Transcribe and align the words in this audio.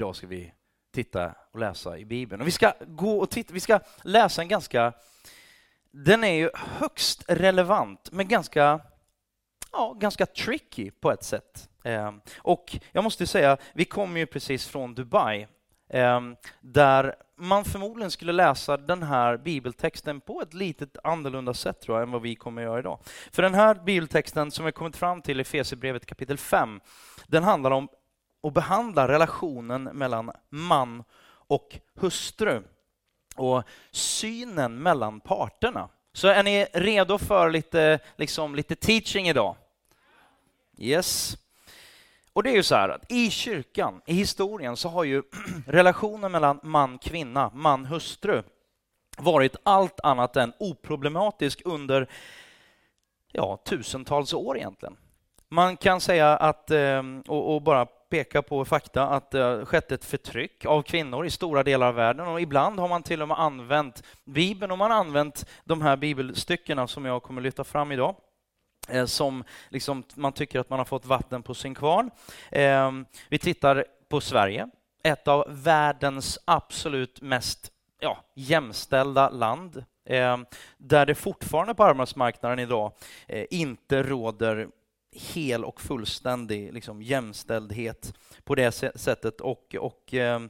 Idag 0.00 0.16
ska 0.16 0.26
vi 0.26 0.52
titta 0.92 1.34
och 1.52 1.58
läsa 1.58 1.98
i 1.98 2.04
Bibeln. 2.04 2.40
Och 2.40 2.46
vi 2.46 2.50
ska 2.50 2.72
gå 2.86 3.18
och 3.18 3.30
titta, 3.30 3.54
vi 3.54 3.60
ska 3.60 3.80
läsa 4.02 4.42
en 4.42 4.48
ganska, 4.48 4.92
den 5.90 6.24
är 6.24 6.32
ju 6.32 6.50
högst 6.54 7.24
relevant, 7.28 8.08
men 8.12 8.28
ganska, 8.28 8.80
ja, 9.72 9.96
ganska 10.00 10.26
tricky 10.26 10.90
på 10.90 11.12
ett 11.12 11.24
sätt. 11.24 11.68
Ehm, 11.84 12.20
och 12.38 12.76
jag 12.92 13.04
måste 13.04 13.26
säga, 13.26 13.56
vi 13.72 13.84
kommer 13.84 14.20
ju 14.20 14.26
precis 14.26 14.66
från 14.66 14.94
Dubai, 14.94 15.46
ehm, 15.88 16.36
där 16.60 17.14
man 17.36 17.64
förmodligen 17.64 18.10
skulle 18.10 18.32
läsa 18.32 18.76
den 18.76 19.02
här 19.02 19.36
bibeltexten 19.36 20.20
på 20.20 20.42
ett 20.42 20.54
lite 20.54 20.86
annorlunda 21.04 21.54
sätt 21.54 21.80
tror 21.80 21.98
jag, 21.98 22.02
än 22.02 22.12
vad 22.12 22.22
vi 22.22 22.34
kommer 22.34 22.62
att 22.62 22.66
göra 22.66 22.78
idag. 22.78 22.98
För 23.32 23.42
den 23.42 23.54
här 23.54 23.74
bibeltexten 23.74 24.50
som 24.50 24.64
vi 24.64 24.72
kommit 24.72 24.96
fram 24.96 25.22
till 25.22 25.40
i 25.40 25.42
Efesierbrevet 25.42 26.06
kapitel 26.06 26.38
5, 26.38 26.80
den 27.26 27.44
handlar 27.44 27.70
om 27.70 27.88
och 28.40 28.52
behandlar 28.52 29.08
relationen 29.08 29.82
mellan 29.84 30.30
man 30.48 31.04
och 31.26 31.78
hustru 31.94 32.62
och 33.36 33.62
synen 33.90 34.82
mellan 34.82 35.20
parterna. 35.20 35.88
Så 36.12 36.28
är 36.28 36.42
ni 36.42 36.64
redo 36.72 37.18
för 37.18 37.50
lite, 37.50 37.98
liksom, 38.16 38.54
lite 38.54 38.74
teaching 38.74 39.28
idag? 39.28 39.56
Yes. 40.78 41.36
Och 42.32 42.42
det 42.42 42.50
är 42.50 42.54
ju 42.54 42.62
så 42.62 42.74
här 42.74 42.88
att 42.88 43.12
i 43.12 43.30
kyrkan, 43.30 44.00
i 44.06 44.14
historien, 44.14 44.76
så 44.76 44.88
har 44.88 45.04
ju 45.04 45.22
relationen 45.66 46.32
mellan 46.32 46.60
man-kvinna, 46.62 47.50
man-hustru 47.54 48.42
varit 49.18 49.56
allt 49.62 50.00
annat 50.00 50.36
än 50.36 50.52
oproblematisk 50.58 51.62
under 51.64 52.08
ja, 53.32 53.56
tusentals 53.64 54.34
år 54.34 54.56
egentligen. 54.56 54.96
Man 55.48 55.76
kan 55.76 56.00
säga 56.00 56.36
att, 56.36 56.70
ehm, 56.70 57.22
och, 57.28 57.54
och 57.54 57.62
bara 57.62 57.86
peka 58.10 58.42
på 58.42 58.64
fakta, 58.64 59.06
att 59.06 59.30
det 59.30 59.42
har 59.42 59.64
skett 59.64 59.92
ett 59.92 60.04
förtryck 60.04 60.64
av 60.64 60.82
kvinnor 60.82 61.26
i 61.26 61.30
stora 61.30 61.62
delar 61.62 61.86
av 61.86 61.94
världen 61.94 62.26
och 62.26 62.40
ibland 62.40 62.78
har 62.78 62.88
man 62.88 63.02
till 63.02 63.22
och 63.22 63.28
med 63.28 63.40
använt 63.40 64.02
Bibeln 64.24 64.72
och 64.72 64.78
man 64.78 64.90
har 64.90 64.98
använt 64.98 65.46
de 65.64 65.82
här 65.82 65.96
bibelstyckena 65.96 66.86
som 66.86 67.04
jag 67.04 67.22
kommer 67.22 67.40
lyfta 67.40 67.64
fram 67.64 67.92
idag 67.92 68.16
eh, 68.88 69.04
som 69.04 69.44
liksom 69.68 70.02
man 70.14 70.32
tycker 70.32 70.60
att 70.60 70.70
man 70.70 70.78
har 70.78 70.86
fått 70.86 71.06
vatten 71.06 71.42
på 71.42 71.54
sin 71.54 71.74
kvarn. 71.74 72.10
Ehm, 72.50 73.06
vi 73.28 73.38
tittar 73.38 73.84
på 74.08 74.20
Sverige, 74.20 74.68
ett 75.02 75.28
av 75.28 75.44
världens 75.48 76.38
absolut 76.44 77.20
mest 77.20 77.72
ja, 78.00 78.24
jämställda 78.34 79.30
land, 79.30 79.84
ehm, 80.08 80.46
där 80.78 81.06
det 81.06 81.14
fortfarande 81.14 81.74
på 81.74 81.84
arbetsmarknaden 81.84 82.58
idag 82.58 82.92
eh, 83.28 83.46
inte 83.50 84.02
råder 84.02 84.68
hel 85.12 85.64
och 85.64 85.80
fullständig 85.80 86.72
liksom, 86.72 87.02
jämställdhet 87.02 88.14
på 88.44 88.54
det 88.54 88.72
sättet. 88.94 89.40
Och, 89.40 89.74
och 89.78 90.14
eh, 90.14 90.42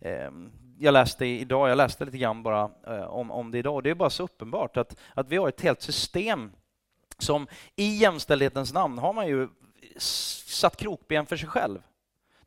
eh, 0.00 0.30
jag 0.78 0.92
läste 0.92 1.26
idag, 1.26 1.70
jag 1.70 1.76
läste 1.76 2.04
lite 2.04 2.18
grann 2.18 2.42
bara 2.42 2.70
eh, 2.86 3.04
om, 3.04 3.30
om 3.30 3.50
det 3.50 3.58
idag, 3.58 3.74
och 3.74 3.82
det 3.82 3.90
är 3.90 3.94
bara 3.94 4.10
så 4.10 4.22
uppenbart 4.22 4.76
att, 4.76 4.96
att 5.14 5.28
vi 5.28 5.36
har 5.36 5.48
ett 5.48 5.60
helt 5.60 5.82
system 5.82 6.52
som 7.18 7.46
i 7.76 7.96
jämställdhetens 7.96 8.72
namn 8.72 8.98
har 8.98 9.12
man 9.12 9.28
ju 9.28 9.48
satt 10.46 10.76
krokben 10.76 11.26
för 11.26 11.36
sig 11.36 11.48
själv. 11.48 11.78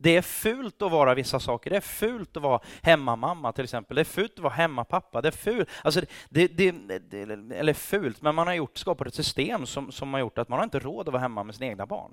Det 0.01 0.17
är 0.17 0.21
fult 0.21 0.81
att 0.81 0.91
vara 0.91 1.13
vissa 1.13 1.39
saker. 1.39 1.69
Det 1.69 1.75
är 1.75 1.81
fult 1.81 2.37
att 2.37 2.43
vara 2.43 2.59
hemmamamma 2.81 3.51
till 3.51 3.63
exempel. 3.63 3.95
Det 3.95 4.01
är 4.01 4.05
fult 4.05 4.33
att 4.33 4.39
vara 4.39 4.53
hemmapappa. 4.53 5.21
Det 5.21 5.27
är 5.27 5.31
fult. 5.31 5.69
Alltså, 5.83 6.01
det, 6.29 6.47
det, 6.47 6.71
det, 6.71 7.21
eller 7.55 7.73
fult, 7.73 8.21
men 8.21 8.35
man 8.35 8.47
har 8.47 8.53
gjort, 8.53 8.77
skapat 8.77 9.07
ett 9.07 9.15
system 9.15 9.65
som, 9.65 9.91
som 9.91 10.13
har 10.13 10.19
gjort 10.19 10.37
att 10.37 10.49
man 10.49 10.59
har 10.59 10.63
inte 10.63 10.79
råd 10.79 11.07
att 11.07 11.13
vara 11.13 11.21
hemma 11.21 11.43
med 11.43 11.55
sina 11.55 11.67
egna 11.67 11.85
barn. 11.85 12.11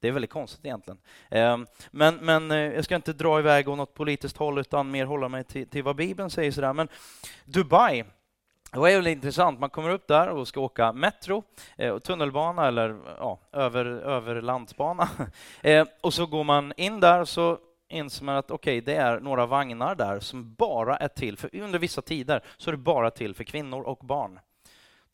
Det 0.00 0.08
är 0.08 0.12
väldigt 0.12 0.30
konstigt 0.30 0.64
egentligen. 0.64 0.98
Ehm, 1.30 1.66
men, 1.90 2.16
men 2.16 2.50
eh, 2.50 2.56
jag 2.56 2.84
ska 2.84 2.96
inte 2.96 3.12
dra 3.12 3.38
iväg 3.38 3.68
åt 3.68 3.78
något 3.78 3.94
politiskt 3.94 4.36
håll 4.36 4.58
utan 4.58 4.90
mer 4.90 5.06
hålla 5.06 5.28
mig 5.28 5.44
till, 5.44 5.68
till 5.68 5.82
vad 5.82 5.96
Bibeln 5.96 6.30
säger. 6.30 6.52
Sådär. 6.52 6.72
Men 6.72 6.88
Dubai 7.44 8.04
det 8.72 8.78
var 8.78 8.90
väldigt 8.90 9.16
intressant. 9.16 9.60
Man 9.60 9.70
kommer 9.70 9.90
upp 9.90 10.08
där 10.08 10.28
och 10.28 10.48
ska 10.48 10.60
åka 10.60 10.92
metro, 10.92 11.44
eh, 11.76 11.98
tunnelbana 11.98 12.66
eller 12.68 12.96
ja, 13.18 13.38
över, 13.52 13.84
över 13.86 14.42
landsbana. 14.42 15.08
Eh, 15.62 15.86
och 16.00 16.14
så 16.14 16.26
går 16.26 16.44
man 16.44 16.72
in 16.76 17.00
där 17.00 17.20
och 17.20 17.28
så 17.28 17.58
inser 17.88 18.24
man 18.24 18.36
att 18.36 18.50
okej, 18.50 18.78
okay, 18.78 18.94
det 18.94 19.00
är 19.00 19.20
några 19.20 19.46
vagnar 19.46 19.94
där 19.94 20.20
som 20.20 20.54
bara 20.54 20.96
är 20.96 21.08
till 21.08 21.38
för, 21.38 21.56
under 21.56 21.78
vissa 21.78 22.02
tider, 22.02 22.44
så 22.56 22.70
är 22.70 22.72
det 22.72 22.78
bara 22.78 23.10
till 23.10 23.34
för 23.34 23.44
kvinnor 23.44 23.82
och 23.82 23.98
barn. 23.98 24.38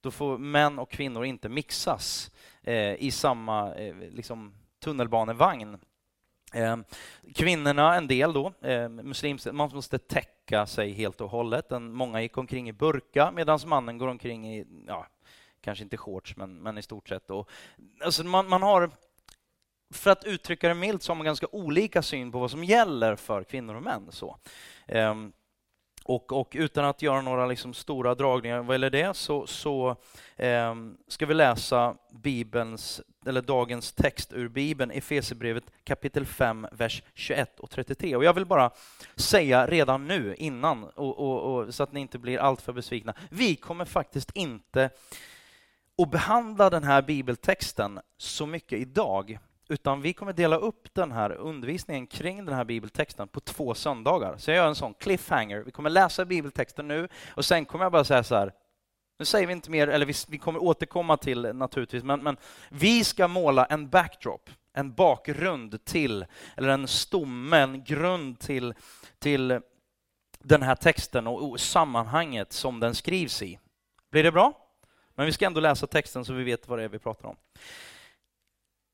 Då 0.00 0.10
får 0.10 0.38
män 0.38 0.78
och 0.78 0.90
kvinnor 0.90 1.24
inte 1.24 1.48
mixas 1.48 2.30
eh, 2.62 2.94
i 2.94 3.10
samma 3.10 3.74
eh, 3.74 3.94
liksom, 4.10 4.54
tunnelbanevagn. 4.80 5.78
Ehm, 6.52 6.84
kvinnorna, 7.34 7.94
en 7.94 8.06
del 8.06 8.32
då, 8.32 8.52
ehm, 8.62 8.96
muslimska, 8.96 9.52
man 9.52 9.70
måste 9.74 9.98
täcka 9.98 10.66
sig 10.66 10.92
helt 10.92 11.20
och 11.20 11.30
hållet. 11.30 11.70
Många 11.80 12.22
gick 12.22 12.38
omkring 12.38 12.68
i 12.68 12.72
burka 12.72 13.30
medan 13.30 13.58
mannen 13.66 13.98
går 13.98 14.08
omkring 14.08 14.54
i, 14.54 14.66
ja, 14.86 15.06
kanske 15.60 15.84
inte 15.84 15.96
shorts, 15.96 16.36
men, 16.36 16.54
men 16.54 16.78
i 16.78 16.82
stort 16.82 17.08
sett. 17.08 17.26
Då. 17.28 17.46
Alltså 18.04 18.24
man, 18.24 18.48
man 18.48 18.62
har, 18.62 18.90
för 19.90 20.10
att 20.10 20.24
uttrycka 20.24 20.68
det 20.68 20.74
milt, 20.74 21.02
så 21.02 21.10
har 21.10 21.16
man 21.16 21.24
ganska 21.24 21.46
olika 21.52 22.02
syn 22.02 22.32
på 22.32 22.38
vad 22.38 22.50
som 22.50 22.64
gäller 22.64 23.16
för 23.16 23.44
kvinnor 23.44 23.74
och 23.74 23.82
män. 23.82 24.06
Så. 24.10 24.36
Ehm, 24.86 25.32
och, 26.04 26.32
och, 26.32 26.52
utan 26.58 26.84
att 26.84 27.02
göra 27.02 27.20
några 27.20 27.46
liksom 27.46 27.74
stora 27.74 28.14
dragningar 28.14 28.62
vad 28.62 28.74
gäller 28.74 28.90
det 28.90 29.16
så, 29.16 29.46
så 29.46 29.96
eh, 30.36 30.74
ska 31.08 31.26
vi 31.26 31.34
läsa 31.34 31.96
Bibelns, 32.10 33.00
eller 33.28 33.42
dagens 33.42 33.92
text 33.92 34.32
ur 34.32 34.48
Bibeln, 34.48 34.90
Efesierbrevet 34.90 35.64
kapitel 35.84 36.26
5, 36.26 36.66
vers 36.72 37.02
21 37.14 37.60
och 37.60 37.70
33. 37.70 38.16
Och 38.16 38.24
jag 38.24 38.32
vill 38.32 38.46
bara 38.46 38.70
säga 39.16 39.66
redan 39.66 40.06
nu, 40.06 40.34
innan, 40.38 40.84
och, 40.84 41.18
och, 41.18 41.54
och, 41.54 41.74
så 41.74 41.82
att 41.82 41.92
ni 41.92 42.00
inte 42.00 42.18
blir 42.18 42.38
alltför 42.38 42.72
besvikna, 42.72 43.14
vi 43.30 43.56
kommer 43.56 43.84
faktiskt 43.84 44.30
inte 44.34 44.90
att 46.02 46.10
behandla 46.10 46.70
den 46.70 46.84
här 46.84 47.02
bibeltexten 47.02 48.00
så 48.16 48.46
mycket 48.46 48.78
idag, 48.78 49.38
utan 49.68 50.00
vi 50.00 50.12
kommer 50.12 50.32
dela 50.32 50.56
upp 50.56 50.94
den 50.94 51.12
här 51.12 51.32
undervisningen 51.32 52.06
kring 52.06 52.44
den 52.44 52.54
här 52.54 52.64
bibeltexten 52.64 53.28
på 53.28 53.40
två 53.40 53.74
söndagar. 53.74 54.36
Så 54.38 54.50
jag 54.50 54.56
gör 54.56 54.68
en 54.68 54.74
sån 54.74 54.94
cliffhanger. 54.94 55.58
Vi 55.58 55.70
kommer 55.70 55.90
läsa 55.90 56.24
bibeltexten 56.24 56.88
nu 56.88 57.08
och 57.34 57.44
sen 57.44 57.64
kommer 57.64 57.84
jag 57.84 57.92
bara 57.92 58.04
säga 58.04 58.22
så 58.22 58.34
här, 58.34 58.52
nu 59.18 59.24
säger 59.24 59.46
vi 59.46 59.52
inte 59.52 59.70
mer, 59.70 59.88
eller 59.88 60.06
vi, 60.06 60.14
vi 60.28 60.38
kommer 60.38 60.62
återkomma 60.62 61.16
till 61.16 61.40
naturligtvis, 61.54 62.04
men, 62.04 62.22
men 62.22 62.36
vi 62.68 63.04
ska 63.04 63.28
måla 63.28 63.64
en 63.64 63.88
backdrop, 63.88 64.50
en 64.72 64.92
bakgrund 64.92 65.84
till, 65.84 66.26
eller 66.56 66.68
en 66.68 66.88
stomme, 66.88 67.56
en 67.56 67.84
grund 67.84 68.38
till, 68.38 68.74
till 69.18 69.60
den 70.38 70.62
här 70.62 70.74
texten 70.74 71.26
och, 71.26 71.50
och 71.50 71.60
sammanhanget 71.60 72.52
som 72.52 72.80
den 72.80 72.94
skrivs 72.94 73.42
i. 73.42 73.58
Blir 74.10 74.22
det 74.22 74.32
bra? 74.32 74.52
Men 75.14 75.26
vi 75.26 75.32
ska 75.32 75.46
ändå 75.46 75.60
läsa 75.60 75.86
texten 75.86 76.24
så 76.24 76.32
vi 76.32 76.44
vet 76.44 76.68
vad 76.68 76.78
det 76.78 76.84
är 76.84 76.88
vi 76.88 76.98
pratar 76.98 77.28
om. 77.28 77.36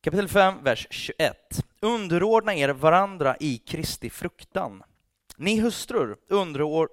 Kapitel 0.02 0.28
5, 0.28 0.54
vers 0.62 0.86
21. 0.90 1.36
Underordna 1.80 2.54
er 2.54 2.68
varandra 2.68 3.36
i 3.40 3.58
Kristi 3.58 4.10
fruktan. 4.10 4.82
Ni 5.36 5.60
hustrur, 5.60 6.16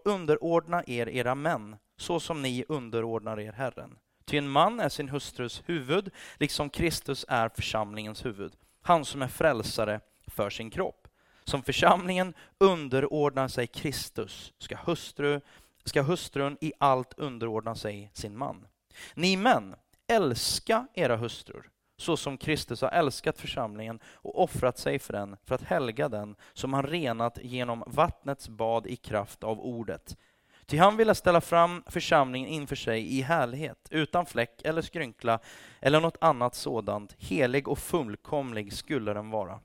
underordna 0.06 0.84
er 0.88 1.09
era 1.09 1.35
män, 1.35 1.75
så 1.97 2.19
som 2.19 2.41
ni 2.41 2.66
underordnar 2.69 3.40
er 3.40 3.52
Herren. 3.52 3.97
Ty 4.25 4.38
en 4.38 4.50
man 4.50 4.79
är 4.79 4.90
sin 4.90 5.09
hustrus 5.09 5.63
huvud, 5.66 6.09
liksom 6.38 6.69
Kristus 6.69 7.25
är 7.28 7.50
församlingens 7.50 8.25
huvud, 8.25 8.53
han 8.81 9.06
som 9.06 9.22
är 9.22 9.28
frälsare 9.28 10.00
för 10.28 10.50
sin 10.50 10.69
kropp. 10.69 11.07
Som 11.44 11.63
församlingen 11.63 12.34
underordnar 12.57 13.47
sig 13.47 13.68
Kristus, 13.68 14.53
ska, 14.57 14.75
hustru, 14.75 15.41
ska 15.84 16.01
hustrun 16.01 16.57
i 16.62 16.74
allt 16.78 17.13
underordna 17.18 17.75
sig 17.75 18.12
sin 18.13 18.38
man. 18.38 18.68
Ni 19.13 19.38
män, 19.38 19.75
älska 20.07 20.88
era 20.94 21.18
hustrur, 21.18 21.69
så 22.01 22.17
som 22.17 22.38
Kristus 22.38 22.81
har 22.81 22.89
älskat 22.89 23.39
församlingen 23.39 24.00
och 24.13 24.44
offrat 24.44 24.78
sig 24.78 25.00
för 25.00 25.13
den, 25.13 25.38
för 25.44 25.56
att 25.56 25.62
helga 25.62 26.09
den, 26.09 26.35
som 26.53 26.73
han 26.73 26.84
renat 26.84 27.39
genom 27.41 27.84
vattnets 27.88 28.50
bad 28.50 28.88
i 28.88 28.95
kraft 28.95 29.44
av 29.44 29.59
ordet. 29.59 30.18
Ty 30.65 30.77
han 30.77 30.98
ville 30.98 31.15
ställa 31.15 31.42
fram 31.42 31.83
församlingen 31.88 32.50
inför 32.50 32.75
sig 32.75 33.18
i 33.18 33.21
härlighet, 33.21 33.88
utan 33.89 34.25
fläck 34.25 34.62
eller 34.63 34.81
skrynkla 34.81 35.39
eller 35.80 36.00
något 36.00 36.18
annat 36.21 36.56
sådant. 36.56 37.15
Helig 37.19 37.68
och 37.68 37.80
fullkomlig 37.80 38.74
skulle 38.74 39.13
den 39.13 39.30
vara. 39.30 39.59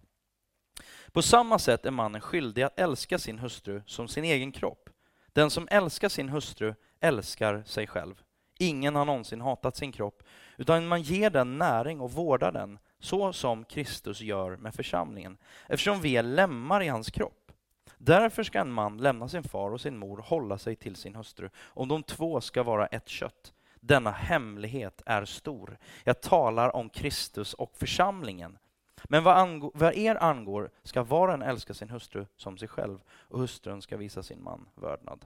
På 1.13 1.23
samma 1.23 1.59
sätt 1.59 1.87
är 1.87 1.91
mannen 1.91 2.21
skyldig 2.21 2.63
att 2.63 2.81
älska 2.81 3.19
sin 3.19 3.39
hustru 3.39 3.83
som 3.87 4.09
sin 4.09 4.25
egen 4.25 4.53
kropp. 4.53 4.91
Den 5.33 5.51
som 5.51 5.69
älskar 5.71 6.09
sin 6.09 6.29
hustru 6.29 6.75
älskar 7.01 7.63
sig 7.67 7.87
själv. 7.87 8.23
Ingen 8.59 8.95
har 8.95 9.05
någonsin 9.05 9.41
hatat 9.41 9.77
sin 9.77 9.93
kropp, 9.93 10.23
utan 10.57 10.87
man 10.87 11.03
ger 11.03 11.31
den 11.31 11.59
näring 11.59 12.01
och 12.01 12.13
vårdar 12.13 12.53
den, 12.53 12.79
så 12.99 13.33
som 13.33 13.65
Kristus 13.65 14.21
gör 14.21 14.57
med 14.57 14.75
församlingen, 14.75 15.37
eftersom 15.69 16.01
vi 16.01 16.17
är 16.17 16.23
lemmar 16.23 16.83
i 16.83 16.89
hans 16.89 17.11
kropp. 17.11 17.53
Därför 17.99 18.43
ska 18.43 18.61
en 18.61 18.73
man 18.73 18.99
lämna 18.99 19.29
sin 19.29 19.43
far 19.43 19.71
och 19.71 19.81
sin 19.81 19.99
mor 19.99 20.19
och 20.19 20.25
hålla 20.25 20.59
sig 20.59 20.77
till 20.77 20.97
sin 20.97 21.15
hustru, 21.15 21.51
om 21.59 21.89
de 21.89 22.03
två 22.03 22.41
ska 22.41 22.63
vara 22.63 22.87
ett 22.87 23.09
kött. 23.09 23.53
Denna 23.81 24.11
hemlighet 24.11 25.03
är 25.07 25.25
stor. 25.25 25.79
Jag 26.05 26.21
talar 26.21 26.77
om 26.77 26.89
Kristus 26.89 27.55
och 27.55 27.77
församlingen. 27.77 28.59
Men 29.05 29.25
vad, 29.25 29.37
angår, 29.37 29.71
vad 29.75 29.95
er 29.95 30.15
angår 30.15 30.71
ska 30.83 31.03
var 31.03 31.29
och 31.29 31.35
en 31.35 31.43
älska 31.43 31.75
sin 31.75 31.91
hustru 31.91 32.27
som 32.37 32.59
sig 32.59 32.69
själv 32.69 32.99
och 33.11 33.39
hustrun 33.39 33.83
ska 33.83 33.97
visa 33.97 34.23
sin 34.23 34.43
man 34.43 34.69
vördnad. 34.75 35.25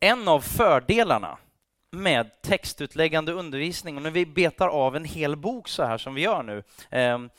En 0.00 0.28
av 0.28 0.40
fördelarna 0.40 1.38
med 1.90 2.42
textutläggande 2.42 3.32
undervisning, 3.32 3.96
och 3.96 4.02
när 4.02 4.10
vi 4.10 4.26
betar 4.26 4.68
av 4.68 4.96
en 4.96 5.04
hel 5.04 5.36
bok 5.36 5.68
så 5.68 5.84
här 5.84 5.98
som 5.98 6.14
vi 6.14 6.22
gör 6.22 6.42
nu, 6.42 6.62
ehm, 6.90 7.30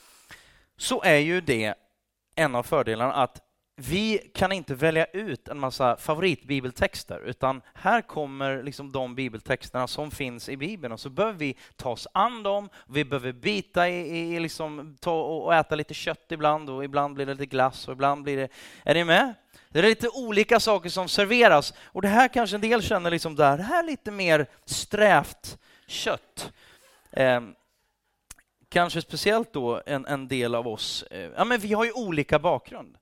så 0.78 1.02
är 1.04 1.18
ju 1.18 1.42
det 1.42 1.74
en 2.36 2.56
av 2.56 2.64
fördelarna 2.64 3.14
att 3.14 3.42
vi 3.76 4.32
kan 4.34 4.52
inte 4.52 4.76
välja 4.76 5.06
ut 5.06 5.48
en 5.48 5.60
massa 5.60 5.98
favoritbibeltexter, 5.98 7.20
utan 7.20 7.62
här 7.74 8.02
kommer 8.02 8.64
liksom 8.64 8.92
de 8.92 9.16
bibeltexterna 9.16 9.88
som 9.88 10.12
finns 10.12 10.50
i 10.50 10.58
Bibeln 10.58 10.94
och 10.94 11.00
så 11.00 11.10
behöver 11.10 11.40
vi 11.40 11.58
ta 11.76 11.90
oss 11.90 12.08
an 12.14 12.44
dem. 12.44 12.70
Vi 12.88 13.06
behöver 13.06 13.32
bita 13.32 13.90
i, 13.90 14.36
i 14.36 14.40
liksom, 14.40 14.98
ta 15.02 15.22
och 15.22 15.56
äta 15.56 15.76
lite 15.76 15.94
kött 15.94 16.26
ibland 16.30 16.70
och 16.70 16.84
ibland 16.84 17.16
blir 17.16 17.26
det 17.26 17.34
lite 17.34 17.46
glass 17.46 17.88
och 17.88 17.92
ibland 17.92 18.24
blir 18.24 18.38
det... 18.38 18.50
Är 18.84 18.94
ni 18.94 19.04
med? 19.04 19.34
Det 19.72 19.80
är 19.80 19.84
lite 19.84 20.10
olika 20.10 20.60
saker 20.60 20.90
som 20.90 21.10
serveras 21.10 21.74
och 21.84 22.02
det 22.02 22.08
här 22.08 22.28
kanske 22.28 22.56
en 22.56 22.62
del 22.62 22.82
känner 22.82 23.12
liksom 23.12 23.36
där, 23.36 23.58
det 23.58 23.64
här 23.64 23.84
är 23.84 23.88
lite 23.88 24.12
mer 24.12 24.48
strävt 24.66 25.58
kött. 25.88 26.52
Eh, 27.12 27.42
kanske 28.70 29.02
speciellt 29.02 29.54
då 29.54 29.82
en, 29.86 30.06
en 30.06 30.28
del 30.28 30.56
av 30.56 30.68
oss, 30.68 31.04
eh, 31.12 31.30
ja 31.38 31.46
men 31.46 31.60
vi 31.60 31.74
har 31.74 31.86
ju 31.86 31.92
olika 31.92 32.40
bakgrund. 32.40 32.98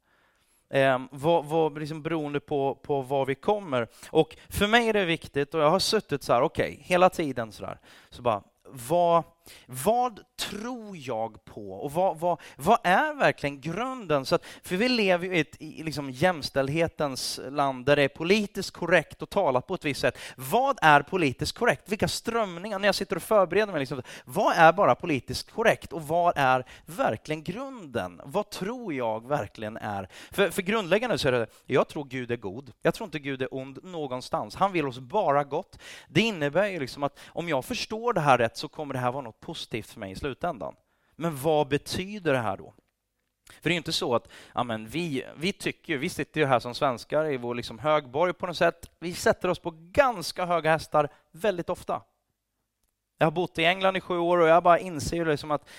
Eh, 0.69 1.00
vad, 1.12 1.45
vad, 1.45 1.80
liksom 1.80 2.01
beroende 2.01 2.39
på, 2.39 2.75
på 2.75 3.01
var 3.01 3.25
vi 3.25 3.36
kommer. 3.36 3.88
Och 4.10 4.36
för 4.50 4.68
mig 4.68 4.89
är 4.89 4.94
det 4.94 5.06
viktigt, 5.06 5.54
och 5.54 5.62
jag 5.62 5.69
har 5.69 5.80
suttit 5.80 6.24
så 6.24 6.33
här, 6.33 6.42
okej, 6.42 6.71
okay, 6.71 6.83
hela 6.83 7.10
tiden 7.10 7.51
så 7.51 7.63
där, 7.63 7.80
så 8.10 8.21
bara, 8.21 8.44
vad, 8.63 9.24
vad 9.66 10.19
tror 10.40 10.98
jag 10.98 11.46
på 11.46 11.72
och 11.72 11.92
vad, 11.92 12.19
vad, 12.19 12.42
vad 12.56 12.78
är 12.84 13.13
verkligen 13.13 13.62
grunden? 13.62 14.25
Så 14.25 14.36
att, 14.36 14.46
för 14.63 14.75
vi 14.75 14.90
lever 14.90 15.28
ju 15.28 15.36
i 15.36 15.40
ett 15.40 15.62
i 15.62 15.84
liksom 15.84 16.12
jämställdhetens 16.12 17.40
land 17.50 17.86
där 17.86 17.96
det 17.96 18.04
är 18.04 18.07
politiskt 18.07 18.72
korrekt 18.72 19.24
att 19.24 19.30
tala 19.30 19.62
på 19.62 19.74
ett 19.74 19.86
visst 19.86 20.01
sätt. 20.01 20.18
Vad 20.36 20.80
är 20.81 21.01
politiskt 21.01 21.57
korrekt? 21.57 21.90
Vilka 21.90 22.07
strömningar? 22.07 22.80
När 22.80 22.88
jag 22.88 22.96
sitter 22.96 23.16
och 23.16 23.24
förbereder 23.24 23.72
mig, 23.72 23.80
liksom, 23.80 24.01
vad 24.25 24.56
är 24.56 24.74
bara 24.74 24.96
politiskt 24.96 25.52
korrekt 25.52 25.94
och 25.94 26.07
vad 26.07 26.34
är 26.38 26.66
verkligen 26.86 27.44
grunden? 27.44 28.22
Vad 28.24 28.50
tror 28.50 28.94
jag 28.94 29.28
verkligen 29.28 29.78
är? 29.78 30.10
För, 30.31 30.50
för 30.50 30.62
grundläggande 30.62 31.18
så 31.18 31.28
är 31.28 31.31
det, 31.31 31.48
jag 31.66 31.88
tror 31.88 32.04
Gud 32.04 32.31
är 32.31 32.38
god. 32.38 32.72
Jag 32.81 32.94
tror 32.94 33.06
inte 33.06 33.19
Gud 33.19 33.42
är 33.42 33.54
ond 33.54 33.80
någonstans. 33.84 34.56
Han 34.56 34.72
vill 34.72 34.88
oss 34.88 35.00
bara 35.00 35.44
gott. 35.44 35.80
Det 36.07 36.22
innebär 36.22 36.68
ju 36.68 36.80
liksom 36.80 37.04
att 37.04 37.19
om 37.28 37.50
jag 37.50 37.66
förstår 37.66 38.13
det 38.13 38.22
här 38.22 38.38
rätt 38.38 38.57
så 38.57 38.68
kommer 38.68 38.94
det 38.94 39.00
här 39.00 39.12
vara 39.12 39.24
något 39.24 39.38
positivt 39.39 39.88
för 39.88 40.00
mig 40.00 40.12
i 40.12 40.15
slutändan. 40.15 40.75
Men 41.15 41.38
vad 41.38 41.68
betyder 41.68 42.33
det 42.33 42.39
här 42.39 42.57
då? 42.57 42.74
För 43.62 43.69
det 43.69 43.74
är 43.74 43.77
inte 43.77 43.91
så 43.91 44.15
att 44.15 44.27
ja, 44.53 44.63
men 44.63 44.88
vi, 44.88 45.25
vi 45.38 45.53
tycker, 45.53 45.97
vi 45.97 46.09
sitter 46.09 46.41
ju 46.41 46.47
här 46.47 46.59
som 46.59 46.75
svenskar 46.75 47.31
i 47.31 47.38
vår 47.38 47.56
liksom 47.56 47.80
högborg 47.80 48.33
på 48.33 48.47
något 48.47 48.57
sätt. 48.57 48.91
Vi 49.00 49.13
sätter 49.13 49.50
oss 49.50 49.59
på 49.59 49.74
ganska 49.75 50.45
höga 50.45 50.71
hästar 50.71 51.09
väldigt 51.31 51.69
ofta. 51.69 52.01
Jag 53.18 53.25
har 53.25 53.31
bott 53.31 53.59
i 53.59 53.65
England 53.65 53.97
i 53.97 54.01
sju 54.01 54.18
år 54.18 54.38
och 54.38 54.47
jag 54.47 54.63
bara 54.63 54.80
inser 54.80 55.25
liksom 55.25 55.51
att 55.51 55.69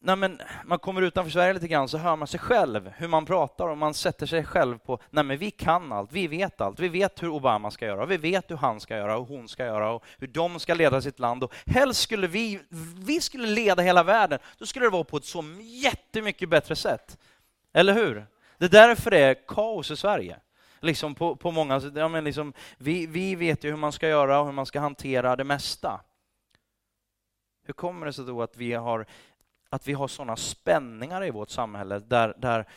Nej, 0.00 0.16
men 0.16 0.40
man 0.64 0.78
kommer 0.78 1.02
utanför 1.02 1.30
Sverige 1.30 1.52
lite 1.52 1.68
grann 1.68 1.88
så 1.88 1.98
hör 1.98 2.16
man 2.16 2.28
sig 2.28 2.40
själv, 2.40 2.92
hur 2.96 3.08
man 3.08 3.26
pratar 3.26 3.68
och 3.68 3.78
man 3.78 3.94
sätter 3.94 4.26
sig 4.26 4.44
själv 4.44 4.78
på, 4.78 4.98
nej 5.10 5.24
men 5.24 5.38
vi 5.38 5.50
kan 5.50 5.92
allt, 5.92 6.12
vi 6.12 6.26
vet 6.26 6.60
allt, 6.60 6.80
vi 6.80 6.88
vet 6.88 7.22
hur 7.22 7.28
Obama 7.28 7.70
ska 7.70 7.86
göra, 7.86 8.06
vi 8.06 8.16
vet 8.16 8.50
hur 8.50 8.56
han 8.56 8.80
ska 8.80 8.96
göra 8.96 9.16
och 9.16 9.28
hon 9.28 9.48
ska 9.48 9.64
göra 9.64 9.90
och 9.90 10.04
hur 10.18 10.26
de 10.26 10.60
ska 10.60 10.74
leda 10.74 11.00
sitt 11.00 11.18
land 11.18 11.44
och 11.44 11.54
helst 11.66 12.00
skulle 12.00 12.26
vi, 12.26 12.60
vi 13.06 13.20
skulle 13.20 13.46
leda 13.46 13.82
hela 13.82 14.02
världen, 14.02 14.38
då 14.58 14.66
skulle 14.66 14.86
det 14.86 14.90
vara 14.90 15.04
på 15.04 15.16
ett 15.16 15.24
så 15.24 15.44
jättemycket 15.60 16.48
bättre 16.48 16.76
sätt. 16.76 17.18
Eller 17.72 17.92
hur? 17.92 18.26
Det 18.58 18.64
är 18.64 18.68
därför 18.68 19.10
det 19.10 19.18
är 19.18 19.46
kaos 19.46 19.90
i 19.90 19.96
Sverige. 19.96 20.36
Liksom 20.80 21.14
på, 21.14 21.36
på 21.36 21.50
många, 21.50 21.80
ja 21.94 22.08
men 22.08 22.24
liksom, 22.24 22.52
vi, 22.76 23.06
vi 23.06 23.34
vet 23.34 23.64
ju 23.64 23.70
hur 23.70 23.76
man 23.76 23.92
ska 23.92 24.08
göra 24.08 24.40
och 24.40 24.46
hur 24.46 24.52
man 24.52 24.66
ska 24.66 24.80
hantera 24.80 25.36
det 25.36 25.44
mesta. 25.44 26.00
Hur 27.68 27.74
kommer 27.74 28.06
det 28.06 28.12
sig 28.12 28.24
då 28.24 28.42
att 28.42 28.56
vi 28.56 28.72
har 28.72 29.06
att 29.70 29.88
vi 29.88 29.92
har 29.92 30.08
sådana 30.08 30.36
spänningar 30.36 31.24
i 31.24 31.30
vårt 31.30 31.50
samhälle 31.50 31.98
där, 31.98 32.34
där, 32.38 32.68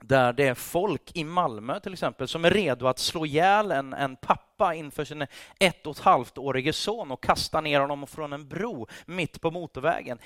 där 0.00 0.32
det 0.32 0.48
är 0.48 0.54
folk 0.54 1.16
i 1.16 1.24
Malmö 1.24 1.80
till 1.80 1.92
exempel 1.92 2.28
som 2.28 2.44
är 2.44 2.50
redo 2.50 2.86
att 2.86 2.98
slå 2.98 3.26
ihjäl 3.26 3.70
en, 3.70 3.92
en 3.92 4.16
pappa 4.16 4.74
inför 4.74 5.04
sin 5.04 5.26
ett 5.60 5.86
och 5.86 5.96
ett 5.96 6.02
halvt 6.02 6.38
årige 6.38 6.72
son 6.72 7.10
och 7.10 7.22
kasta 7.22 7.60
ner 7.60 7.80
honom 7.80 8.06
från 8.06 8.32
en 8.32 8.48
bro 8.48 8.86
mitt 9.06 9.40
på 9.40 9.50
motorvägen, 9.50 10.18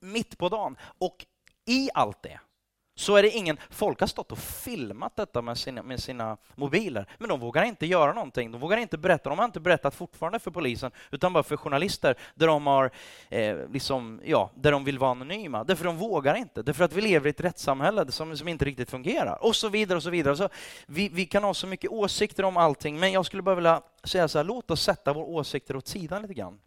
mitt 0.00 0.38
på 0.38 0.48
dagen. 0.48 0.76
Och 0.98 1.26
i 1.66 1.90
allt 1.94 2.22
det 2.22 2.40
så 3.00 3.16
är 3.16 3.22
det 3.22 3.30
ingen... 3.30 3.56
Folk 3.70 4.00
har 4.00 4.06
stått 4.06 4.32
och 4.32 4.38
filmat 4.38 5.16
detta 5.16 5.42
med 5.42 5.58
sina, 5.58 5.82
med 5.82 6.02
sina 6.02 6.36
mobiler, 6.54 7.06
men 7.18 7.28
de 7.28 7.40
vågar 7.40 7.62
inte 7.62 7.86
göra 7.86 8.12
någonting. 8.12 8.52
De 8.52 8.60
vågar 8.60 8.76
inte 8.76 8.98
berätta. 8.98 9.30
De 9.30 9.38
har 9.38 9.44
inte 9.44 9.60
berättat 9.60 9.94
fortfarande 9.94 10.38
för 10.38 10.50
polisen, 10.50 10.90
utan 11.10 11.32
bara 11.32 11.42
för 11.42 11.56
journalister, 11.56 12.14
där 12.34 12.46
de, 12.46 12.66
har, 12.66 12.90
eh, 13.28 13.56
liksom, 13.72 14.20
ja, 14.24 14.50
där 14.54 14.72
de 14.72 14.84
vill 14.84 14.98
vara 14.98 15.10
anonyma. 15.10 15.64
Därför 15.64 15.84
de 15.84 15.96
vågar 15.96 16.34
inte. 16.34 16.62
Därför 16.62 16.84
att 16.84 16.92
vi 16.92 17.00
lever 17.00 17.26
i 17.26 17.30
ett 17.30 17.40
rättssamhälle 17.40 18.12
som, 18.12 18.36
som 18.36 18.48
inte 18.48 18.64
riktigt 18.64 18.90
fungerar. 18.90 19.44
Och 19.44 19.56
så 19.56 19.68
vidare. 19.68 19.96
och 19.96 20.02
så 20.02 20.10
vidare. 20.10 20.36
Så 20.36 20.48
vi, 20.86 21.08
vi 21.08 21.26
kan 21.26 21.44
ha 21.44 21.54
så 21.54 21.66
mycket 21.66 21.90
åsikter 21.90 22.44
om 22.44 22.56
allting, 22.56 23.00
men 23.00 23.12
jag 23.12 23.26
skulle 23.26 23.42
bara 23.42 23.54
vilja 23.54 23.82
säga 24.04 24.28
så 24.28 24.38
här, 24.38 24.44
låt 24.44 24.70
oss 24.70 24.82
sätta 24.82 25.12
våra 25.12 25.24
åsikter 25.24 25.76
åt 25.76 25.86
sidan 25.86 26.22
lite 26.22 26.34
grann 26.34 26.58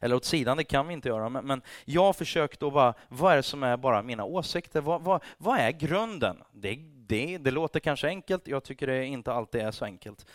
eller 0.00 0.16
åt 0.16 0.24
sidan, 0.24 0.56
det 0.56 0.64
kan 0.64 0.88
vi 0.88 0.94
inte 0.94 1.08
göra. 1.08 1.28
Men, 1.28 1.46
men 1.46 1.62
jag 1.84 2.02
har 2.02 2.12
försökt 2.12 2.62
att 2.62 2.72
bara, 2.72 2.94
vad 3.08 3.32
är 3.32 3.36
det 3.36 3.42
som 3.42 3.62
är 3.62 3.76
bara 3.76 4.02
mina 4.02 4.24
åsikter? 4.24 4.80
Vad, 4.80 5.02
vad, 5.02 5.24
vad 5.38 5.58
är 5.58 5.70
grunden? 5.70 6.42
Det, 6.52 6.74
det, 7.06 7.38
det 7.38 7.50
låter 7.50 7.80
kanske 7.80 8.08
enkelt, 8.08 8.48
jag 8.48 8.64
tycker 8.64 8.86
det 8.86 9.06
inte 9.06 9.32
alltid 9.32 9.60
är 9.60 9.70
så 9.70 9.84
enkelt. 9.84 10.26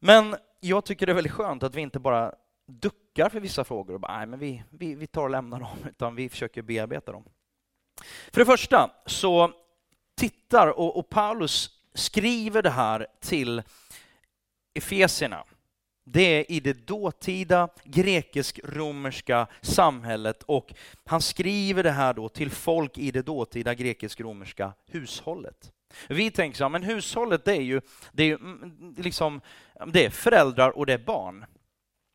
Men 0.00 0.36
jag 0.60 0.84
tycker 0.84 1.06
det 1.06 1.12
är 1.12 1.14
väldigt 1.14 1.32
skönt 1.32 1.62
att 1.62 1.74
vi 1.74 1.80
inte 1.80 1.98
bara 1.98 2.34
duckar 2.66 3.28
för 3.28 3.40
vissa 3.40 3.64
frågor 3.64 3.94
och 3.94 4.00
bara, 4.00 4.16
nej, 4.16 4.26
men 4.26 4.38
vi, 4.38 4.62
vi, 4.70 4.94
vi 4.94 5.06
tar 5.06 5.22
och 5.22 5.30
lämnar 5.30 5.60
dem, 5.60 5.76
utan 5.88 6.14
vi 6.14 6.28
försöker 6.28 6.62
bearbeta 6.62 7.12
dem. 7.12 7.24
För 8.32 8.40
det 8.40 8.46
första 8.46 8.90
så 9.06 9.52
tittar, 10.14 10.68
och, 10.68 10.98
och 10.98 11.08
Paulus 11.08 11.70
skriver 11.94 12.62
det 12.62 12.70
här 12.70 13.06
till 13.20 13.62
Efesierna 14.74 15.44
det 16.12 16.22
är 16.22 16.52
i 16.52 16.60
det 16.60 16.86
dåtida 16.86 17.68
grekisk-romerska 17.84 19.46
samhället 19.60 20.42
och 20.42 20.74
han 21.04 21.20
skriver 21.20 21.82
det 21.82 21.90
här 21.90 22.14
då 22.14 22.28
till 22.28 22.50
folk 22.50 22.98
i 22.98 23.10
det 23.10 23.22
dåtida 23.22 23.74
grekisk-romerska 23.74 24.72
hushållet. 24.86 25.72
Vi 26.08 26.30
tänker 26.30 26.58
så 26.58 26.64
här, 26.64 26.68
men 26.68 26.82
hushållet 26.82 27.44
det 27.44 27.56
är 27.56 27.62
ju 27.62 27.80
det 28.12 28.22
är, 28.22 28.26
ju, 28.26 28.34
mm, 28.34 28.62
mm, 28.62 28.94
liksom, 28.98 29.40
det 29.86 30.04
är 30.04 30.10
föräldrar 30.10 30.70
och 30.70 30.86
det 30.86 30.92
är 30.92 30.98
barn. 30.98 31.44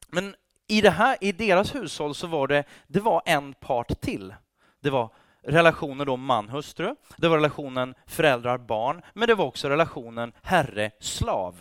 Men 0.07 0.35
i, 0.67 0.81
det 0.81 0.89
här, 0.89 1.17
i 1.21 1.31
deras 1.31 1.75
hushåll 1.75 2.15
så 2.15 2.27
var 2.27 2.47
det, 2.47 2.63
det 2.87 2.99
var 2.99 3.21
en 3.25 3.53
part 3.53 4.01
till. 4.01 4.33
Det 4.81 4.89
var 4.89 5.09
relationen 5.43 6.07
då 6.07 6.17
man-hustru, 6.17 6.95
det 7.17 7.27
var 7.27 7.35
relationen 7.35 7.95
föräldrar-barn, 8.07 9.01
men 9.13 9.27
det 9.27 9.35
var 9.35 9.45
också 9.45 9.69
relationen 9.69 10.33
herre-slav. 10.41 11.55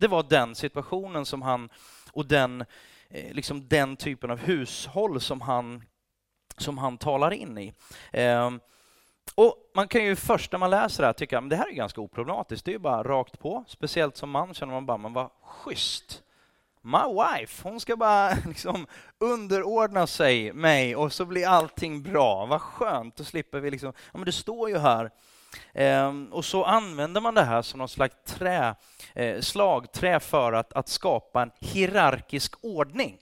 Det 0.00 0.08
var 0.08 0.22
den 0.22 0.54
situationen 0.54 1.26
som 1.26 1.42
han, 1.42 1.68
och 2.12 2.26
den, 2.26 2.64
eh, 3.08 3.32
liksom 3.32 3.68
den 3.68 3.96
typen 3.96 4.30
av 4.30 4.38
hushåll 4.38 5.20
som 5.20 5.40
han, 5.40 5.82
som 6.56 6.78
han 6.78 6.98
talar 6.98 7.30
in 7.30 7.58
i. 7.58 7.72
Ehm, 8.12 8.60
och 9.34 9.56
Man 9.74 9.88
kan 9.88 10.04
ju 10.04 10.16
först 10.16 10.52
när 10.52 10.58
man 10.58 10.70
läser 10.70 11.02
det 11.02 11.06
här 11.06 11.12
tycka 11.12 11.38
att 11.38 11.50
det 11.50 11.56
här 11.56 11.68
är 11.68 11.72
ganska 11.72 12.00
oproblematiskt. 12.00 12.64
Det 12.64 12.70
är 12.70 12.72
ju 12.72 12.78
bara 12.78 13.02
rakt 13.02 13.38
på. 13.38 13.64
Speciellt 13.68 14.16
som 14.16 14.30
man 14.30 14.54
känner 14.54 14.72
man 14.72 14.86
bara, 14.86 14.98
men 14.98 15.12
vad 15.12 15.30
schysst. 15.42 16.22
My 16.82 16.98
wife, 16.98 17.68
hon 17.68 17.80
ska 17.80 17.96
bara 17.96 18.34
liksom 18.46 18.86
underordna 19.18 20.06
sig 20.06 20.52
mig 20.52 20.96
och 20.96 21.12
så 21.12 21.24
blir 21.24 21.46
allting 21.46 22.02
bra. 22.02 22.46
Vad 22.46 22.60
skönt, 22.60 23.16
då 23.16 23.24
slipper 23.24 23.60
vi 23.60 23.70
liksom... 23.70 23.92
Ja, 24.12 24.18
men 24.18 24.24
det 24.24 24.32
står 24.32 24.70
ju 24.70 24.78
här 24.78 25.10
Ehm, 25.74 26.32
och 26.32 26.44
så 26.44 26.64
använder 26.64 27.20
man 27.20 27.34
det 27.34 27.42
här 27.42 27.62
som 27.62 27.78
någon 27.78 27.88
slags 27.88 28.14
trä, 28.26 28.74
eh, 29.14 29.40
slagträ 29.40 30.20
för 30.20 30.52
att, 30.52 30.72
att 30.72 30.88
skapa 30.88 31.42
en 31.42 31.50
hierarkisk 31.60 32.64
ordning. 32.64 33.18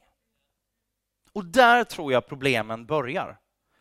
Och 1.32 1.44
där 1.44 1.84
tror 1.84 2.12
jag 2.12 2.26
problemen 2.26 2.86
börjar. 2.86 3.38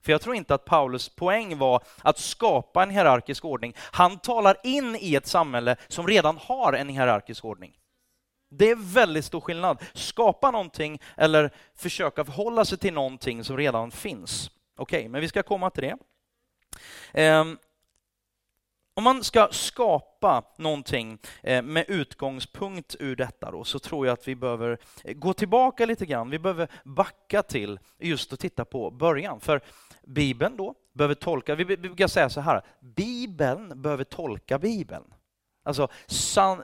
För 0.07 0.11
jag 0.11 0.21
tror 0.21 0.35
inte 0.35 0.53
att 0.53 0.65
Paulus 0.65 1.09
poäng 1.09 1.57
var 1.57 1.83
att 2.01 2.19
skapa 2.19 2.83
en 2.83 2.89
hierarkisk 2.89 3.45
ordning. 3.45 3.73
Han 3.77 4.19
talar 4.19 4.57
in 4.63 4.95
i 4.95 5.15
ett 5.15 5.27
samhälle 5.27 5.75
som 5.87 6.07
redan 6.07 6.37
har 6.37 6.73
en 6.73 6.89
hierarkisk 6.89 7.45
ordning. 7.45 7.77
Det 8.49 8.69
är 8.69 8.93
väldigt 8.93 9.25
stor 9.25 9.41
skillnad. 9.41 9.83
Skapa 9.93 10.51
någonting 10.51 11.01
eller 11.17 11.51
försöka 11.75 12.25
förhålla 12.25 12.65
sig 12.65 12.77
till 12.77 12.93
någonting 12.93 13.43
som 13.43 13.57
redan 13.57 13.91
finns. 13.91 14.51
Okej, 14.77 14.99
okay, 14.99 15.09
men 15.09 15.21
vi 15.21 15.27
ska 15.27 15.43
komma 15.43 15.69
till 15.69 15.83
det. 15.83 15.97
Ehm, 17.13 17.57
om 18.97 19.03
man 19.03 19.23
ska 19.23 19.47
skapa 19.51 20.43
någonting 20.57 21.17
eh, 21.43 21.61
med 21.61 21.85
utgångspunkt 21.87 22.95
ur 22.99 23.15
detta 23.15 23.51
då, 23.51 23.63
så 23.63 23.79
tror 23.79 24.07
jag 24.07 24.13
att 24.13 24.27
vi 24.27 24.35
behöver 24.35 24.77
eh, 25.03 25.13
gå 25.13 25.33
tillbaka 25.33 25.85
lite 25.85 26.05
grann. 26.05 26.29
Vi 26.29 26.39
behöver 26.39 26.67
backa 26.83 27.43
till 27.43 27.79
just 27.99 28.33
att 28.33 28.39
titta 28.39 28.65
på 28.65 28.91
början. 28.91 29.39
För 29.39 29.61
Bibeln 30.03 30.57
då 30.57 30.75
behöver 30.93 31.15
tolka, 31.15 31.55
vi 31.55 31.65
brukar 31.65 32.07
säga 32.07 32.29
så 32.29 32.41
här, 32.41 32.61
Bibeln 32.79 33.81
behöver 33.81 34.03
tolka 34.03 34.59
Bibeln. 34.59 35.03
Alltså 35.67 35.88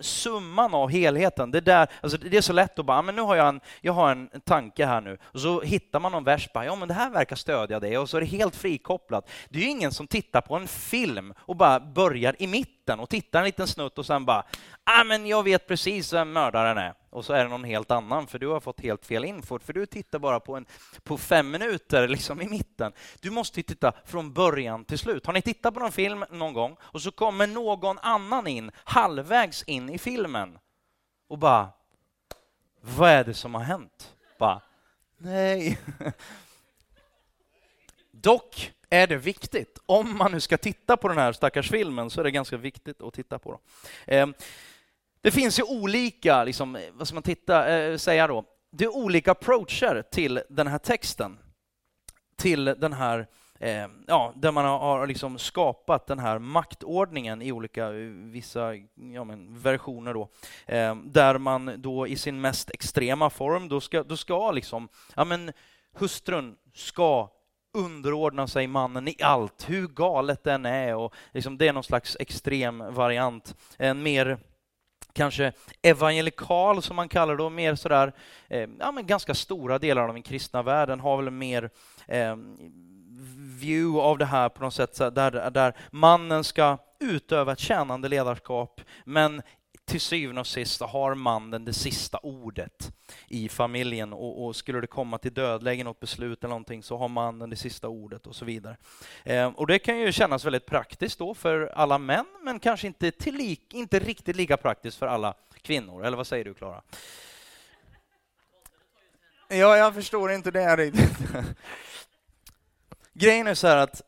summan 0.01 0.73
av 0.73 0.89
helheten. 0.89 1.51
Det, 1.51 1.61
där, 1.61 1.87
alltså 2.01 2.17
det 2.17 2.37
är 2.37 2.41
så 2.41 2.53
lätt 2.53 2.79
att 2.79 2.85
bara, 2.85 2.97
ah, 2.97 3.01
men 3.01 3.15
nu 3.15 3.21
har 3.21 3.35
jag 3.35 3.47
en, 3.47 3.61
jag 3.81 3.93
har 3.93 4.11
en 4.11 4.29
tanke 4.45 4.85
här 4.85 5.01
nu. 5.01 5.17
Och 5.23 5.39
så 5.39 5.61
hittar 5.61 5.99
man 5.99 6.11
någon 6.11 6.23
vers, 6.23 6.49
bara, 6.53 6.65
ja 6.65 6.75
men 6.75 6.87
det 6.87 6.93
här 6.93 7.09
verkar 7.09 7.35
stödja 7.35 7.79
det. 7.79 7.97
Och 7.97 8.09
så 8.09 8.17
är 8.17 8.21
det 8.21 8.27
helt 8.27 8.55
frikopplat. 8.55 9.29
Det 9.49 9.59
är 9.59 9.63
ju 9.63 9.69
ingen 9.69 9.91
som 9.91 10.07
tittar 10.07 10.41
på 10.41 10.55
en 10.55 10.67
film 10.67 11.33
och 11.37 11.55
bara 11.55 11.79
börjar 11.79 12.35
i 12.39 12.47
mitten 12.47 12.82
och 12.89 13.09
tittar 13.09 13.39
en 13.39 13.45
liten 13.45 13.67
snutt 13.67 13.97
och 13.97 14.05
sen 14.05 14.25
bara, 14.25 14.43
ah, 14.83 15.03
men 15.03 15.27
jag 15.27 15.43
vet 15.43 15.67
precis 15.67 16.13
vem 16.13 16.33
mördaren 16.33 16.77
är 16.77 16.93
och 17.09 17.25
så 17.25 17.33
är 17.33 17.43
det 17.43 17.49
någon 17.49 17.63
helt 17.63 17.91
annan, 17.91 18.27
för 18.27 18.39
du 18.39 18.47
har 18.47 18.59
fått 18.59 18.81
helt 18.81 19.05
fel 19.05 19.25
info, 19.25 19.59
för 19.59 19.73
du 19.73 19.85
tittar 19.85 20.19
bara 20.19 20.39
på, 20.39 20.55
en, 20.55 20.65
på 21.03 21.17
fem 21.17 21.51
minuter 21.51 22.07
liksom 22.07 22.41
i 22.41 22.49
mitten. 22.49 22.93
Du 23.19 23.29
måste 23.29 23.63
titta 23.63 23.93
från 24.05 24.33
början 24.33 24.85
till 24.85 24.99
slut. 24.99 25.25
Har 25.25 25.33
ni 25.33 25.41
tittat 25.41 25.73
på 25.73 25.79
någon 25.79 25.91
film 25.91 26.25
någon 26.31 26.53
gång 26.53 26.77
och 26.81 27.01
så 27.01 27.11
kommer 27.11 27.47
någon 27.47 27.99
annan 27.99 28.47
in 28.47 28.71
halvvägs 28.75 29.63
in 29.63 29.89
i 29.89 29.97
filmen 29.97 30.57
och 31.29 31.37
bara, 31.37 31.69
vad 32.81 33.09
är 33.09 33.23
det 33.23 33.33
som 33.33 33.55
har 33.55 33.61
hänt? 33.61 34.15
Bara, 34.39 34.61
nej. 35.17 35.79
Dock 38.23 38.71
är 38.89 39.07
det 39.07 39.17
viktigt, 39.17 39.79
om 39.85 40.17
man 40.17 40.31
nu 40.31 40.39
ska 40.39 40.57
titta 40.57 40.97
på 40.97 41.07
den 41.07 41.17
här 41.17 41.33
stackars 41.33 41.69
filmen, 41.69 42.09
så 42.09 42.19
är 42.19 42.23
det 42.23 42.31
ganska 42.31 42.57
viktigt 42.57 43.01
att 43.01 43.13
titta 43.13 43.39
på. 43.39 43.51
Dem. 43.51 43.59
Ehm, 44.07 44.33
det 45.21 45.31
finns 45.31 45.59
ju 45.59 45.63
olika, 45.63 46.43
liksom, 46.43 46.77
vad 46.93 47.07
ska 47.07 47.15
man 47.15 47.23
titta, 47.23 47.77
eh, 47.77 47.97
säga 47.97 48.27
då, 48.27 48.43
det 48.71 48.83
är 48.83 48.95
olika 48.95 49.31
approacher 49.31 50.03
till 50.11 50.41
den 50.49 50.67
här 50.67 50.77
texten. 50.77 51.39
Till 52.35 52.65
den 52.65 52.93
här, 52.93 53.27
ehm, 53.59 54.03
ja, 54.07 54.33
där 54.35 54.51
man 54.51 54.65
har 54.65 55.07
liksom 55.07 55.39
skapat 55.39 56.07
den 56.07 56.19
här 56.19 56.39
maktordningen 56.39 57.41
i 57.41 57.51
olika, 57.51 57.87
eh, 57.87 58.09
vissa 58.11 58.75
ja, 59.13 59.23
men, 59.23 59.59
versioner 59.59 60.13
då. 60.13 60.29
Ehm, 60.65 61.11
där 61.11 61.37
man 61.37 61.73
då 61.77 62.07
i 62.07 62.15
sin 62.15 62.41
mest 62.41 62.71
extrema 62.71 63.29
form, 63.29 63.69
då 63.69 63.81
ska, 63.81 64.03
då 64.03 64.17
ska 64.17 64.51
liksom, 64.51 64.89
ja 65.15 65.23
men 65.23 65.51
hustrun 65.93 66.55
ska 66.73 67.29
underordna 67.73 68.47
sig 68.47 68.67
mannen 68.67 69.07
i 69.07 69.15
allt, 69.21 69.69
hur 69.69 69.87
galet 69.87 70.43
den 70.43 70.65
är. 70.65 70.95
Och 70.95 71.13
liksom, 71.31 71.57
det 71.57 71.67
är 71.67 71.73
någon 71.73 71.83
slags 71.83 72.17
extrem 72.19 72.93
variant. 72.93 73.55
En 73.77 74.03
mer 74.03 74.37
kanske 75.13 75.53
evangelikal 75.81 76.81
som 76.81 76.95
man 76.95 77.09
kallar 77.09 77.35
det, 77.35 77.43
och 77.43 77.51
mer 77.51 77.75
sådär, 77.75 78.13
eh, 78.47 78.69
ja 78.79 78.91
men 78.91 79.07
ganska 79.07 79.33
stora 79.33 79.79
delar 79.79 80.07
av 80.07 80.13
den 80.13 80.23
kristna 80.23 80.63
världen 80.63 80.99
har 80.99 81.17
väl 81.17 81.31
mer 81.31 81.69
eh, 82.07 82.35
view 83.59 84.01
av 84.01 84.17
det 84.17 84.25
här 84.25 84.49
på 84.49 84.63
något 84.63 84.73
sätt, 84.73 84.97
där, 84.97 85.51
där 85.51 85.77
mannen 85.91 86.43
ska 86.43 86.77
utöva 86.99 87.51
ett 87.51 87.59
tjänande 87.59 88.09
ledarskap, 88.09 88.81
men 89.05 89.41
till 89.85 90.01
syvende 90.01 90.41
och 90.41 90.47
sist 90.47 90.81
har 90.81 91.15
mannen 91.15 91.65
det 91.65 91.73
sista 91.73 92.17
ordet 92.17 92.93
i 93.27 93.49
familjen 93.49 94.13
och, 94.13 94.45
och, 94.45 94.55
skulle 94.55 94.81
det 94.81 94.87
komma 94.87 95.17
till 95.17 95.33
dödläge, 95.33 95.83
något 95.83 95.99
beslut 95.99 96.43
eller 96.43 96.49
någonting, 96.49 96.83
så 96.83 96.97
har 96.97 97.07
mannen 97.07 97.49
det 97.49 97.55
sista 97.55 97.87
ordet 97.87 98.27
och 98.27 98.35
så 98.35 98.45
vidare. 98.45 98.77
Eh, 99.23 99.47
och 99.47 99.67
det 99.67 99.79
kan 99.79 99.99
ju 99.99 100.11
kännas 100.11 100.45
väldigt 100.45 100.65
praktiskt 100.65 101.19
då 101.19 101.33
för 101.33 101.67
alla 101.67 101.97
män, 101.97 102.25
men 102.41 102.59
kanske 102.59 102.87
inte, 102.87 103.11
till 103.11 103.57
inte 103.71 103.99
riktigt 103.99 104.35
lika 104.35 104.57
praktiskt 104.57 104.97
för 104.97 105.07
alla 105.07 105.33
kvinnor. 105.61 106.05
Eller 106.05 106.17
vad 106.17 106.27
säger 106.27 106.45
du, 106.45 106.53
Klara? 106.53 106.81
Ja, 109.47 109.77
jag 109.77 109.93
förstår 109.93 110.31
inte 110.31 110.51
det 110.51 110.75
riktigt. 110.75 111.17
Grejen 113.13 113.47
är 113.47 113.53
så 113.53 113.67
här 113.67 113.77
att 113.77 114.01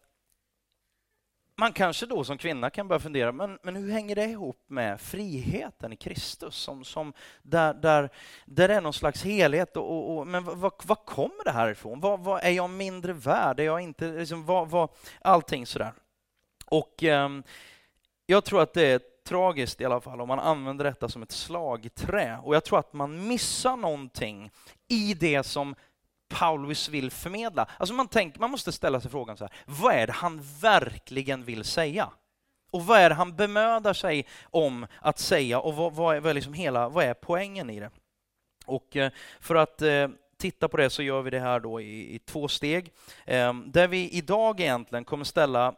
man 1.58 1.74
kanske 1.74 2.06
då 2.06 2.24
som 2.24 2.38
kvinna 2.38 2.70
kan 2.70 2.88
börja 2.88 3.00
fundera, 3.00 3.32
men, 3.32 3.60
men 3.64 3.76
hur 3.76 3.92
hänger 3.92 4.16
det 4.16 4.24
ihop 4.24 4.64
med 4.68 5.02
friheten 5.02 5.94
i 5.94 5.96
Kristus? 5.96 6.56
Som, 6.56 6.84
som 6.84 7.14
där, 7.42 7.74
där, 7.74 8.10
där 8.46 8.70
är 8.70 8.82
någon 8.82 8.94
slags 8.94 9.24
helhet, 9.24 9.78
och, 9.78 9.92
och, 9.92 10.18
och 10.18 10.28
men 10.28 10.44
vad, 10.44 10.74
vad 10.86 11.06
kommer 11.06 11.44
det 11.44 11.52
här 11.52 11.70
ifrån? 11.70 12.00
Vad, 12.00 12.20
vad, 12.20 12.44
är 12.44 12.52
jag 12.52 12.70
mindre 12.70 13.14
värd? 13.14 13.60
Är 13.60 13.64
jag 13.64 13.82
inte, 13.82 14.12
liksom, 14.12 14.46
vad, 14.46 14.70
vad, 14.70 14.90
allting 15.22 15.66
sådär. 15.66 15.94
Och 16.66 17.04
eh, 17.04 17.30
jag 18.26 18.46
tror 18.46 18.62
att 18.62 18.74
det 18.74 18.88
är 18.88 19.02
tragiskt 19.28 19.82
i 19.82 19.86
alla 19.86 20.02
fall 20.02 20.22
om 20.22 20.28
man 20.28 20.40
använder 20.40 20.86
detta 20.86 21.10
som 21.10 21.24
ett 21.24 21.32
slagträ. 21.32 22.38
Och 22.44 22.56
jag 22.56 22.64
tror 22.64 22.80
att 22.80 22.94
man 22.94 23.28
missar 23.28 23.78
någonting 23.78 24.52
i 24.88 25.14
det 25.14 25.44
som 25.44 25.76
Paulus 26.40 26.90
vill 26.90 27.12
förmedla. 27.12 27.68
Alltså 27.78 27.94
man, 27.94 28.08
tänker, 28.08 28.40
man 28.40 28.52
måste 28.52 28.72
ställa 28.72 29.02
sig 29.02 29.12
frågan 29.12 29.38
så 29.38 29.44
här, 29.44 29.54
vad 29.66 29.94
är 29.94 30.08
det 30.08 30.14
han 30.14 30.42
verkligen 30.62 31.44
vill 31.44 31.64
säga? 31.64 32.10
Och 32.72 32.86
vad 32.86 33.00
är 33.00 33.10
det 33.10 33.16
han 33.16 33.36
bemödar 33.36 33.94
sig 33.94 34.26
om 34.44 34.88
att 35.00 35.20
säga 35.20 35.60
och 35.60 35.76
vad, 35.76 35.94
vad, 35.94 36.16
är, 36.16 36.20
vad, 36.20 36.30
är, 36.30 36.34
liksom 36.34 36.54
hela, 36.54 36.90
vad 36.90 37.06
är 37.06 37.14
poängen 37.14 37.70
i 37.70 37.80
det? 37.80 37.90
Och 38.66 38.96
eh, 38.96 39.12
för 39.40 39.56
att 39.56 39.82
eh, 39.82 40.08
titta 40.38 40.68
på 40.68 40.78
det 40.78 40.90
så 40.90 41.04
gör 41.04 41.22
vi 41.22 41.30
det 41.30 41.40
här 41.40 41.60
då 41.60 41.82
i, 41.82 42.16
i 42.16 42.20
två 42.20 42.48
steg. 42.48 42.94
Eh, 43.26 43.54
där 43.54 43.88
vi 43.88 44.10
idag 44.10 44.60
egentligen 44.60 45.06
kommer 45.06 45.26
ställa 45.26 45.76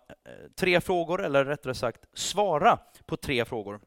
tre 0.55 0.81
frågor, 0.81 1.25
eller 1.25 1.45
rättare 1.45 1.73
sagt 1.73 2.05
svara 2.13 2.79
på 3.05 3.17
tre 3.17 3.45
frågor. 3.45 3.79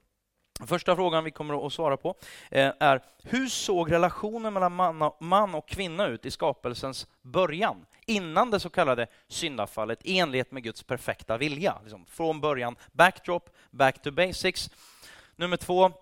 Första 0.67 0.97
frågan 0.97 1.25
vi 1.25 1.31
kommer 1.31 1.67
att 1.67 1.73
svara 1.73 1.97
på 1.97 2.15
eh, 2.51 2.73
är 2.81 3.01
hur 3.23 3.49
såg 3.49 3.93
relationen 3.93 4.53
mellan 4.53 4.75
man 5.21 5.55
och 5.55 5.69
kvinna 5.69 6.07
ut 6.07 6.27
i 6.27 6.31
skapelsens 6.31 7.07
början? 7.23 7.87
Innan 8.07 8.51
det 8.51 8.61
så 8.61 8.71
kallade 8.71 9.07
syndafallet 9.29 9.99
i 10.03 10.19
enlighet 10.19 10.53
med 10.53 10.63
Guds 10.63 10.83
perfekta 10.83 11.39
vilja. 11.39 11.79
Liksom 11.83 12.07
från 12.07 12.41
början, 12.41 12.77
backdrop, 12.93 13.51
back 13.71 14.03
to 14.03 14.11
basics. 14.11 14.71
Nummer 15.37 15.57
två. 15.57 15.93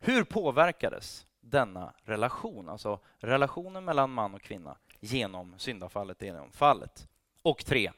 Hur 0.00 0.24
påverkades 0.24 1.26
denna 1.40 1.94
relation, 2.02 2.68
alltså 2.68 3.00
relationen 3.18 3.84
mellan 3.84 4.10
man 4.10 4.34
och 4.34 4.42
kvinna 4.42 4.76
genom 5.00 5.54
syndafallet, 5.58 6.22
genom 6.22 6.52
fallet? 6.52 7.08
Och 7.42 7.64
tre. 7.64 7.92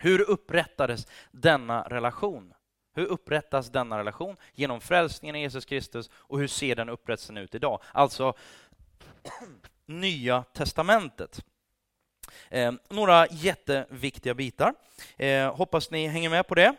Hur 0.00 0.20
upprättades 0.20 1.06
denna 1.30 1.82
relation? 1.82 2.54
Hur 2.94 3.06
upprättas 3.06 3.70
denna 3.70 3.98
relation? 3.98 4.36
Genom 4.52 4.80
frälsningen 4.80 5.36
i 5.36 5.40
Jesus 5.40 5.64
Kristus 5.64 6.10
och 6.14 6.38
hur 6.38 6.48
ser 6.48 6.76
den 6.76 6.88
upprättelsen 6.88 7.36
ut 7.36 7.54
idag? 7.54 7.82
Alltså 7.92 8.34
Nya 9.86 10.42
testamentet. 10.42 11.44
Eh, 12.48 12.72
några 12.90 13.26
jätteviktiga 13.26 14.34
bitar. 14.34 14.74
Eh, 15.16 15.56
hoppas 15.56 15.90
ni 15.90 16.06
hänger 16.06 16.30
med 16.30 16.46
på 16.46 16.54
det 16.54 16.74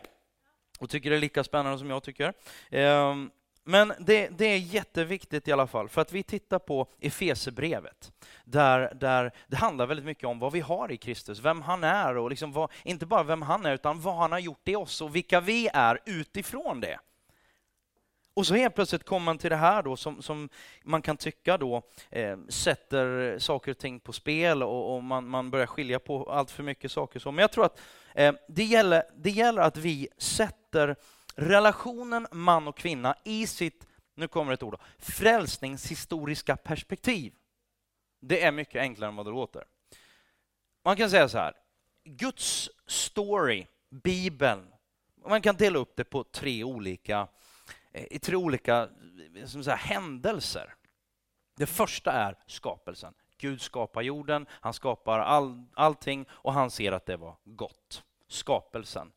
och 0.78 0.90
tycker 0.90 1.10
det 1.10 1.16
är 1.16 1.20
lika 1.20 1.44
spännande 1.44 1.78
som 1.78 1.90
jag 1.90 2.02
tycker. 2.02 2.32
Eh, 2.70 3.14
men 3.68 3.92
det, 3.98 4.28
det, 4.28 4.44
är 4.44 4.58
jätteviktigt 4.58 5.48
i 5.48 5.52
alla 5.52 5.66
fall, 5.66 5.88
för 5.88 6.00
att 6.00 6.12
vi 6.12 6.22
tittar 6.22 6.58
på 6.58 6.88
Efesebrevet, 7.00 8.12
där, 8.44 8.94
där 8.94 9.32
det 9.46 9.56
handlar 9.56 9.86
väldigt 9.86 10.06
mycket 10.06 10.24
om 10.24 10.38
vad 10.38 10.52
vi 10.52 10.60
har 10.60 10.92
i 10.92 10.96
Kristus, 10.96 11.40
vem 11.40 11.62
han 11.62 11.84
är 11.84 12.16
och 12.16 12.30
liksom 12.30 12.52
vad, 12.52 12.70
inte 12.84 13.06
bara 13.06 13.22
vem 13.22 13.42
han 13.42 13.66
är, 13.66 13.74
utan 13.74 14.00
vad 14.00 14.16
han 14.16 14.32
har 14.32 14.38
gjort 14.38 14.68
i 14.68 14.76
oss 14.76 15.00
och 15.00 15.16
vilka 15.16 15.40
vi 15.40 15.68
är 15.72 15.98
utifrån 16.04 16.80
det. 16.80 16.98
Och 18.34 18.46
så 18.46 18.54
helt 18.54 18.74
plötsligt 18.74 19.04
kommer 19.04 19.24
man 19.24 19.38
till 19.38 19.50
det 19.50 19.56
här 19.56 19.82
då 19.82 19.96
som, 19.96 20.22
som 20.22 20.48
man 20.84 21.02
kan 21.02 21.16
tycka 21.16 21.58
då 21.58 21.82
eh, 22.10 22.38
sätter 22.48 23.38
saker 23.38 23.70
och 23.70 23.78
ting 23.78 24.00
på 24.00 24.12
spel 24.12 24.62
och, 24.62 24.94
och, 24.94 25.04
man, 25.04 25.28
man 25.28 25.50
börjar 25.50 25.66
skilja 25.66 25.98
på 25.98 26.30
allt 26.30 26.50
för 26.50 26.62
mycket 26.62 26.92
saker. 26.92 27.20
Så. 27.20 27.32
Men 27.32 27.42
jag 27.42 27.52
tror 27.52 27.64
att 27.64 27.80
eh, 28.14 28.34
det, 28.48 28.64
gäller, 28.64 29.02
det 29.16 29.30
gäller 29.30 29.62
att 29.62 29.76
vi 29.76 30.08
sätter 30.18 30.96
relationen 31.36 32.26
man 32.30 32.68
och 32.68 32.76
kvinna 32.76 33.16
i 33.24 33.46
sitt, 33.46 33.86
nu 34.14 34.28
kommer 34.28 34.52
ett 34.52 34.62
ord, 34.62 34.72
då, 34.72 34.78
frälsningshistoriska 34.98 36.56
perspektiv. 36.56 37.34
Det 38.20 38.42
är 38.42 38.52
mycket 38.52 38.80
enklare 38.80 39.08
än 39.08 39.16
vad 39.16 39.26
det 39.26 39.30
låter. 39.30 39.64
Man 40.84 40.96
kan 40.96 41.10
säga 41.10 41.28
så 41.28 41.38
här, 41.38 41.54
Guds 42.04 42.70
story, 42.86 43.66
Bibeln, 43.90 44.72
man 45.28 45.42
kan 45.42 45.56
dela 45.56 45.78
upp 45.78 45.96
det 45.96 46.04
på 46.04 46.24
tre 46.24 46.64
olika, 46.64 47.28
i 47.92 48.18
tre 48.18 48.36
olika 48.36 48.88
som 49.46 49.64
säga, 49.64 49.76
händelser. 49.76 50.74
Det 51.56 51.66
första 51.66 52.12
är 52.12 52.38
skapelsen. 52.46 53.14
Gud 53.38 53.60
skapar 53.60 54.02
jorden, 54.02 54.46
han 54.50 54.74
skapar 54.74 55.18
all, 55.18 55.64
allting 55.74 56.26
och 56.30 56.52
han 56.52 56.70
ser 56.70 56.92
att 56.92 57.06
det 57.06 57.16
var 57.16 57.36
gott. 57.44 58.04
Skapelsen 58.28 59.12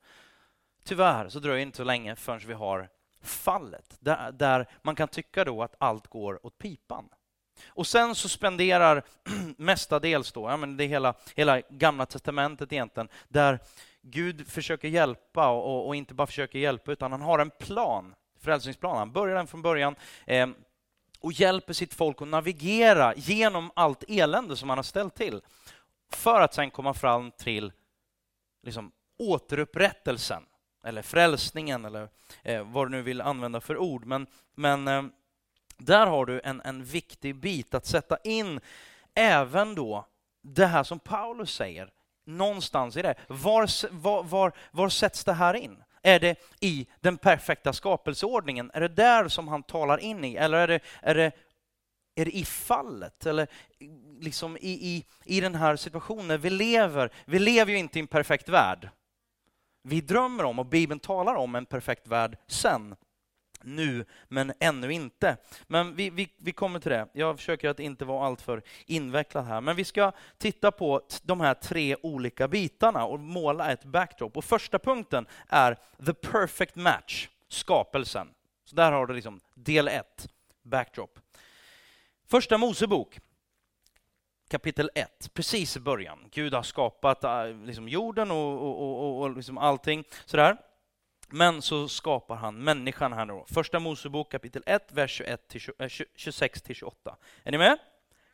tyvärr 0.90 1.30
så 1.30 1.40
dröjer 1.40 1.58
det 1.58 1.62
inte 1.62 1.78
så 1.78 1.84
länge 1.84 2.16
förrän 2.16 2.40
vi 2.48 2.54
har 2.54 2.90
fallet, 3.22 3.98
där, 4.00 4.32
där 4.32 4.68
man 4.82 4.96
kan 4.96 5.08
tycka 5.08 5.44
då 5.44 5.64
att 5.64 5.76
allt 5.78 6.08
går 6.08 6.46
åt 6.46 6.58
pipan. 6.58 7.10
Och 7.68 7.88
sen 7.88 8.16
så 8.16 8.30
spenderar 8.30 9.04
mestadels 9.58 10.32
då, 10.32 10.50
ja 10.50 10.58
men 10.58 10.78
det 10.78 10.84
är 10.84 10.88
hela, 10.88 11.14
hela 11.36 11.62
gamla 11.62 12.06
testamentet 12.06 12.74
egentligen, 12.74 13.10
där 13.28 13.60
Gud 14.02 14.48
försöker 14.48 14.88
hjälpa 14.88 15.50
och, 15.50 15.88
och, 15.88 15.96
inte 15.96 16.14
bara 16.14 16.28
försöker 16.28 16.60
hjälpa, 16.60 16.92
utan 16.92 17.12
han 17.12 17.22
har 17.22 17.40
en 17.40 17.52
plan, 17.60 18.16
frälsningsplan. 18.40 18.98
Han 18.98 19.12
börjar 19.12 19.36
den 19.36 19.48
från 19.48 19.62
början 19.62 19.96
eh, 20.26 20.48
och 21.20 21.32
hjälper 21.32 21.74
sitt 21.74 21.94
folk 21.94 22.22
att 22.22 22.28
navigera 22.28 23.14
genom 23.16 23.72
allt 23.76 24.04
elände 24.08 24.56
som 24.56 24.70
han 24.70 24.78
har 24.78 24.84
ställt 24.84 25.16
till, 25.16 25.42
för 26.12 26.42
att 26.42 26.54
sen 26.54 26.72
komma 26.72 26.94
fram 26.94 27.32
till 27.32 27.72
liksom, 28.64 28.92
återupprättelsen, 29.18 30.46
eller 30.84 31.02
frälsningen, 31.02 31.86
eller 31.86 32.10
eh, 32.44 32.64
vad 32.64 32.88
du 32.88 32.92
nu 32.92 33.02
vill 33.02 33.22
använda 33.22 33.62
för 33.62 33.78
ord. 33.78 34.06
Men, 34.06 34.28
men 34.56 34.88
eh, 34.88 35.04
där 35.78 36.08
har 36.08 36.26
du 36.26 36.42
en, 36.44 36.62
en 36.62 36.84
viktig 36.84 37.36
bit 37.36 37.74
att 37.74 37.86
sätta 37.86 38.18
in 38.24 38.60
även 39.14 39.76
då 39.76 40.06
det 40.42 40.66
här 40.66 40.84
som 40.84 41.00
Paulus 41.00 41.54
säger, 41.54 41.90
någonstans 42.26 42.98
i 42.98 43.02
det. 43.02 43.16
Var, 43.28 43.92
var, 43.92 44.24
var, 44.24 44.52
var 44.72 44.90
sätts 44.90 45.24
det 45.24 45.34
här 45.34 45.54
in? 45.54 45.84
Är 46.02 46.20
det 46.20 46.36
i 46.60 46.88
den 47.00 47.18
perfekta 47.18 47.74
skapelseordningen? 47.74 48.72
Är 48.74 48.82
det 48.82 48.88
där 48.88 49.28
som 49.28 49.48
han 49.48 49.64
talar 49.64 49.98
in 49.98 50.26
i? 50.26 50.36
Eller 50.36 50.58
är 50.58 50.68
det, 50.68 50.80
är 51.02 51.16
det, 51.16 51.32
är 52.16 52.26
det 52.26 52.38
i 52.38 52.46
fallet? 52.46 53.26
Eller 53.26 53.48
liksom 54.20 54.58
i, 54.58 54.72
i, 54.72 55.06
i 55.26 55.42
den 55.42 55.56
här 55.56 55.76
situationen 55.76 56.42
vi 56.42 56.50
lever? 56.50 57.10
Vi 57.26 57.40
lever 57.40 57.72
ju 57.72 57.78
inte 57.78 58.00
i 58.00 58.02
en 58.02 58.08
perfekt 58.08 58.50
värld. 58.50 58.90
Vi 59.82 60.02
drömmer 60.02 60.44
om, 60.44 60.60
och 60.60 60.66
Bibeln 60.66 61.00
talar 61.00 61.36
om, 61.36 61.56
en 61.56 61.66
perfekt 61.66 62.08
värld 62.08 62.38
sen 62.48 62.96
nu, 63.64 64.06
men 64.28 64.54
ännu 64.60 64.94
inte. 64.94 65.38
Men 65.68 65.96
vi, 65.96 66.10
vi, 66.10 66.30
vi 66.38 66.52
kommer 66.52 66.80
till 66.80 66.92
det. 66.92 67.08
Jag 67.14 67.38
försöker 67.38 67.70
att 67.70 67.80
inte 67.80 68.06
vara 68.06 68.26
alltför 68.26 68.62
invecklad 68.86 69.46
här. 69.46 69.62
Men 69.62 69.76
vi 69.76 69.84
ska 69.84 70.12
titta 70.38 70.72
på 70.72 71.02
de 71.24 71.42
här 71.42 71.54
tre 71.54 71.96
olika 72.04 72.48
bitarna 72.48 73.06
och 73.06 73.20
måla 73.20 73.72
ett 73.72 73.86
backdrop. 73.86 74.38
Och 74.38 74.46
första 74.46 74.80
punkten 74.80 75.26
är 75.48 75.78
the 76.06 76.14
perfect 76.14 76.76
match, 76.76 77.30
skapelsen. 77.48 78.28
Så 78.66 78.76
där 78.76 78.92
har 78.92 79.08
du 79.08 79.14
liksom 79.14 79.40
del 79.54 79.88
ett, 79.88 80.28
backdrop. 80.64 81.20
Första 82.28 82.58
Mosebok, 82.58 83.20
kapitel 84.50 84.90
1, 84.96 85.34
precis 85.34 85.78
i 85.78 85.80
början. 85.80 86.20
Gud 86.32 86.54
har 86.54 86.64
skapat 86.64 87.24
äh, 87.24 87.48
liksom 87.66 87.90
jorden 87.90 88.32
och, 88.32 88.62
och, 88.62 88.82
och, 88.82 89.22
och 89.22 89.36
liksom 89.36 89.58
allting 89.58 90.04
sådär. 90.26 90.58
Men 91.30 91.62
så 91.62 91.88
skapar 91.88 92.36
han 92.36 92.56
människan 92.56 93.14
här 93.14 93.26
nu. 93.26 93.44
Första 93.48 93.80
Mosebok 93.80 94.32
kapitel 94.32 94.64
1, 94.66 94.92
vers 94.92 95.22
26-28. 95.22 96.92
Äh, 97.06 97.14
Är 97.44 97.52
ni 97.52 97.58
med? 97.58 97.78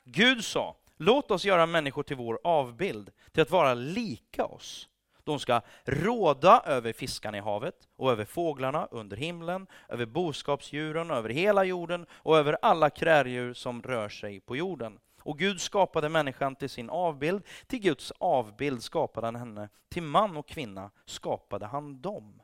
Gud 0.04 0.44
sa, 0.46 0.76
låt 0.98 1.32
oss 1.32 1.46
göra 1.46 1.66
människor 1.66 2.04
till 2.04 2.18
vår 2.18 2.40
avbild, 2.44 3.12
till 3.32 3.42
att 3.42 3.52
vara 3.52 3.74
lika 3.74 4.46
oss. 4.46 4.90
De 5.24 5.40
ska 5.40 5.62
råda 5.86 6.64
över 6.66 6.94
fiskarna 6.94 7.38
i 7.38 7.42
havet 7.42 7.76
och 7.98 8.12
över 8.12 8.26
fåglarna 8.26 8.88
under 8.92 9.18
himlen, 9.18 9.68
över 9.90 10.06
boskapsdjuren, 10.06 11.12
över 11.12 11.30
hela 11.30 11.64
jorden 11.64 12.06
och 12.12 12.38
över 12.38 12.58
alla 12.62 12.90
kräldjur 12.90 13.54
som 13.54 13.82
rör 13.82 14.10
sig 14.10 14.40
på 14.40 14.56
jorden. 14.56 15.00
Och 15.25 15.39
Gud 15.39 15.62
skapade 15.62 16.10
människan 16.10 16.55
till 16.55 16.70
sin 16.70 16.89
avbild, 16.89 17.44
till 17.67 17.79
Guds 17.79 18.12
avbild 18.12 18.84
skapade 18.84 19.27
han 19.27 19.36
henne, 19.36 19.70
till 19.89 20.03
man 20.03 20.38
och 20.38 20.48
kvinna 20.48 20.91
skapade 21.05 21.65
han 21.65 22.01
dem. 22.01 22.41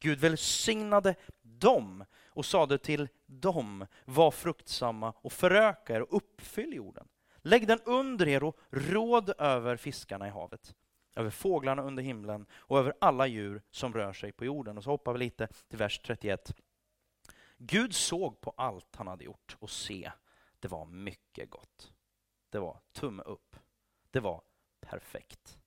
Gud 0.00 0.18
välsignade 0.18 1.14
dem 1.42 2.04
och 2.26 2.44
sade 2.44 2.78
till 2.78 3.08
dem, 3.26 3.86
var 4.04 4.30
fruktsamma 4.30 5.12
och 5.16 5.32
föröka 5.32 5.96
er 5.96 6.00
och 6.00 6.16
uppfyll 6.16 6.72
jorden. 6.74 7.08
Lägg 7.36 7.66
den 7.66 7.80
under 7.84 8.28
er 8.28 8.44
och 8.44 8.58
råd 8.70 9.32
över 9.38 9.76
fiskarna 9.76 10.26
i 10.26 10.30
havet, 10.30 10.74
över 11.16 11.30
fåglarna 11.30 11.82
under 11.82 12.02
himlen 12.02 12.46
och 12.52 12.78
över 12.78 12.94
alla 13.00 13.26
djur 13.26 13.62
som 13.70 13.94
rör 13.94 14.12
sig 14.12 14.32
på 14.32 14.44
jorden. 14.44 14.78
Och 14.78 14.84
så 14.84 14.90
hoppar 14.90 15.12
vi 15.12 15.18
lite 15.18 15.48
till 15.68 15.78
vers 15.78 16.00
31. 16.04 16.54
Gud 17.58 17.94
såg 17.94 18.40
på 18.40 18.54
allt 18.56 18.96
han 18.96 19.06
hade 19.06 19.24
gjort 19.24 19.56
och 19.58 19.70
se, 19.70 20.12
det 20.58 20.68
var 20.68 20.86
mycket 20.86 21.50
gott. 21.50 21.92
Det 22.50 22.58
var 22.58 22.80
tumme 22.92 23.22
upp. 23.22 23.56
Det 24.10 24.20
var 24.20 24.42
perfekt. 24.80 25.58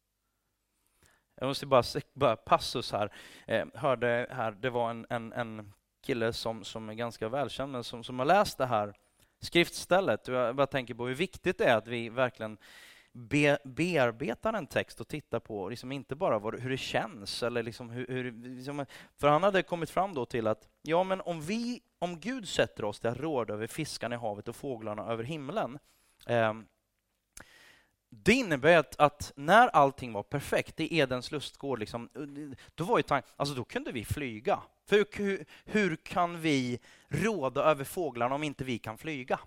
Jag 1.35 1.47
måste 1.47 1.65
bara, 1.65 1.83
bara 2.13 2.35
passus 2.35 2.91
här. 2.91 3.13
Eh, 3.47 3.65
hörde 3.73 4.27
här, 4.31 4.51
det 4.51 4.69
var 4.69 4.89
en, 4.89 5.05
en, 5.09 5.33
en 5.33 5.73
kille 6.01 6.33
som, 6.33 6.63
som 6.63 6.89
är 6.89 6.93
ganska 6.93 7.29
välkänd, 7.29 7.71
men 7.71 7.83
som, 7.83 8.03
som 8.03 8.19
har 8.19 8.25
läst 8.25 8.57
det 8.57 8.65
här 8.65 8.93
skriftstället. 9.39 10.27
Jag 10.27 10.55
bara 10.55 10.67
tänker 10.67 10.93
på 10.93 11.07
hur 11.07 11.15
viktigt 11.15 11.57
det 11.57 11.65
är 11.65 11.77
att 11.77 11.87
vi 11.87 12.09
verkligen 12.09 12.57
be, 13.13 13.57
bearbetar 13.63 14.53
en 14.53 14.67
text 14.67 15.01
och 15.01 15.07
tittar 15.07 15.39
på 15.39 15.69
liksom 15.69 15.91
inte 15.91 16.15
bara 16.15 16.39
vad, 16.39 16.59
hur 16.59 16.69
det 16.69 16.77
känns. 16.77 17.43
Eller 17.43 17.63
liksom 17.63 17.89
hur, 17.89 18.07
hur 18.07 18.31
liksom, 18.31 18.85
för 19.17 19.27
han 19.27 19.43
hade 19.43 19.63
kommit 19.63 19.89
fram 19.89 20.13
då 20.13 20.25
till 20.25 20.47
att 20.47 20.69
ja, 20.81 21.03
men 21.03 21.21
om, 21.21 21.41
vi, 21.41 21.81
om 21.99 22.19
Gud 22.19 22.47
sätter 22.47 22.85
oss 22.85 22.99
till 22.99 23.09
att 23.09 23.19
råda 23.19 23.53
över 23.53 23.67
fiskarna 23.67 24.15
i 24.15 24.17
havet 24.17 24.47
och 24.47 24.55
fåglarna 24.55 25.05
över 25.05 25.23
himlen, 25.23 25.79
Ehm, 26.25 26.65
det 28.09 28.33
innebär 28.33 28.77
att, 28.77 28.99
att, 28.99 29.31
när 29.35 29.67
allting 29.67 30.13
var 30.13 30.23
perfekt 30.23 30.79
i 30.79 30.97
Edens 30.97 31.31
lustgård, 31.31 31.79
liksom, 31.79 32.09
eh, 32.15 32.57
då, 32.75 32.83
var 32.83 32.97
ju 32.97 33.03
tanken, 33.03 33.31
alltså 33.35 33.55
då 33.55 33.63
kunde 33.63 33.91
vi 33.91 34.05
flyga. 34.05 34.59
För 34.85 34.95
hur, 35.17 35.45
hur, 35.65 35.95
kan 35.95 36.41
vi 36.41 36.79
råda 37.07 37.63
över 37.63 37.83
fåglarna 37.83 38.35
om 38.35 38.43
inte 38.43 38.63
vi 38.63 38.79
kan 38.79 38.97
flyga? 38.97 39.39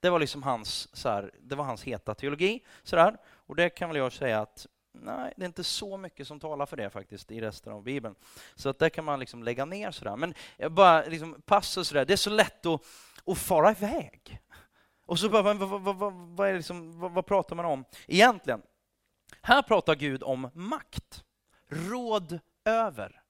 Det 0.00 0.10
var 0.10 0.18
liksom 0.18 0.42
hans, 0.42 0.96
så 0.96 1.08
här, 1.08 1.30
det 1.40 1.54
var 1.54 1.64
hans 1.64 1.82
heta 1.82 2.14
teologi. 2.14 2.64
Så 2.82 2.96
där. 2.96 3.16
Och 3.26 3.56
det 3.56 3.70
kan 3.70 3.88
väl 3.88 3.98
jag 3.98 4.12
säga 4.12 4.40
att 4.40 4.66
nej, 4.92 5.32
det 5.36 5.44
är 5.44 5.46
inte 5.46 5.64
så 5.64 5.96
mycket 5.96 6.26
som 6.26 6.40
talar 6.40 6.66
för 6.66 6.76
det 6.76 6.90
faktiskt 6.90 7.30
i 7.30 7.40
resten 7.40 7.72
av 7.72 7.82
Bibeln. 7.82 8.14
Så 8.54 8.68
att 8.68 8.78
det 8.78 8.90
kan 8.90 9.04
man 9.04 9.20
liksom 9.20 9.42
lägga 9.42 9.64
ner 9.64 9.90
sådär. 9.90 10.16
Men 10.16 10.34
bara 10.70 11.04
liksom 11.04 11.42
passus 11.46 11.88
sådär, 11.88 12.04
det 12.04 12.12
är 12.12 12.16
så 12.16 12.30
lätt 12.30 12.66
att, 12.66 12.80
att 13.26 13.38
fara 13.38 13.70
iväg. 13.70 14.40
Och 15.12 15.18
så 15.18 15.28
bara, 15.28 15.42
vad, 15.42 15.56
vad, 15.82 15.96
vad, 15.96 16.12
vad, 16.12 16.48
är 16.48 16.54
liksom, 16.54 17.00
vad, 17.00 17.12
vad 17.12 17.26
pratar 17.26 17.56
man 17.56 17.64
om 17.64 17.84
egentligen? 18.06 18.62
Här 19.42 19.62
pratar 19.62 19.94
Gud 19.94 20.22
om 20.22 20.50
makt, 20.54 21.24
råd 21.68 22.38
över. 22.64 23.22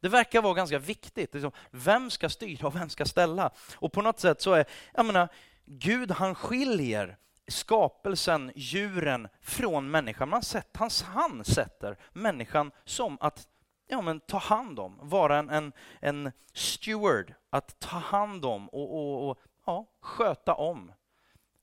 Det 0.00 0.08
verkar 0.08 0.42
vara 0.42 0.54
ganska 0.54 0.78
viktigt. 0.78 1.34
Liksom, 1.34 1.52
vem 1.70 2.10
ska 2.10 2.28
styra 2.28 2.66
och 2.66 2.76
vem 2.76 2.88
ska 2.88 3.04
ställa? 3.04 3.50
Och 3.74 3.92
på 3.92 4.02
något 4.02 4.20
sätt 4.20 4.40
så 4.40 4.52
är, 4.52 4.64
jag 4.94 5.06
menar, 5.06 5.28
Gud 5.64 6.10
han 6.10 6.34
skiljer 6.34 7.16
skapelsen, 7.48 8.52
djuren, 8.54 9.28
från 9.40 9.90
människan. 9.90 10.28
Man 10.28 10.42
sett, 10.42 10.76
han, 10.76 10.90
han 11.04 11.44
sätter 11.44 11.98
människan 12.12 12.70
som 12.84 13.18
att 13.20 13.48
ja, 13.86 14.00
men 14.00 14.20
ta 14.20 14.38
hand 14.38 14.78
om, 14.78 14.98
vara 15.02 15.38
en, 15.38 15.50
en, 15.50 15.72
en 16.00 16.32
steward, 16.52 17.34
att 17.50 17.80
ta 17.80 17.96
hand 17.96 18.44
om 18.44 18.68
och, 18.68 18.94
och, 18.94 19.30
och 19.30 19.38
ja, 19.66 19.86
sköta 20.00 20.54
om 20.54 20.92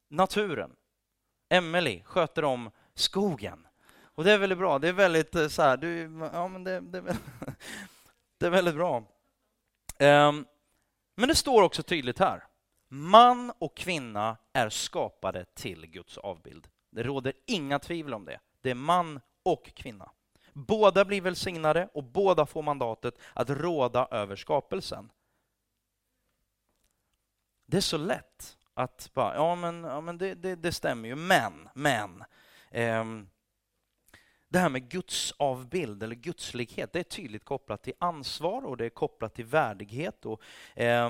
naturen. 0.10 0.76
Emelie 1.50 2.04
sköter 2.04 2.44
om 2.44 2.72
skogen. 2.94 3.68
Och 4.02 4.24
det 4.24 4.32
är 4.32 4.38
väldigt 4.38 4.58
bra. 4.58 4.80
Det 4.80 4.88
är 4.88 4.94
väldigt 4.94 5.36
eh, 5.36 5.48
så 5.48 5.62
här, 5.62 5.78
du, 5.78 6.02
ja, 6.34 6.48
men 6.48 6.64
det, 6.64 6.80
det, 6.80 7.02
det 8.38 8.46
är 8.46 8.50
väldigt 8.50 8.76
bra. 8.76 8.98
Um, 10.00 10.46
men 11.16 11.28
det 11.28 11.36
står 11.36 11.64
också 11.64 11.84
tydligt 11.84 12.20
här. 12.20 12.44
Man 12.88 13.52
och 13.60 13.78
kvinna 13.78 14.38
är 14.54 14.70
skapade 14.70 15.46
till 15.46 15.86
Guds 15.88 16.18
avbild. 16.18 16.68
Det 16.90 17.04
råder 17.04 17.34
inga 17.46 17.80
tvivel 17.80 18.14
om 18.14 18.26
det. 18.26 18.40
Det 18.62 18.72
är 18.72 18.76
man 18.76 19.20
och 19.44 19.66
kvinna. 19.76 20.12
Båda 20.54 21.06
blir 21.06 21.22
välsignade 21.22 21.90
och 21.94 22.04
båda 22.04 22.46
får 22.46 22.62
mandatet 22.62 23.20
att 23.34 23.50
råda 23.50 24.08
över 24.12 24.36
skapelsen. 24.36 25.12
Det 27.66 27.78
är 27.78 27.82
så 27.82 27.98
lätt 27.98 28.58
att 28.80 29.10
bara, 29.14 29.36
ja 29.36 29.56
men, 29.56 29.84
ja, 29.84 30.02
men 30.02 30.18
det, 30.18 30.36
det, 30.36 30.56
det 30.56 30.72
stämmer 30.72 31.10
ju, 31.10 31.16
men, 31.16 31.70
men. 31.74 32.24
Ehm, 32.72 33.30
det 34.50 34.60
här 34.60 34.70
med 34.70 34.90
Guds 34.90 35.34
avbild 35.38 36.04
eller 36.04 36.16
gudslighet, 36.16 36.94
det 36.94 37.00
är 37.00 37.04
tydligt 37.04 37.46
kopplat 37.46 37.84
till 37.84 37.94
ansvar 38.00 38.66
och 38.66 38.78
det 38.78 38.86
är 38.86 38.90
kopplat 38.90 39.36
till 39.36 39.46
värdighet. 39.46 40.26
Och, 40.26 40.42
eh, 40.76 41.10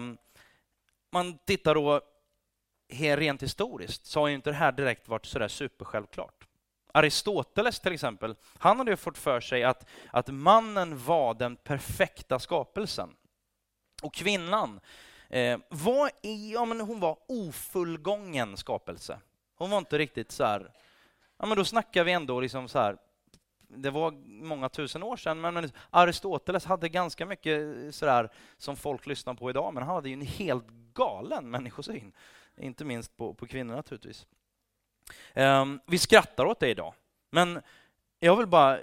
man 1.12 1.38
tittar 1.38 1.76
då 1.76 2.02
rent 2.90 3.44
historiskt 3.44 4.06
så 4.06 4.20
har 4.20 4.28
ju 4.28 4.36
inte 4.36 4.50
det 4.50 4.56
här 4.56 4.72
direkt 4.72 5.08
varit 5.08 5.26
sådär 5.26 5.48
supersjälvklart. 5.48 6.48
Aristoteles 6.94 7.80
till 7.80 7.94
exempel, 7.94 8.36
han 8.58 8.78
hade 8.78 8.92
ju 8.92 8.98
fått 8.98 9.18
för 9.18 9.42
sig 9.42 9.64
att, 9.64 9.90
att 10.12 10.28
mannen 10.28 11.04
var 11.06 11.34
den 11.34 11.56
perfekta 11.56 12.40
skapelsen. 12.40 13.16
Och 14.02 14.14
kvinnan, 14.14 14.80
Eh, 15.30 15.60
vad 15.70 16.12
är, 16.22 16.54
ja, 16.54 16.66
men 16.66 16.82
hon 16.82 17.00
var 17.00 17.18
ofullgången 17.28 18.58
skapelse. 18.58 19.20
Hon 19.56 19.70
var 19.70 19.78
inte 19.78 19.98
riktigt 19.98 20.32
så 20.32 20.44
här... 20.44 20.72
Ja, 21.38 21.46
men 21.46 21.58
då 21.58 21.66
snackar 21.66 22.04
vi 22.04 22.12
ändå 22.12 22.40
liksom 22.40 22.68
så 22.68 22.80
här... 22.80 22.98
Det 23.68 23.90
var 23.90 24.12
många 24.26 24.70
tusen 24.70 25.04
år 25.04 25.18
sedan, 25.18 25.42
men 25.42 25.72
Aristoteles 25.90 26.66
hade 26.66 26.90
ganska 26.90 27.26
mycket 27.26 27.62
sådär 27.96 28.30
som 28.58 28.76
folk 28.76 29.06
lyssnar 29.06 29.34
på 29.34 29.50
idag, 29.50 29.74
men 29.74 29.84
han 29.84 29.96
hade 29.96 30.10
ju 30.10 30.14
en 30.14 30.22
helt 30.22 30.68
galen 30.94 31.50
människosyn. 31.50 32.14
Inte 32.58 32.86
minst 32.86 33.18
på, 33.18 33.34
på 33.34 33.48
kvinnor 33.48 33.76
naturligtvis. 33.76 34.28
Um, 35.36 35.80
vi 35.86 35.98
skrattar 35.98 36.46
åt 36.46 36.60
det 36.60 36.70
idag, 36.70 36.94
men 37.30 37.62
jag 38.20 38.36
vill 38.36 38.48
bara 38.48 38.80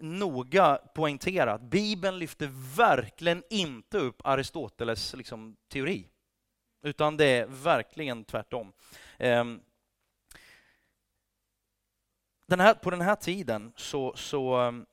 noga 0.00 0.78
poängtera 0.94 1.52
att 1.52 1.62
Bibeln 1.62 2.18
lyfter 2.18 2.50
verkligen 2.76 3.42
inte 3.50 3.98
upp 3.98 4.20
Aristoteles 4.24 5.14
liksom, 5.14 5.56
teori. 5.68 6.08
Utan 6.82 7.16
det 7.16 7.24
är 7.26 7.46
verkligen 7.46 8.24
tvärtom. 8.24 8.72
Ehm, 9.18 9.60
den 12.46 12.60
här, 12.60 12.74
på 12.74 12.90
den 12.90 13.00
här 13.00 13.14
tiden 13.14 13.72
så, 13.76 14.16
så 14.16 14.54
ehm, 14.56 14.86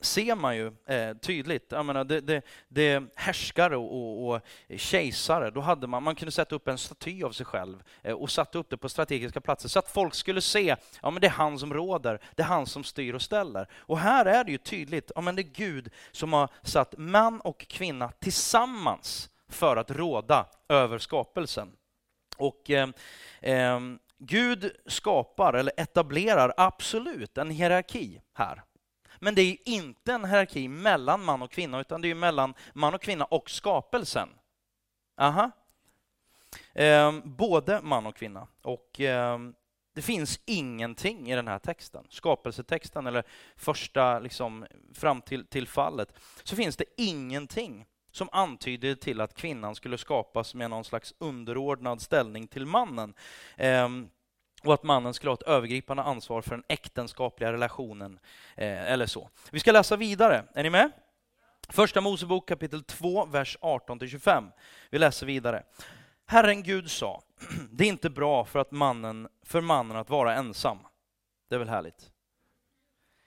ser 0.00 0.34
man 0.34 0.56
ju 0.56 0.72
eh, 0.86 1.16
tydligt. 1.16 1.66
Jag 1.72 1.86
menar, 1.86 2.04
det, 2.04 2.20
det, 2.20 2.42
det 2.68 3.02
härskare 3.16 3.76
och, 3.76 3.96
och, 3.96 4.34
och, 4.34 4.40
kejsare, 4.76 5.50
då 5.50 5.60
hade 5.60 5.86
man, 5.86 6.02
man 6.02 6.14
kunde 6.14 6.32
sätta 6.32 6.54
upp 6.54 6.68
en 6.68 6.78
staty 6.78 7.22
av 7.22 7.32
sig 7.32 7.46
själv 7.46 7.82
eh, 8.02 8.14
och 8.14 8.30
satte 8.30 8.58
upp 8.58 8.70
det 8.70 8.76
på 8.76 8.88
strategiska 8.88 9.40
platser 9.40 9.68
så 9.68 9.78
att 9.78 9.90
folk 9.90 10.14
skulle 10.14 10.40
se, 10.40 10.76
ja 11.02 11.10
men 11.10 11.20
det 11.20 11.26
är 11.26 11.30
han 11.30 11.58
som 11.58 11.74
råder, 11.74 12.20
det 12.34 12.42
är 12.42 12.46
han 12.46 12.66
som 12.66 12.84
styr 12.84 13.14
och 13.14 13.22
ställer. 13.22 13.68
Och 13.76 13.98
här 13.98 14.26
är 14.26 14.44
det 14.44 14.52
ju 14.52 14.58
tydligt, 14.58 15.10
ja 15.14 15.20
men 15.20 15.36
det 15.36 15.42
är 15.42 15.52
Gud 15.54 15.88
som 16.10 16.32
har 16.32 16.48
satt 16.62 16.94
man 16.98 17.40
och 17.40 17.58
kvinna 17.68 18.12
tillsammans 18.20 19.30
för 19.48 19.76
att 19.76 19.90
råda 19.90 20.46
över 20.68 20.98
skapelsen. 20.98 21.72
Och 22.36 22.70
eh, 22.70 22.88
eh, 23.40 23.80
Gud 24.18 24.72
skapar 24.86 25.54
eller 25.54 25.72
etablerar 25.76 26.54
absolut 26.56 27.38
en 27.38 27.50
hierarki 27.50 28.20
här. 28.34 28.62
Men 29.20 29.34
det 29.34 29.42
är 29.42 29.56
inte 29.64 30.12
en 30.12 30.24
hierarki 30.24 30.68
mellan 30.68 31.24
man 31.24 31.42
och 31.42 31.50
kvinna, 31.50 31.80
utan 31.80 32.02
det 32.02 32.10
är 32.10 32.14
mellan 32.14 32.54
man 32.72 32.94
och 32.94 33.02
kvinna 33.02 33.24
och 33.24 33.50
skapelsen. 33.50 34.28
Aha. 35.16 35.50
Ehm, 36.74 37.22
både 37.24 37.80
man 37.82 38.06
och 38.06 38.16
kvinna. 38.16 38.46
Och 38.62 39.00
ehm, 39.00 39.54
det 39.94 40.02
finns 40.02 40.40
ingenting 40.44 41.30
i 41.30 41.34
den 41.34 41.48
här 41.48 41.58
texten, 41.58 42.06
skapelsetexten 42.08 43.06
eller 43.06 43.24
första, 43.56 44.18
liksom, 44.18 44.66
fram 44.94 45.22
till, 45.22 45.46
till 45.46 45.68
fallet, 45.68 46.12
så 46.44 46.56
finns 46.56 46.76
det 46.76 46.84
ingenting 46.96 47.86
som 48.10 48.28
antyder 48.32 48.94
till 48.94 49.20
att 49.20 49.34
kvinnan 49.34 49.74
skulle 49.74 49.98
skapas 49.98 50.54
med 50.54 50.70
någon 50.70 50.84
slags 50.84 51.14
underordnad 51.18 52.00
ställning 52.00 52.46
till 52.46 52.66
mannen. 52.66 53.14
Eh, 53.56 53.88
och 54.64 54.74
att 54.74 54.82
mannen 54.82 55.14
skulle 55.14 55.30
ha 55.30 55.34
ett 55.34 55.42
övergripande 55.42 56.02
ansvar 56.02 56.42
för 56.42 56.50
den 56.50 56.64
äktenskapliga 56.68 57.52
relationen 57.52 58.18
eh, 58.56 58.92
eller 58.92 59.06
så. 59.06 59.30
Vi 59.50 59.60
ska 59.60 59.72
läsa 59.72 59.96
vidare. 59.96 60.44
Är 60.54 60.62
ni 60.62 60.70
med? 60.70 60.90
Första 61.68 62.00
Mosebok 62.00 62.48
kapitel 62.48 62.82
2, 62.82 63.26
vers 63.26 63.58
18-25. 63.60 64.50
Vi 64.90 64.98
läser 64.98 65.26
vidare. 65.26 65.62
Herren 66.26 66.62
Gud 66.62 66.90
sa, 66.90 67.22
det 67.70 67.84
är 67.84 67.88
inte 67.88 68.10
bra 68.10 68.44
för, 68.44 68.58
att 68.58 68.70
mannen, 68.70 69.28
för 69.42 69.60
mannen 69.60 69.96
att 69.96 70.10
vara 70.10 70.34
ensam. 70.34 70.78
Det 71.48 71.54
är 71.54 71.58
väl 71.58 71.68
härligt? 71.68 72.10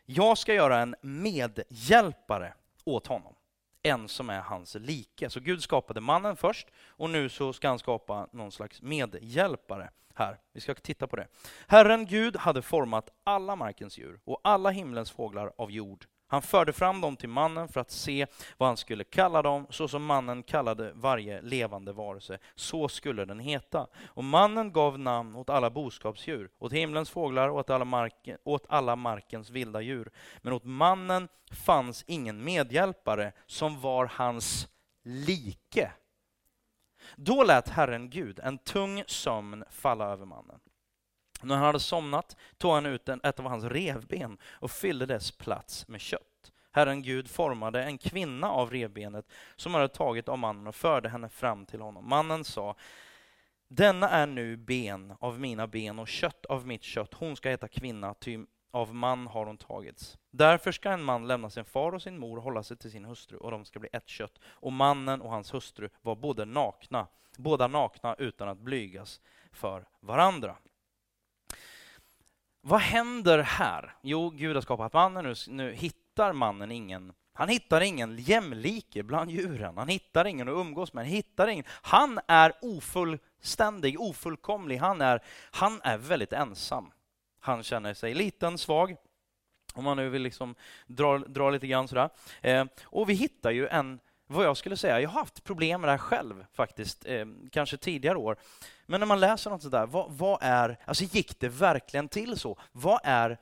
Jag 0.05 0.37
ska 0.37 0.53
göra 0.53 0.79
en 0.79 0.95
medhjälpare 1.01 2.53
åt 2.83 3.07
honom, 3.07 3.35
en 3.83 4.07
som 4.07 4.29
är 4.29 4.39
hans 4.39 4.75
like. 4.75 5.29
Så 5.29 5.39
Gud 5.39 5.63
skapade 5.63 6.01
mannen 6.01 6.35
först 6.35 6.67
och 6.85 7.09
nu 7.09 7.29
så 7.29 7.53
ska 7.53 7.67
han 7.67 7.79
skapa 7.79 8.27
någon 8.31 8.51
slags 8.51 8.81
medhjälpare 8.81 9.89
här. 10.17 10.39
Vi 10.53 10.61
ska 10.61 10.73
titta 10.73 11.07
på 11.07 11.15
det. 11.15 11.27
Herren 11.67 12.05
Gud 12.05 12.35
hade 12.35 12.61
format 12.61 13.09
alla 13.23 13.55
markens 13.55 13.97
djur 13.97 14.19
och 14.23 14.41
alla 14.43 14.69
himlens 14.69 15.11
fåglar 15.11 15.53
av 15.57 15.71
jord. 15.71 16.05
Han 16.31 16.41
förde 16.41 16.73
fram 16.73 17.01
dem 17.01 17.15
till 17.15 17.29
mannen 17.29 17.67
för 17.67 17.81
att 17.81 17.91
se 17.91 18.27
vad 18.57 18.69
han 18.69 18.77
skulle 18.77 19.03
kalla 19.03 19.41
dem, 19.41 19.67
så 19.69 19.87
som 19.87 20.05
mannen 20.05 20.43
kallade 20.43 20.91
varje 20.95 21.41
levande 21.41 21.93
varelse. 21.93 22.39
Så 22.55 22.87
skulle 22.87 23.25
den 23.25 23.39
heta. 23.39 23.87
Och 24.05 24.23
mannen 24.23 24.71
gav 24.71 24.99
namn 24.99 25.35
åt 25.35 25.49
alla 25.49 25.69
boskapsdjur, 25.69 26.49
åt 26.59 26.73
himlens 26.73 27.09
fåglar 27.09 27.49
och 27.49 27.57
åt 27.57 27.69
alla, 27.69 27.85
marken, 27.85 28.37
åt 28.43 28.65
alla 28.69 28.95
markens 28.95 29.49
vilda 29.49 29.81
djur. 29.81 30.11
Men 30.41 30.53
åt 30.53 30.63
mannen 30.63 31.27
fanns 31.51 32.03
ingen 32.07 32.43
medhjälpare 32.43 33.31
som 33.45 33.81
var 33.81 34.05
hans 34.05 34.67
like. 35.03 35.91
Då 37.15 37.43
lät 37.43 37.69
Herren 37.69 38.09
Gud 38.09 38.39
en 38.39 38.57
tung 38.57 39.03
sömn 39.07 39.63
falla 39.69 40.05
över 40.05 40.25
mannen. 40.25 40.59
När 41.41 41.55
han 41.55 41.65
hade 41.65 41.79
somnat 41.79 42.37
tog 42.57 42.71
han 42.71 42.85
ut 42.85 43.09
ett 43.09 43.39
av 43.39 43.45
hans 43.45 43.63
revben 43.63 44.37
och 44.43 44.71
fyllde 44.71 45.05
dess 45.05 45.31
plats 45.31 45.87
med 45.87 46.01
kött. 46.01 46.51
Herren 46.71 47.01
Gud 47.01 47.29
formade 47.29 47.83
en 47.83 47.97
kvinna 47.97 48.51
av 48.51 48.71
revbenet 48.71 49.25
som 49.55 49.73
hade 49.73 49.87
tagit 49.87 50.29
av 50.29 50.37
mannen 50.37 50.67
och 50.67 50.75
förde 50.75 51.09
henne 51.09 51.29
fram 51.29 51.65
till 51.65 51.81
honom. 51.81 52.09
Mannen 52.09 52.43
sa, 52.43 52.75
denna 53.67 54.09
är 54.09 54.27
nu 54.27 54.57
ben 54.57 55.13
av 55.19 55.39
mina 55.39 55.67
ben 55.67 55.99
och 55.99 56.07
kött 56.07 56.45
av 56.45 56.67
mitt 56.67 56.83
kött. 56.83 57.13
Hon 57.13 57.35
ska 57.35 57.49
heta 57.49 57.67
kvinna, 57.67 58.13
ty 58.13 58.39
av 58.71 58.95
man 58.95 59.27
har 59.27 59.45
hon 59.45 59.57
tagits. 59.57 60.17
Därför 60.31 60.71
ska 60.71 60.89
en 60.91 61.03
man 61.03 61.27
lämna 61.27 61.49
sin 61.49 61.65
far 61.65 61.91
och 61.91 62.01
sin 62.01 62.17
mor 62.17 62.37
och 62.37 62.43
hålla 62.43 62.63
sig 62.63 62.77
till 62.77 62.91
sin 62.91 63.05
hustru 63.05 63.37
och 63.37 63.51
de 63.51 63.65
ska 63.65 63.79
bli 63.79 63.89
ett 63.93 64.07
kött. 64.07 64.39
Och 64.43 64.73
mannen 64.73 65.21
och 65.21 65.31
hans 65.31 65.53
hustru 65.53 65.89
var 66.01 66.15
både 66.15 66.45
nakna, 66.45 67.07
båda 67.37 67.67
nakna 67.67 68.15
utan 68.15 68.49
att 68.49 68.59
blygas 68.59 69.21
för 69.51 69.85
varandra. 69.99 70.55
Vad 72.61 72.79
händer 72.79 73.39
här? 73.39 73.95
Jo, 74.01 74.29
Gud 74.29 74.55
har 74.55 74.61
skapat 74.61 74.93
mannen, 74.93 75.23
nu, 75.23 75.33
nu 75.47 75.73
hittar 75.73 76.33
mannen 76.33 76.71
ingen 76.71 77.13
han 77.33 77.49
hittar 77.49 77.81
ingen 77.81 78.17
jämlike 78.17 79.03
bland 79.03 79.31
djuren, 79.31 79.77
han 79.77 79.87
hittar 79.87 80.25
ingen 80.25 80.47
att 80.47 80.53
umgås 80.53 80.93
med, 80.93 81.03
han 81.03 81.11
hittar 81.11 81.47
ingen. 81.47 81.65
Han 81.67 82.19
är 82.27 82.53
ofullständig, 82.61 84.01
ofullkomlig, 84.01 84.77
han 84.77 85.01
är, 85.01 85.23
han 85.51 85.81
är 85.83 85.97
väldigt 85.97 86.33
ensam. 86.33 86.91
Han 87.43 87.63
känner 87.63 87.93
sig 87.93 88.13
liten, 88.13 88.57
svag, 88.57 88.95
om 89.73 89.83
man 89.83 89.97
nu 89.97 90.09
vill 90.09 90.21
liksom 90.21 90.55
dra, 90.87 91.17
dra 91.17 91.49
lite 91.49 91.67
grann 91.67 91.87
sådär. 91.87 92.09
Eh, 92.41 92.65
och 92.83 93.09
vi 93.09 93.13
hittar 93.13 93.51
ju 93.51 93.67
en, 93.67 93.99
vad 94.27 94.45
jag 94.45 94.57
skulle 94.57 94.77
säga, 94.77 95.01
jag 95.01 95.09
har 95.09 95.19
haft 95.19 95.43
problem 95.43 95.81
med 95.81 95.87
det 95.87 95.91
här 95.91 95.97
själv 95.97 96.45
faktiskt, 96.53 97.05
eh, 97.05 97.25
kanske 97.51 97.77
tidigare 97.77 98.17
år. 98.17 98.37
Men 98.85 98.99
när 98.99 99.07
man 99.07 99.19
läser 99.19 99.49
något 99.49 99.63
sådär, 99.63 99.85
vad, 99.85 100.11
vad 100.11 100.39
är, 100.41 100.77
alltså 100.85 101.03
gick 101.03 101.39
det 101.39 101.49
verkligen 101.49 102.07
till 102.07 102.39
så? 102.39 102.59
Vad 102.71 102.99
är, 103.03 103.37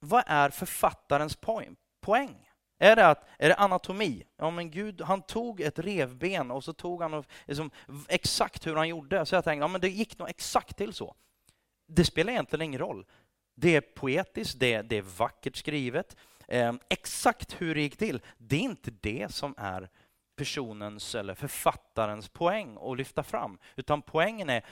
vad 0.00 0.24
är 0.26 0.50
författarens 0.50 1.36
poäng? 1.36 1.76
poäng? 2.00 2.50
Är 2.78 2.96
det, 2.96 3.06
att, 3.06 3.28
är 3.38 3.48
det 3.48 3.54
anatomi? 3.54 4.24
Ja, 4.36 4.50
men 4.50 4.70
Gud, 4.70 5.00
han 5.00 5.22
tog 5.22 5.60
ett 5.60 5.78
revben 5.78 6.50
och 6.50 6.64
så 6.64 6.72
tog 6.72 7.02
han 7.02 7.14
och, 7.14 7.26
liksom, 7.46 7.70
exakt 8.08 8.66
hur 8.66 8.76
han 8.76 8.88
gjorde. 8.88 9.26
Så 9.26 9.34
jag 9.34 9.44
tänkte, 9.44 9.64
ja, 9.64 9.68
men 9.68 9.80
det 9.80 9.88
gick 9.88 10.18
nog 10.18 10.28
exakt 10.28 10.76
till 10.76 10.92
så 10.92 11.14
det 11.88 12.04
spelar 12.04 12.32
egentligen 12.32 12.62
ingen 12.62 12.80
roll. 12.80 13.06
Det 13.54 13.76
är 13.76 13.80
poetiskt, 13.80 14.60
det 14.60 14.74
är, 14.74 14.82
det 14.82 14.96
är 14.96 15.02
vackert 15.02 15.56
skrivet. 15.56 16.16
Eh, 16.48 16.72
exakt 16.88 17.60
hur 17.60 17.74
det 17.74 17.80
gick 17.80 17.96
till, 17.96 18.22
det 18.38 18.56
är 18.56 18.60
inte 18.60 18.90
det 18.90 19.32
som 19.32 19.54
är 19.58 19.88
personens 20.36 21.14
eller 21.14 21.34
författarens 21.34 22.28
poäng 22.28 22.78
att 22.80 22.96
lyfta 22.96 23.22
fram, 23.22 23.58
utan 23.76 24.02
poängen 24.02 24.50
är 24.50 24.64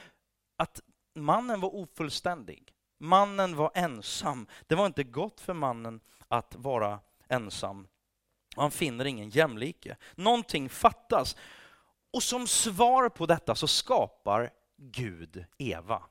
att 0.57 0.81
mannen 1.15 1.61
var 1.61 1.75
ofullständig. 1.75 2.73
Mannen 2.99 3.57
var 3.57 3.71
ensam. 3.75 4.47
Det 4.67 4.75
var 4.75 4.87
inte 4.87 5.05
gott 5.05 5.41
för 5.41 5.55
mannen 5.55 6.01
att 6.29 6.55
vara 6.59 7.01
ensam. 7.29 7.89
Han 8.57 8.71
finner 8.71 9.05
ingen 9.05 9.31
jämlike. 9.31 9.97
Någonting 10.15 10.69
fattas. 10.69 11.37
Och 12.13 12.23
som 12.23 12.47
svar 12.47 13.09
på 13.09 13.27
detta 13.27 13.55
så 13.55 13.67
skapar 13.67 14.51
Gud 14.77 15.45
Eva 15.59 16.03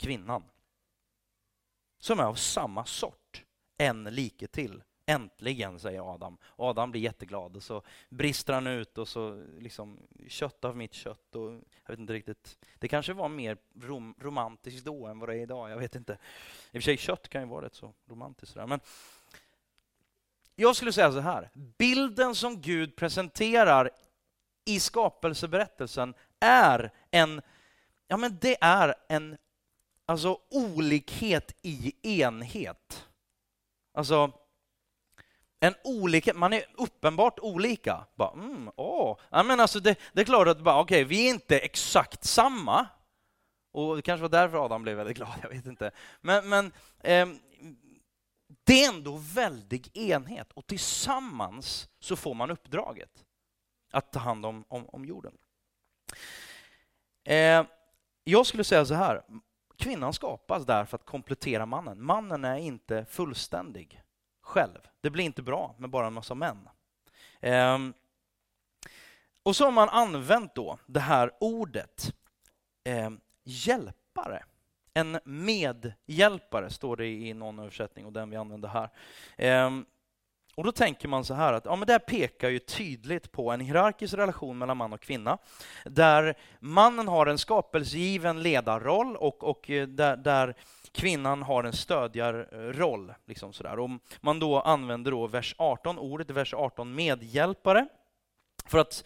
kvinnan. 0.00 0.42
Som 1.98 2.20
är 2.20 2.24
av 2.24 2.34
samma 2.34 2.84
sort, 2.84 3.44
en 3.78 4.04
like 4.04 4.46
till. 4.46 4.82
Äntligen, 5.06 5.78
säger 5.78 6.14
Adam. 6.14 6.38
Adam 6.56 6.90
blir 6.90 7.00
jätteglad 7.00 7.56
och 7.56 7.62
så 7.62 7.82
brister 8.08 8.52
han 8.52 8.66
ut 8.66 8.98
och 8.98 9.08
så 9.08 9.44
liksom 9.58 9.98
kött 10.28 10.64
av 10.64 10.76
mitt 10.76 10.94
kött. 10.94 11.34
Och 11.34 11.52
jag 11.52 11.90
vet 11.92 11.98
inte 11.98 12.12
riktigt. 12.12 12.58
Det 12.78 12.88
kanske 12.88 13.12
var 13.12 13.28
mer 13.28 13.58
rom 13.80 14.14
romantiskt 14.18 14.84
då 14.84 15.06
än 15.06 15.18
vad 15.18 15.28
det 15.28 15.34
är 15.34 15.40
idag. 15.40 15.70
Jag 15.70 15.78
vet 15.78 15.94
inte. 15.94 16.12
I 16.12 16.16
och 16.16 16.72
för 16.72 16.80
sig, 16.80 16.96
kött 16.96 17.28
kan 17.28 17.42
ju 17.42 17.48
vara 17.48 17.64
rätt 17.64 17.74
så 17.74 17.94
romantiskt. 18.06 18.54
Där. 18.54 18.66
Men 18.66 18.80
jag 20.56 20.76
skulle 20.76 20.92
säga 20.92 21.12
så 21.12 21.20
här. 21.20 21.50
Bilden 21.54 22.34
som 22.34 22.60
Gud 22.60 22.96
presenterar 22.96 23.90
i 24.64 24.80
skapelseberättelsen 24.80 26.14
är 26.40 26.92
en, 27.10 27.42
ja 28.08 28.16
men 28.16 28.38
det 28.40 28.56
är 28.60 28.94
en 29.08 29.36
Alltså 30.10 30.38
olikhet 30.50 31.56
i 31.62 31.94
enhet. 32.22 33.08
Alltså, 33.94 34.32
en 35.60 35.74
olikhet, 35.84 36.36
man 36.36 36.52
är 36.52 36.64
uppenbart 36.74 37.38
olika. 37.38 38.06
Bara, 38.14 38.32
mm, 38.32 38.70
åh. 38.76 39.18
Ja, 39.30 39.42
men 39.42 39.60
alltså 39.60 39.80
det, 39.80 39.98
det 40.12 40.20
är 40.20 40.24
klart 40.24 40.48
att 40.48 40.60
bara, 40.60 40.80
okay, 40.80 41.04
vi 41.04 41.26
är 41.26 41.30
inte 41.30 41.58
exakt 41.58 42.24
samma. 42.24 42.86
Och 43.72 43.96
Det 43.96 44.02
kanske 44.02 44.22
var 44.22 44.28
därför 44.28 44.64
Adam 44.64 44.82
blev 44.82 44.96
väldigt 44.96 45.16
glad, 45.16 45.34
jag 45.42 45.48
vet 45.48 45.66
inte. 45.66 45.90
Men, 46.20 46.48
men 46.48 46.72
eh, 47.00 47.28
det 48.64 48.84
är 48.84 48.88
ändå 48.88 49.16
väldig 49.16 49.96
enhet 49.96 50.52
och 50.52 50.66
tillsammans 50.66 51.88
så 52.00 52.16
får 52.16 52.34
man 52.34 52.50
uppdraget 52.50 53.24
att 53.90 54.12
ta 54.12 54.18
hand 54.18 54.46
om, 54.46 54.64
om, 54.68 54.88
om 54.88 55.04
jorden. 55.04 55.38
Eh, 57.24 57.64
jag 58.24 58.46
skulle 58.46 58.64
säga 58.64 58.86
så 58.86 58.94
här, 58.94 59.22
Kvinnan 59.80 60.12
skapas 60.12 60.66
där 60.66 60.84
för 60.84 60.96
att 60.96 61.04
komplettera 61.04 61.66
mannen. 61.66 62.02
Mannen 62.04 62.44
är 62.44 62.56
inte 62.56 63.04
fullständig 63.04 64.02
själv. 64.42 64.78
Det 65.00 65.10
blir 65.10 65.24
inte 65.24 65.42
bra 65.42 65.74
med 65.78 65.90
bara 65.90 66.06
en 66.06 66.12
massa 66.12 66.34
män. 66.34 66.68
Ehm. 67.40 67.94
och 69.42 69.56
så 69.56 69.64
har 69.64 69.72
man 69.72 69.88
använt 69.88 70.54
då 70.54 70.78
det 70.86 71.00
här 71.00 71.30
ordet 71.40 72.14
eh, 72.84 73.10
hjälpare. 73.44 74.44
En 74.94 75.18
medhjälpare 75.24 76.70
står 76.70 76.96
det 76.96 77.06
i 77.06 77.34
någon 77.34 77.58
översättning 77.58 78.06
och 78.06 78.12
den 78.12 78.30
vi 78.30 78.36
använder 78.36 78.68
här. 78.68 78.90
Eh, 79.36 79.70
och 80.54 80.64
då 80.64 80.72
tänker 80.72 81.08
man 81.08 81.24
så 81.24 81.34
här 81.34 81.52
att 81.52 81.64
ja, 81.64 81.76
men 81.76 81.86
det 81.86 81.92
här 81.92 81.98
pekar 81.98 82.48
ju 82.48 82.58
tydligt 82.58 83.32
på 83.32 83.50
en 83.50 83.60
hierarkisk 83.60 84.14
relation 84.14 84.58
mellan 84.58 84.76
man 84.76 84.92
och 84.92 85.00
kvinna, 85.00 85.38
där 85.84 86.34
mannen 86.60 87.08
har 87.08 87.26
en 87.26 87.38
skapelsegiven 87.38 88.42
ledarroll 88.42 89.16
och, 89.16 89.44
och 89.44 89.70
eh, 89.70 89.88
där, 89.88 90.16
där 90.16 90.54
kvinnan 90.92 91.42
har 91.42 91.64
en 91.64 91.72
stödjarroll. 91.72 93.14
Liksom 93.26 93.52
sådär. 93.52 93.78
Och 93.78 93.90
man 94.20 94.38
då 94.38 94.60
använder 94.60 95.10
då 95.10 95.26
vers 95.26 95.54
18, 95.58 95.98
ordet 95.98 96.30
vers 96.30 96.54
18, 96.54 96.94
medhjälpare, 96.94 97.86
för 98.66 98.78
att 98.78 99.04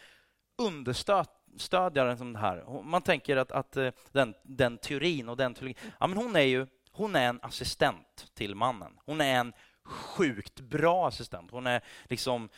understödja 0.58 2.04
den 2.04 2.18
som 2.18 2.32
det 2.32 2.38
här. 2.38 2.82
Man 2.82 3.02
tänker 3.02 3.36
att, 3.36 3.52
att 3.52 3.76
eh, 3.76 3.90
den, 4.12 4.34
den 4.42 4.78
teorin 4.78 5.28
och 5.28 5.36
den 5.36 5.54
teorin, 5.54 5.74
ja, 6.00 6.06
men 6.06 6.16
hon 6.16 6.36
är 6.36 6.40
ju 6.40 6.66
hon 6.96 7.16
är 7.16 7.28
en 7.28 7.40
assistent 7.42 8.26
till 8.34 8.54
mannen. 8.54 8.92
Hon 9.06 9.20
är 9.20 9.34
en 9.34 9.52
sjukt 9.84 10.60
bra 10.60 11.08
assistent. 11.08 11.50
Hon 11.50 11.66
är 11.66 11.80
liksom, 12.04 12.48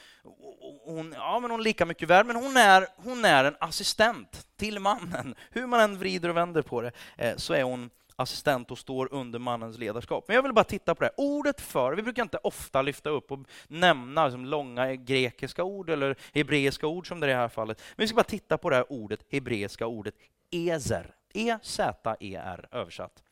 hon, 0.84 1.12
ja 1.16 1.40
men 1.40 1.50
hon 1.50 1.60
är 1.60 1.64
lika 1.64 1.86
mycket 1.86 2.08
värd, 2.08 2.26
men 2.26 2.36
hon 2.36 2.56
är, 2.56 2.86
hon 2.96 3.24
är 3.24 3.44
en 3.44 3.56
assistent 3.60 4.46
till 4.56 4.80
mannen. 4.80 5.34
Hur 5.50 5.66
man 5.66 5.80
än 5.80 5.98
vrider 5.98 6.28
och 6.28 6.36
vänder 6.36 6.62
på 6.62 6.80
det 6.80 6.92
eh, 7.16 7.36
så 7.36 7.54
är 7.54 7.62
hon 7.62 7.90
assistent 8.16 8.70
och 8.70 8.78
står 8.78 9.12
under 9.12 9.38
mannens 9.38 9.78
ledarskap. 9.78 10.24
Men 10.28 10.34
jag 10.34 10.42
vill 10.42 10.52
bara 10.52 10.64
titta 10.64 10.94
på 10.94 11.00
det 11.00 11.06
här. 11.06 11.24
Ordet 11.24 11.60
för, 11.60 11.92
vi 11.92 12.02
brukar 12.02 12.22
inte 12.22 12.38
ofta 12.38 12.82
lyfta 12.82 13.10
upp 13.10 13.32
och 13.32 13.38
nämna 13.68 14.24
liksom 14.24 14.44
långa 14.46 14.94
grekiska 14.94 15.64
ord 15.64 15.90
eller 15.90 16.16
hebreiska 16.34 16.86
ord 16.86 17.08
som 17.08 17.20
det 17.20 17.26
är 17.26 17.28
i 17.28 17.32
det 17.32 17.38
här 17.38 17.48
fallet. 17.48 17.82
Men 17.96 18.04
vi 18.04 18.08
ska 18.08 18.14
bara 18.14 18.24
titta 18.24 18.58
på 18.58 18.70
det 18.70 18.76
här 18.76 18.92
ordet, 18.92 19.20
hebreiska 19.30 19.86
ordet 19.86 20.14
ezer. 20.50 21.14
E-Z-E-R 21.34 22.68
översatt. 22.72 23.22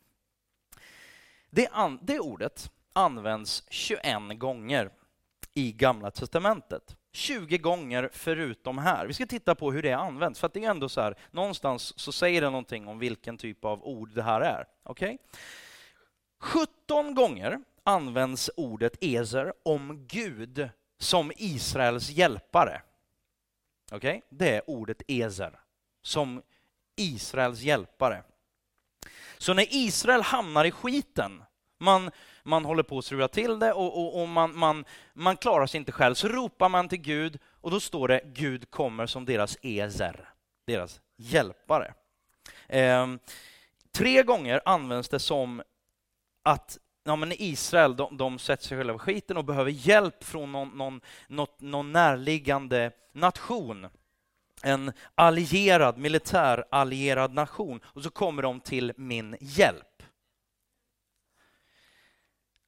Det, 1.50 1.68
det 2.00 2.20
ordet 2.20 2.70
används 2.94 3.64
21 3.68 4.38
gånger 4.38 4.90
i 5.54 5.72
Gamla 5.72 6.10
testamentet. 6.10 6.96
20 7.12 7.58
gånger 7.58 8.10
förutom 8.12 8.78
här. 8.78 9.06
Vi 9.06 9.14
ska 9.14 9.26
titta 9.26 9.54
på 9.54 9.72
hur 9.72 9.82
det 9.82 9.92
används, 9.92 10.40
för 10.40 10.50
det 10.54 10.64
är 10.64 10.70
ändå 10.70 10.88
så 10.88 11.00
här, 11.00 11.14
någonstans 11.30 11.98
så 11.98 12.12
säger 12.12 12.40
det 12.40 12.50
någonting 12.50 12.88
om 12.88 12.98
vilken 12.98 13.38
typ 13.38 13.64
av 13.64 13.84
ord 13.84 14.14
det 14.14 14.22
här 14.22 14.40
är. 14.40 14.66
Okay? 14.84 15.18
17 16.40 17.14
gånger 17.14 17.60
används 17.82 18.50
ordet 18.56 18.96
Ezer 19.00 19.52
om 19.62 20.06
Gud 20.06 20.68
som 20.98 21.32
Israels 21.36 22.10
hjälpare. 22.10 22.82
Okay? 23.92 24.20
Det 24.28 24.56
är 24.56 24.70
ordet 24.70 25.02
Ezer, 25.08 25.60
som 26.02 26.42
Israels 26.96 27.60
hjälpare. 27.60 28.22
Så 29.38 29.54
när 29.54 29.66
Israel 29.70 30.22
hamnar 30.22 30.64
i 30.64 30.70
skiten, 30.70 31.44
man 31.78 32.10
man 32.44 32.64
håller 32.64 32.82
på 32.82 32.98
att 32.98 33.04
strula 33.04 33.28
till 33.28 33.58
det 33.58 33.72
och, 33.72 33.98
och, 33.98 34.22
och, 34.22 34.28
man, 34.28 34.58
man, 34.58 34.84
man 35.12 35.36
klarar 35.36 35.66
sig 35.66 35.78
inte 35.78 35.92
själv. 35.92 36.14
Så 36.14 36.28
ropar 36.28 36.68
man 36.68 36.88
till 36.88 37.00
Gud 37.00 37.38
och 37.60 37.70
då 37.70 37.80
står 37.80 38.08
det 38.08 38.20
Gud 38.24 38.70
kommer 38.70 39.06
som 39.06 39.24
deras 39.24 39.58
ezer, 39.62 40.28
deras 40.66 41.00
hjälpare. 41.16 41.94
Eh, 42.68 43.06
tre 43.92 44.22
gånger 44.22 44.60
används 44.64 45.08
det 45.08 45.18
som 45.18 45.62
att 46.42 46.78
ja, 47.04 47.16
men 47.16 47.32
Israel 47.32 47.96
de, 47.96 48.16
de 48.16 48.38
sätter 48.38 48.64
sig 48.64 48.78
själva 48.78 48.94
i 48.94 48.98
skiten 48.98 49.36
och 49.36 49.44
behöver 49.44 49.70
hjälp 49.70 50.24
från 50.24 50.52
någon, 50.52 50.68
någon, 50.68 51.00
något, 51.28 51.60
någon 51.60 51.92
närliggande 51.92 52.90
nation 53.12 53.88
en 54.64 54.92
allierad, 55.14 55.98
militär 55.98 56.64
allierad 56.70 57.34
nation 57.34 57.80
och 57.84 58.02
så 58.02 58.10
kommer 58.10 58.42
de 58.42 58.60
till 58.60 58.92
min 58.96 59.36
hjälp. 59.40 59.93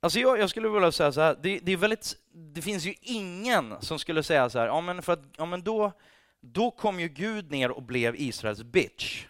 Alltså 0.07 0.21
jag, 0.21 0.39
jag, 0.39 0.51
skulle 0.51 0.69
vilja 0.69 0.93
säga 0.93 1.13
så 1.13 1.21
här, 1.21 1.39
det, 1.43 1.59
det, 1.59 1.73
är 1.73 1.77
väldigt, 1.77 2.17
det 2.33 2.63
finns 2.63 2.85
ju 2.85 2.95
ingen 3.01 3.75
som 3.81 3.99
skulle 3.99 4.23
säga 4.23 4.51
så 4.51 4.59
här, 4.59 4.67
ja 4.67 4.81
men, 4.81 5.03
för 5.03 5.13
att, 5.13 5.23
ja 5.37 5.47
men 5.47 5.63
då, 5.63 5.93
då 6.41 6.71
kom 6.71 7.01
ju 7.01 7.09
Gud 7.09 7.51
ner 7.51 7.71
och 7.71 7.83
blev 7.83 8.17
Israels 8.17 8.63
bitch. 8.63 9.27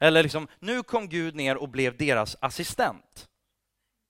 Eller 0.00 0.22
liksom, 0.22 0.48
nu 0.58 0.82
kom 0.82 1.08
Gud 1.08 1.34
ner 1.34 1.56
och 1.56 1.68
blev 1.68 1.96
deras 1.96 2.36
assistent. 2.40 3.28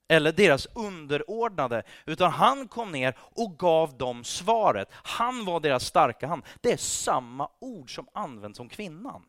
Eller 0.09 0.33
deras 0.33 0.67
underordnade, 0.75 1.83
utan 2.07 2.31
han 2.31 2.69
kom 2.69 2.93
ner 2.93 3.17
och 3.19 3.59
gav 3.59 3.99
dem 3.99 4.25
svaret. 4.25 4.89
Han 4.93 5.45
var 5.45 5.61
deras 5.61 5.85
starka 5.85 6.27
hand. 6.27 6.43
Det 6.61 6.73
är 6.73 6.77
samma 6.77 7.49
ord 7.59 7.95
som 7.95 8.07
används 8.15 8.61
om 8.61 8.69
kvinnan. 8.69 9.23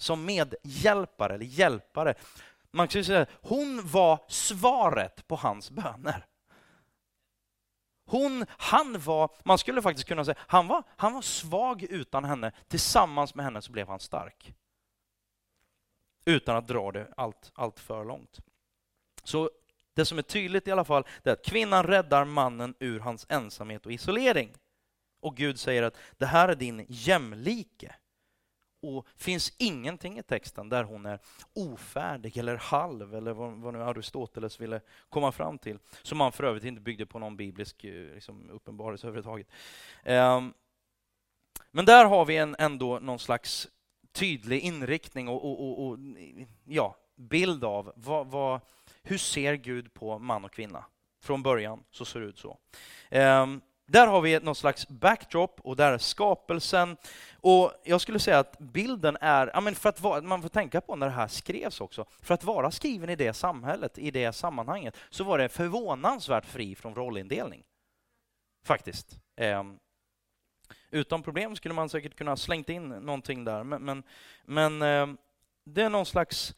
Som 0.00 0.24
medhjälpare 0.24 1.34
eller 1.34 1.46
hjälpare. 1.46 2.14
Man 2.72 2.88
kan 2.88 3.04
säga 3.04 3.26
hon 3.32 3.80
var 3.84 4.24
svaret 4.28 5.28
på 5.28 5.36
hans 5.36 5.70
böner. 5.70 6.26
Hon, 8.06 8.44
han 8.48 9.00
var, 9.00 9.30
man 9.44 9.58
skulle 9.58 9.82
faktiskt 9.82 10.08
kunna 10.08 10.24
säga, 10.24 10.38
han 10.38 10.66
var, 10.66 10.82
han 10.96 11.14
var 11.14 11.22
svag 11.22 11.82
utan 11.82 12.24
henne. 12.24 12.52
Tillsammans 12.68 13.34
med 13.34 13.44
henne 13.44 13.62
så 13.62 13.72
blev 13.72 13.88
han 13.88 14.00
stark. 14.00 14.54
Utan 16.24 16.56
att 16.56 16.68
dra 16.68 16.92
det 16.92 17.12
allt, 17.16 17.52
allt 17.54 17.80
för 17.80 18.04
långt. 18.04 18.38
Så 19.24 19.50
det 19.94 20.04
som 20.04 20.18
är 20.18 20.22
tydligt 20.22 20.68
i 20.68 20.70
alla 20.72 20.84
fall, 20.84 21.06
är 21.24 21.32
att 21.32 21.44
kvinnan 21.44 21.84
räddar 21.84 22.24
mannen 22.24 22.74
ur 22.80 23.00
hans 23.00 23.26
ensamhet 23.28 23.86
och 23.86 23.92
isolering. 23.92 24.54
Och 25.20 25.36
Gud 25.36 25.60
säger 25.60 25.82
att 25.82 25.96
det 26.18 26.26
här 26.26 26.48
är 26.48 26.54
din 26.54 26.86
jämlike 26.88 27.94
och 28.80 29.06
finns 29.16 29.52
ingenting 29.58 30.18
i 30.18 30.22
texten 30.22 30.68
där 30.68 30.84
hon 30.84 31.06
är 31.06 31.18
ofärdig 31.54 32.36
eller 32.36 32.56
halv 32.56 33.14
eller 33.14 33.32
vad, 33.32 33.52
vad 33.52 33.74
nu 33.74 33.82
Aristoteles 33.82 34.60
ville 34.60 34.80
komma 35.08 35.32
fram 35.32 35.58
till, 35.58 35.78
som 36.02 36.20
han 36.20 36.32
för 36.32 36.44
övrigt 36.44 36.64
inte 36.64 36.80
byggde 36.80 37.06
på 37.06 37.18
någon 37.18 37.36
biblisk 37.36 37.84
eh, 37.84 38.14
liksom, 38.14 38.50
uppenbarelse 38.50 39.06
överhuvudtaget. 39.06 39.48
Um, 40.04 40.54
men 41.70 41.84
där 41.84 42.04
har 42.04 42.24
vi 42.24 42.36
en, 42.36 42.56
ändå 42.58 42.98
någon 42.98 43.18
slags 43.18 43.68
tydlig 44.12 44.60
inriktning 44.60 45.28
och, 45.28 45.44
och, 45.44 45.60
och, 45.60 45.86
och 45.86 45.98
ja, 46.64 46.96
bild 47.16 47.64
av 47.64 47.92
vad, 47.96 48.26
vad, 48.26 48.60
hur 49.02 49.18
ser 49.18 49.54
Gud 49.54 49.94
på 49.94 50.18
man 50.18 50.44
och 50.44 50.52
kvinna. 50.52 50.84
Från 51.20 51.42
början 51.42 51.84
så 51.90 52.04
ser 52.04 52.20
det 52.20 52.26
ut 52.26 52.38
så. 52.38 52.58
Um, 53.10 53.60
där 53.88 54.06
har 54.06 54.20
vi 54.20 54.40
någon 54.40 54.54
slags 54.54 54.88
backdrop 54.88 55.60
och 55.60 55.76
där 55.76 55.92
är 55.92 55.98
skapelsen. 55.98 56.96
Och 57.40 57.72
jag 57.84 58.00
skulle 58.00 58.18
säga 58.18 58.38
att 58.38 58.58
bilden 58.58 59.16
är, 59.20 59.50
ja 59.54 59.60
men 59.60 59.74
för 59.74 59.88
att 59.88 60.00
vara, 60.00 60.20
man 60.20 60.42
får 60.42 60.48
tänka 60.48 60.80
på 60.80 60.96
när 60.96 61.06
det 61.06 61.12
här 61.12 61.28
skrevs 61.28 61.80
också, 61.80 62.06
för 62.22 62.34
att 62.34 62.44
vara 62.44 62.70
skriven 62.70 63.10
i 63.10 63.16
det 63.16 63.32
samhället, 63.32 63.98
i 63.98 64.10
det 64.10 64.32
sammanhanget, 64.32 64.96
så 65.10 65.24
var 65.24 65.38
det 65.38 65.48
förvånansvärt 65.48 66.44
fri 66.44 66.74
från 66.74 66.94
rollindelning. 66.94 67.62
Faktiskt. 68.64 69.18
Eh, 69.36 69.64
utan 70.90 71.22
problem 71.22 71.56
skulle 71.56 71.74
man 71.74 71.88
säkert 71.88 72.14
kunna 72.14 72.36
slängt 72.36 72.68
in 72.68 72.88
någonting 72.88 73.44
där, 73.44 73.64
men, 73.64 73.82
men, 73.82 74.02
men 74.44 74.82
eh, 74.82 75.18
det 75.64 75.82
är 75.82 75.88
någon 75.88 76.06
slags 76.06 76.54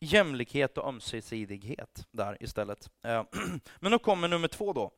jämlikhet 0.00 0.78
och 0.78 0.88
ömsesidighet 0.88 2.06
där 2.10 2.36
istället. 2.40 2.90
Eh, 3.04 3.24
men 3.80 3.92
då 3.92 3.98
kommer 3.98 4.28
nummer 4.28 4.48
två 4.48 4.72
då. 4.72 4.92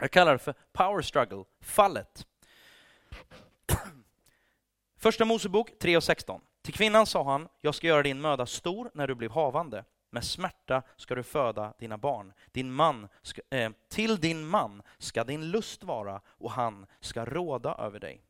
Jag 0.00 0.10
kallar 0.10 0.32
det 0.32 0.38
för 0.38 0.54
power 0.72 1.02
struggle, 1.02 1.44
fallet. 1.60 2.26
Första 4.96 5.24
Mosebok 5.24 5.78
3 5.78 5.96
och 5.96 6.04
16. 6.04 6.40
Till 6.62 6.74
kvinnan 6.74 7.06
sa 7.06 7.24
han, 7.24 7.48
jag 7.60 7.74
ska 7.74 7.86
göra 7.86 8.02
din 8.02 8.20
möda 8.20 8.46
stor 8.46 8.90
när 8.94 9.06
du 9.06 9.14
blir 9.14 9.28
havande. 9.28 9.84
Med 10.10 10.24
smärta 10.24 10.82
ska 10.96 11.14
du 11.14 11.22
föda 11.22 11.74
dina 11.78 11.98
barn. 11.98 12.32
Din 12.52 12.72
man 12.72 13.08
ska, 13.22 13.42
eh, 13.50 13.70
till 13.88 14.16
din 14.20 14.46
man 14.46 14.82
ska 14.98 15.24
din 15.24 15.50
lust 15.50 15.84
vara 15.84 16.20
och 16.26 16.50
han 16.50 16.86
ska 17.00 17.24
råda 17.24 17.74
över 17.74 18.00
dig. 18.00 18.22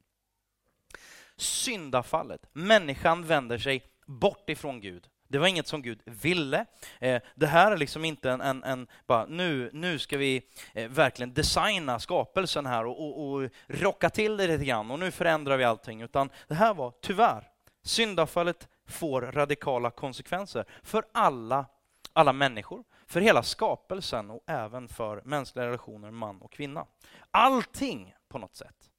Syndafallet. 1.36 2.46
Människan 2.52 3.26
vänder 3.26 3.58
sig 3.58 3.82
bort 4.06 4.50
ifrån 4.50 4.80
Gud. 4.80 5.09
Det 5.30 5.38
var 5.38 5.46
inget 5.46 5.66
som 5.66 5.82
Gud 5.82 6.00
ville. 6.04 6.66
Eh, 7.00 7.22
det 7.34 7.46
här 7.46 7.72
är 7.72 7.76
liksom 7.76 8.04
inte 8.04 8.30
en, 8.30 8.40
en, 8.40 8.64
en 8.64 8.86
bara 9.06 9.26
nu, 9.26 9.70
nu 9.72 9.98
ska 9.98 10.18
vi 10.18 10.42
eh, 10.74 10.88
verkligen 10.88 11.34
designa 11.34 11.98
skapelsen 11.98 12.66
här 12.66 12.86
och, 12.86 13.00
och, 13.00 13.32
och 13.32 13.50
rocka 13.68 14.10
till 14.10 14.36
det 14.36 14.46
lite 14.46 14.64
grann 14.64 14.90
och 14.90 14.98
nu 14.98 15.10
förändrar 15.10 15.56
vi 15.56 15.64
allting. 15.64 16.02
Utan 16.02 16.30
det 16.48 16.54
här 16.54 16.74
var 16.74 16.92
tyvärr, 17.02 17.48
syndafallet 17.82 18.68
får 18.86 19.22
radikala 19.22 19.90
konsekvenser 19.90 20.64
för 20.82 21.04
alla, 21.12 21.66
alla 22.12 22.32
människor, 22.32 22.84
för 23.06 23.20
hela 23.20 23.42
skapelsen 23.42 24.30
och 24.30 24.42
även 24.46 24.88
för 24.88 25.22
mänskliga 25.24 25.66
relationer 25.66 26.10
man 26.10 26.42
och 26.42 26.52
kvinna. 26.52 26.86
Allting 27.30 28.14
på 28.28 28.38
något 28.38 28.56
sätt 28.56 28.89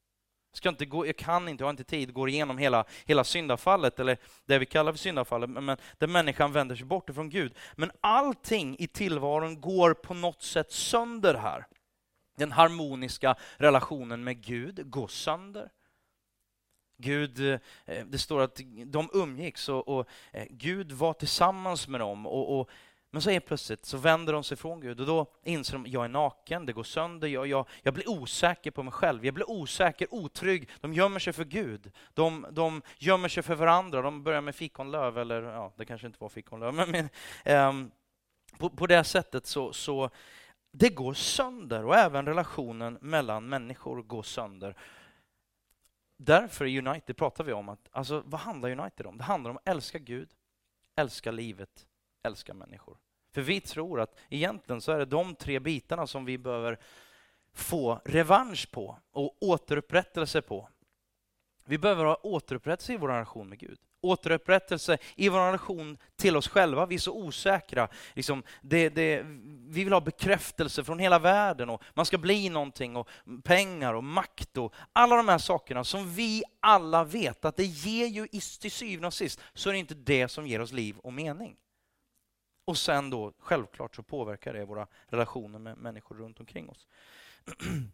Ska 0.53 0.69
inte 0.69 0.85
gå, 0.85 1.05
jag 1.05 1.17
kan 1.17 1.47
inte, 1.47 1.61
jag 1.61 1.67
har 1.67 1.71
inte 1.71 1.83
tid, 1.83 2.13
går 2.13 2.29
igenom 2.29 2.57
hela, 2.57 2.85
hela 3.05 3.23
syndafallet, 3.23 3.99
eller 3.99 4.17
det 4.45 4.59
vi 4.59 4.65
kallar 4.65 4.91
för 4.91 4.99
syndafallet, 4.99 5.49
men, 5.49 5.77
där 5.97 6.07
människan 6.07 6.51
vänder 6.51 6.75
sig 6.75 6.85
bort 6.85 7.09
ifrån 7.09 7.29
Gud. 7.29 7.53
Men 7.75 7.91
allting 8.01 8.75
i 8.79 8.87
tillvaron 8.87 9.61
går 9.61 9.93
på 9.93 10.13
något 10.13 10.41
sätt 10.41 10.71
sönder 10.71 11.33
här. 11.33 11.67
Den 12.37 12.51
harmoniska 12.51 13.35
relationen 13.57 14.23
med 14.23 14.41
Gud 14.41 14.91
går 14.91 15.07
sönder. 15.07 15.69
Gud, 16.97 17.39
eh, 17.85 18.05
det 18.05 18.17
står 18.17 18.41
att 18.41 18.61
de 18.85 19.09
umgicks 19.13 19.69
och, 19.69 19.87
och 19.87 20.07
eh, 20.31 20.45
Gud 20.49 20.91
var 20.91 21.13
tillsammans 21.13 21.87
med 21.87 21.99
dem. 21.99 22.27
Och, 22.27 22.59
och, 22.59 22.69
men 23.13 23.21
så 23.21 23.29
är 23.29 23.39
plötsligt 23.39 23.85
så 23.85 23.97
vänder 23.97 24.33
de 24.33 24.43
sig 24.43 24.57
från 24.57 24.79
Gud 24.79 24.99
och 24.99 25.05
då 25.05 25.25
inser 25.43 25.73
de 25.73 25.85
jag 25.87 26.05
är 26.05 26.09
naken, 26.09 26.65
det 26.65 26.73
går 26.73 26.83
sönder, 26.83 27.27
jag, 27.27 27.47
jag, 27.47 27.67
jag 27.81 27.93
blir 27.93 28.09
osäker 28.09 28.71
på 28.71 28.83
mig 28.83 28.91
själv, 28.91 29.25
jag 29.25 29.33
blir 29.33 29.49
osäker, 29.49 30.07
otrygg. 30.13 30.69
De 30.81 30.93
gömmer 30.93 31.19
sig 31.19 31.33
för 31.33 31.43
Gud, 31.43 31.91
de, 32.13 32.45
de 32.51 32.81
gömmer 32.97 33.29
sig 33.29 33.43
för 33.43 33.55
varandra, 33.55 34.01
de 34.01 34.23
börjar 34.23 34.41
med 34.41 34.55
fikonlöv, 34.55 35.17
eller 35.17 35.41
ja, 35.41 35.73
det 35.75 35.85
kanske 35.85 36.07
inte 36.07 36.19
var 36.21 36.29
fikonlöv, 36.29 36.73
men, 36.87 36.91
men 36.91 37.69
um, 37.69 37.91
på, 38.57 38.69
på 38.69 38.87
det 38.87 39.03
sättet 39.03 39.45
så, 39.45 39.73
så 39.73 40.09
det 40.71 40.89
går 40.89 41.13
sönder 41.13 41.85
och 41.85 41.95
även 41.95 42.25
relationen 42.25 42.97
mellan 43.01 43.49
människor 43.49 44.01
går 44.01 44.23
sönder. 44.23 44.75
Därför 46.17 46.65
i 46.65 46.79
United 46.79 47.17
pratar 47.17 47.43
vi 47.43 47.53
om 47.53 47.69
att, 47.69 47.89
alltså 47.91 48.23
vad 48.25 48.41
handlar 48.41 48.79
United 48.79 49.05
om? 49.05 49.17
Det 49.17 49.23
handlar 49.23 49.51
om 49.51 49.57
att 49.57 49.67
älska 49.67 49.99
Gud, 49.99 50.29
älska 50.95 51.31
livet, 51.31 51.87
älska 52.23 52.53
människor. 52.53 52.97
För 53.33 53.41
vi 53.41 53.61
tror 53.61 54.01
att 54.01 54.19
egentligen 54.29 54.81
så 54.81 54.91
är 54.91 54.99
det 54.99 55.05
de 55.05 55.35
tre 55.35 55.59
bitarna 55.59 56.07
som 56.07 56.25
vi 56.25 56.37
behöver 56.37 56.79
få 57.53 58.01
revansch 58.05 58.71
på 58.71 58.97
och 59.11 59.37
återupprättelse 59.41 60.41
på. 60.41 60.69
Vi 61.65 61.77
behöver 61.77 62.05
ha 62.05 62.19
återupprättelse 62.23 62.93
i 62.93 62.97
vår 62.97 63.07
relation 63.07 63.49
med 63.49 63.59
Gud. 63.59 63.79
Återupprättelse 64.01 64.97
i 65.15 65.29
vår 65.29 65.39
relation 65.39 65.97
till 66.15 66.37
oss 66.37 66.47
själva. 66.47 66.85
Vi 66.85 66.95
är 66.95 66.99
så 66.99 67.13
osäkra. 67.13 67.87
Liksom 68.13 68.43
det, 68.61 68.89
det, 68.89 69.21
vi 69.67 69.83
vill 69.83 69.93
ha 69.93 70.01
bekräftelse 70.01 70.83
från 70.83 70.99
hela 70.99 71.19
världen 71.19 71.69
och 71.69 71.83
man 71.93 72.05
ska 72.05 72.17
bli 72.17 72.49
någonting 72.49 72.95
och 72.95 73.09
pengar 73.43 73.93
och 73.93 74.03
makt 74.03 74.57
och 74.57 74.73
alla 74.93 75.15
de 75.15 75.27
här 75.27 75.37
sakerna 75.37 75.83
som 75.83 76.13
vi 76.13 76.43
alla 76.59 77.03
vet 77.03 77.45
att 77.45 77.57
det 77.57 77.65
ger 77.65 78.07
ju 78.07 78.27
till 78.27 78.71
syvende 78.71 79.07
och 79.07 79.13
sist 79.13 79.39
så 79.53 79.69
är 79.69 79.73
det 79.73 79.79
inte 79.79 79.95
det 79.95 80.27
som 80.27 80.47
ger 80.47 80.61
oss 80.61 80.71
liv 80.71 80.97
och 80.97 81.13
mening. 81.13 81.57
Och 82.65 82.77
sen 82.77 83.09
då 83.09 83.33
självklart 83.39 83.95
så 83.95 84.03
påverkar 84.03 84.53
det 84.53 84.65
våra 84.65 84.87
relationer 85.07 85.59
med 85.59 85.77
människor 85.77 86.15
runt 86.15 86.39
omkring 86.39 86.69
oss. 86.69 86.87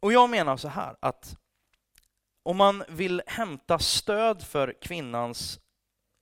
Och 0.00 0.12
jag 0.12 0.30
menar 0.30 0.56
så 0.56 0.68
här 0.68 0.96
att 1.00 1.36
om 2.42 2.56
man 2.56 2.84
vill 2.88 3.22
hämta 3.26 3.78
stöd 3.78 4.42
för 4.42 4.74
kvinnans 4.80 5.60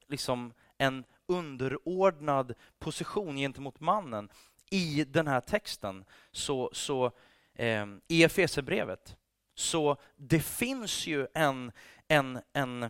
liksom 0.08 0.52
en 0.78 1.04
underordnad 1.26 2.54
position 2.78 3.36
gentemot 3.36 3.80
mannen 3.80 4.28
i 4.70 5.04
den 5.04 5.26
här 5.26 5.40
texten, 5.40 6.04
så, 6.32 6.70
så 6.72 7.12
eh, 7.54 7.86
i 8.08 8.24
Efesierbrevet, 8.24 9.16
så 9.54 9.96
det 10.16 10.40
finns 10.40 11.06
ju 11.06 11.26
en, 11.34 11.72
en, 12.08 12.40
en, 12.52 12.82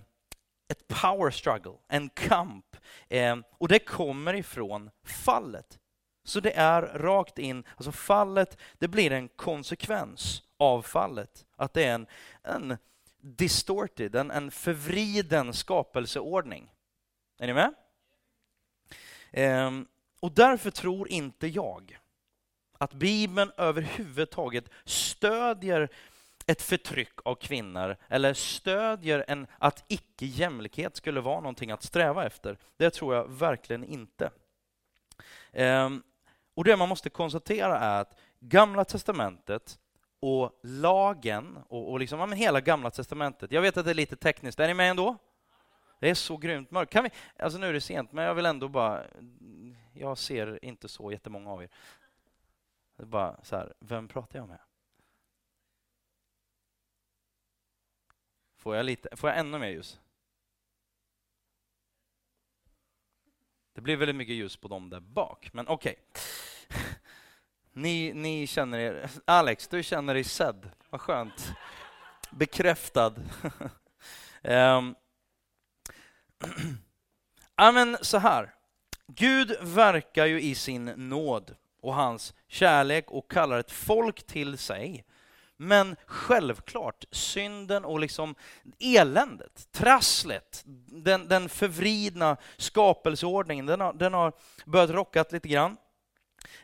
ett 0.68 0.88
power 0.88 1.30
struggle, 1.30 1.74
en 1.88 2.08
kamp. 2.08 2.67
Eh, 3.08 3.36
och 3.50 3.68
det 3.68 3.78
kommer 3.78 4.34
ifrån 4.34 4.90
fallet. 5.04 5.78
Så 6.24 6.40
det 6.40 6.56
är 6.56 6.82
rakt 6.82 7.38
in, 7.38 7.64
alltså 7.76 7.92
fallet, 7.92 8.58
det 8.78 8.88
blir 8.88 9.12
en 9.12 9.28
konsekvens 9.28 10.42
av 10.56 10.82
fallet. 10.82 11.46
Att 11.56 11.74
det 11.74 11.84
är 11.84 11.94
en, 11.94 12.06
en 12.42 12.76
distorted, 13.20 14.14
en, 14.14 14.30
en 14.30 14.50
förvriden 14.50 15.52
skapelseordning. 15.52 16.70
Är 17.38 17.46
ni 17.46 17.54
med? 17.54 17.74
Ehm, 19.30 19.86
och 20.20 20.32
därför 20.32 20.70
tror 20.70 21.08
inte 21.08 21.46
jag 21.46 21.98
att 22.78 22.92
Bibeln 22.92 23.52
överhuvudtaget 23.56 24.64
stödjer 24.84 25.88
ett 26.48 26.62
förtryck 26.62 27.18
av 27.24 27.34
kvinnor 27.34 27.96
eller 28.08 28.34
stödjer 28.34 29.24
en, 29.28 29.46
att 29.58 29.84
icke-jämlikhet 29.88 30.96
skulle 30.96 31.20
vara 31.20 31.40
någonting 31.40 31.70
att 31.70 31.82
sträva 31.82 32.26
efter. 32.26 32.58
Det 32.76 32.90
tror 32.90 33.14
jag 33.14 33.30
verkligen 33.30 33.84
inte. 33.84 34.30
Ehm, 35.52 36.02
och 36.54 36.64
Det 36.64 36.76
man 36.76 36.88
måste 36.88 37.10
konstatera 37.10 37.78
är 37.78 38.00
att 38.00 38.18
Gamla 38.40 38.84
testamentet 38.84 39.78
och 40.20 40.60
lagen 40.62 41.58
och, 41.68 41.90
och 41.90 42.00
liksom, 42.00 42.20
ja, 42.20 42.26
men 42.26 42.38
hela 42.38 42.60
Gamla 42.60 42.90
testamentet. 42.90 43.52
Jag 43.52 43.62
vet 43.62 43.76
att 43.76 43.84
det 43.84 43.90
är 43.90 43.94
lite 43.94 44.16
tekniskt, 44.16 44.60
är 44.60 44.68
ni 44.68 44.74
med 44.74 44.90
ändå? 44.90 45.16
Det 46.00 46.10
är 46.10 46.14
så 46.14 46.36
grymt 46.36 46.70
mörkt. 46.70 46.92
Kan 46.92 47.04
vi, 47.04 47.10
alltså 47.38 47.58
nu 47.58 47.66
är 47.66 47.72
det 47.72 47.80
sent, 47.80 48.12
men 48.12 48.24
jag 48.24 48.34
vill 48.34 48.46
ändå 48.46 48.68
bara... 48.68 49.02
Jag 49.92 50.18
ser 50.18 50.64
inte 50.64 50.88
så 50.88 51.12
jättemånga 51.12 51.50
av 51.50 51.62
er. 51.62 51.68
Det 52.96 53.02
är 53.02 53.06
bara 53.06 53.36
så 53.42 53.56
här, 53.56 53.74
vem 53.80 54.08
pratar 54.08 54.38
jag 54.38 54.48
med? 54.48 54.58
Får 58.68 58.76
jag, 58.76 58.86
lite, 58.86 59.16
får 59.16 59.30
jag 59.30 59.38
ännu 59.38 59.58
mer 59.58 59.68
ljus? 59.68 60.00
Det 63.72 63.80
blir 63.80 63.96
väldigt 63.96 64.16
mycket 64.16 64.34
ljus 64.34 64.56
på 64.56 64.68
dem 64.68 64.90
där 64.90 65.00
bak, 65.00 65.50
men 65.52 65.68
okej. 65.68 65.96
Okay. 66.10 66.82
Ni, 67.72 68.12
ni 68.12 68.46
känner 68.46 68.78
er... 68.78 69.10
Alex, 69.24 69.68
du 69.68 69.82
känner 69.82 70.14
dig 70.14 70.24
sedd. 70.24 70.70
Vad 70.90 71.00
skönt. 71.00 71.52
Bekräftad. 72.30 73.14
um. 74.42 74.94
men 77.56 77.96
så 78.00 78.18
här. 78.18 78.54
Gud 79.06 79.56
verkar 79.60 80.26
ju 80.26 80.40
i 80.40 80.54
sin 80.54 80.84
nåd 80.84 81.56
och 81.80 81.94
hans 81.94 82.34
kärlek 82.48 83.10
och 83.10 83.30
kallar 83.30 83.58
ett 83.58 83.72
folk 83.72 84.26
till 84.26 84.58
sig. 84.58 85.04
Men 85.60 85.96
självklart, 86.06 87.04
synden 87.10 87.84
och 87.84 88.00
liksom 88.00 88.34
eländet, 88.78 89.72
trasslet, 89.72 90.62
den, 90.86 91.28
den 91.28 91.48
förvridna 91.48 92.36
skapelseordningen, 92.56 93.66
den 93.66 93.80
har, 93.80 93.92
den 93.92 94.14
har 94.14 94.32
börjat 94.66 94.90
rockat 94.90 95.32
lite 95.32 95.48
grann. 95.48 95.76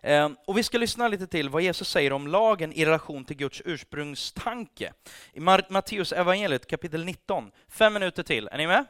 Ehm, 0.03 0.37
och 0.47 0.59
vi 0.59 0.63
ska 0.63 0.79
lyssna 0.79 1.09
lite 1.09 1.27
till 1.27 1.49
vad 1.49 1.63
Jesus 1.63 1.89
säger 1.89 2.13
om 2.13 2.27
lagen 2.27 2.73
i 2.73 2.85
relation 2.85 3.25
till 3.25 3.37
Guds 3.37 3.63
ursprungstanke. 3.65 4.93
I 5.33 5.41
Matteus 5.41 6.13
evangeliet 6.13 6.67
kapitel 6.67 7.05
19. 7.05 7.51
Fem 7.69 7.93
minuter 7.93 8.23
till. 8.23 8.49
Är 8.53 8.59
ni 8.59 8.67
med? 8.67 8.85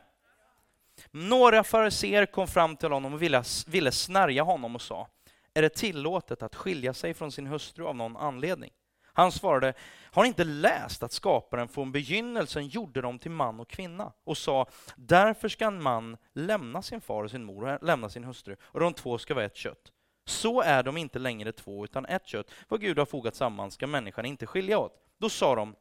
Några 1.11 1.65
fariseer 1.65 2.27
kom 2.27 2.49
fram 2.49 2.77
till 2.77 2.91
honom 2.91 3.15
och 3.15 3.23
ville, 3.23 3.45
ville 3.67 3.93
snärja 3.93 4.43
honom 4.43 4.75
och 4.75 4.83
sa, 4.83 5.09
är 5.55 5.63
det 5.63 5.69
tillåtet 5.69 6.43
att 6.43 6.55
skilja 6.55 6.95
sig 6.95 7.15
från 7.15 7.33
sin 7.33 7.47
hustru 7.47 7.87
av 7.87 7.97
någon 7.97 8.17
anledning? 8.17 8.71
Han 9.17 9.33
svarade, 9.33 9.75
har 10.05 10.25
inte 10.25 10.45
läst 10.45 11.03
att 11.03 11.13
skaparen 11.13 11.69
från 11.69 11.93
begynnelsen 11.93 12.67
gjorde 12.67 13.01
dem 13.01 13.19
till 13.19 13.31
man 13.31 13.61
och 13.61 13.71
kvinna 13.71 14.13
och 14.25 14.39
sa, 14.39 14.67
därför 14.97 15.49
ska 15.49 15.67
en 15.67 15.83
man 15.83 16.17
lämna 16.33 16.83
sin 16.83 17.01
far 17.01 17.25
och 17.25 17.31
sin 17.31 17.45
mor 17.45 17.65
och 17.65 17.83
lämna 17.83 18.09
sin 18.09 18.25
hustru 18.25 18.57
och 18.63 18.81
de 18.81 18.95
två 18.95 19.19
ska 19.19 19.35
vara 19.35 19.45
ett 19.45 19.57
kött. 19.57 19.93
Så 20.27 20.61
är 20.61 20.83
de 20.83 20.97
inte 20.97 21.19
längre 21.19 21.53
två 21.53 21.85
utan 21.85 22.07
ett 22.07 22.27
kött. 22.27 22.51
Vad 22.69 22.81
Gud 22.81 22.99
har 22.99 23.07
fogat 23.07 23.35
samman 23.35 23.71
ska 23.71 23.87
människan 23.87 24.25
inte 24.25 24.47
skilja 24.47 24.79
åt. 24.79 24.93
Då 25.19 25.29
sa 25.29 25.55
de 25.55 25.75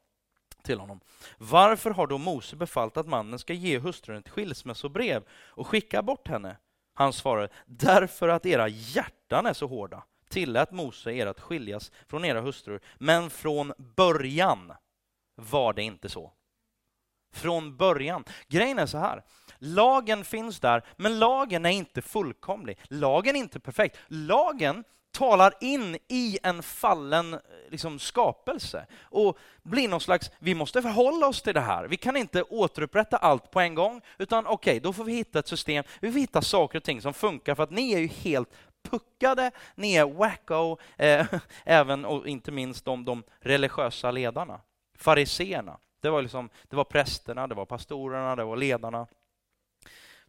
till 0.63 0.79
honom. 0.79 0.99
Varför 1.37 1.89
har 1.89 2.07
då 2.07 2.17
Mose 2.17 2.55
befallt 2.55 2.97
att 2.97 3.07
mannen 3.07 3.39
ska 3.39 3.53
ge 3.53 3.79
hustrun 3.79 4.17
ett 4.17 4.29
skilsmässobrev 4.29 5.23
och 5.31 5.67
skicka 5.67 6.01
bort 6.01 6.27
henne? 6.27 6.57
Han 6.93 7.13
svarade, 7.13 7.49
därför 7.65 8.29
att 8.29 8.45
era 8.45 8.67
hjärtan 8.67 9.45
är 9.45 9.53
så 9.53 9.67
hårda 9.67 10.03
tillät 10.33 10.71
Mose 10.71 11.11
er 11.11 11.27
att 11.27 11.39
skiljas 11.39 11.91
från 12.07 12.25
era 12.25 12.41
hustrur, 12.41 12.79
men 12.97 13.29
från 13.29 13.73
början 13.77 14.73
var 15.35 15.73
det 15.73 15.83
inte 15.83 16.09
så. 16.09 16.31
Från 17.33 17.77
början. 17.77 18.23
Grejen 18.47 18.79
är 18.79 18.85
så 18.85 18.97
här, 18.97 19.23
Lagen 19.59 20.25
finns 20.25 20.59
där, 20.59 20.83
men 20.97 21.19
lagen 21.19 21.65
är 21.65 21.69
inte 21.69 22.01
fullkomlig. 22.01 22.79
Lagen 22.87 23.35
är 23.35 23.39
inte 23.39 23.59
perfekt. 23.59 23.97
Lagen 24.07 24.83
talar 25.11 25.53
in 25.61 25.97
i 26.07 26.39
en 26.43 26.63
fallen 26.63 27.39
liksom, 27.69 27.99
skapelse 27.99 28.85
och 29.01 29.37
blir 29.63 29.87
någon 29.87 30.01
slags, 30.01 30.31
vi 30.39 30.55
måste 30.55 30.81
förhålla 30.81 31.27
oss 31.27 31.41
till 31.41 31.53
det 31.53 31.61
här. 31.61 31.87
Vi 31.87 31.97
kan 31.97 32.17
inte 32.17 32.43
återupprätta 32.43 33.17
allt 33.17 33.51
på 33.51 33.59
en 33.59 33.75
gång, 33.75 34.01
utan 34.17 34.47
okej, 34.47 34.71
okay, 34.71 34.79
då 34.79 34.93
får 34.93 35.03
vi 35.03 35.13
hitta 35.13 35.39
ett 35.39 35.47
system, 35.47 35.83
vi 36.01 36.11
får 36.11 36.19
hitta 36.19 36.41
saker 36.41 36.77
och 36.79 36.83
ting 36.83 37.01
som 37.01 37.13
funkar 37.13 37.55
för 37.55 37.63
att 37.63 37.71
ni 37.71 37.93
är 37.93 37.99
ju 37.99 38.07
helt 38.07 38.49
puckade, 38.83 39.51
ner 39.75 40.05
wacko, 40.05 40.77
eh, 40.97 41.25
även 41.63 42.05
och 42.05 42.27
inte 42.27 42.51
minst 42.51 42.85
de, 42.85 43.05
de 43.05 43.23
religiösa 43.39 44.11
ledarna, 44.11 44.61
fariseerna. 44.97 45.77
Det 45.99 46.09
var, 46.09 46.21
liksom, 46.21 46.49
det 46.69 46.75
var 46.75 46.83
prästerna, 46.83 47.47
det 47.47 47.55
var 47.55 47.65
pastorerna, 47.65 48.35
det 48.35 48.43
var 48.43 48.57
ledarna. 48.57 49.07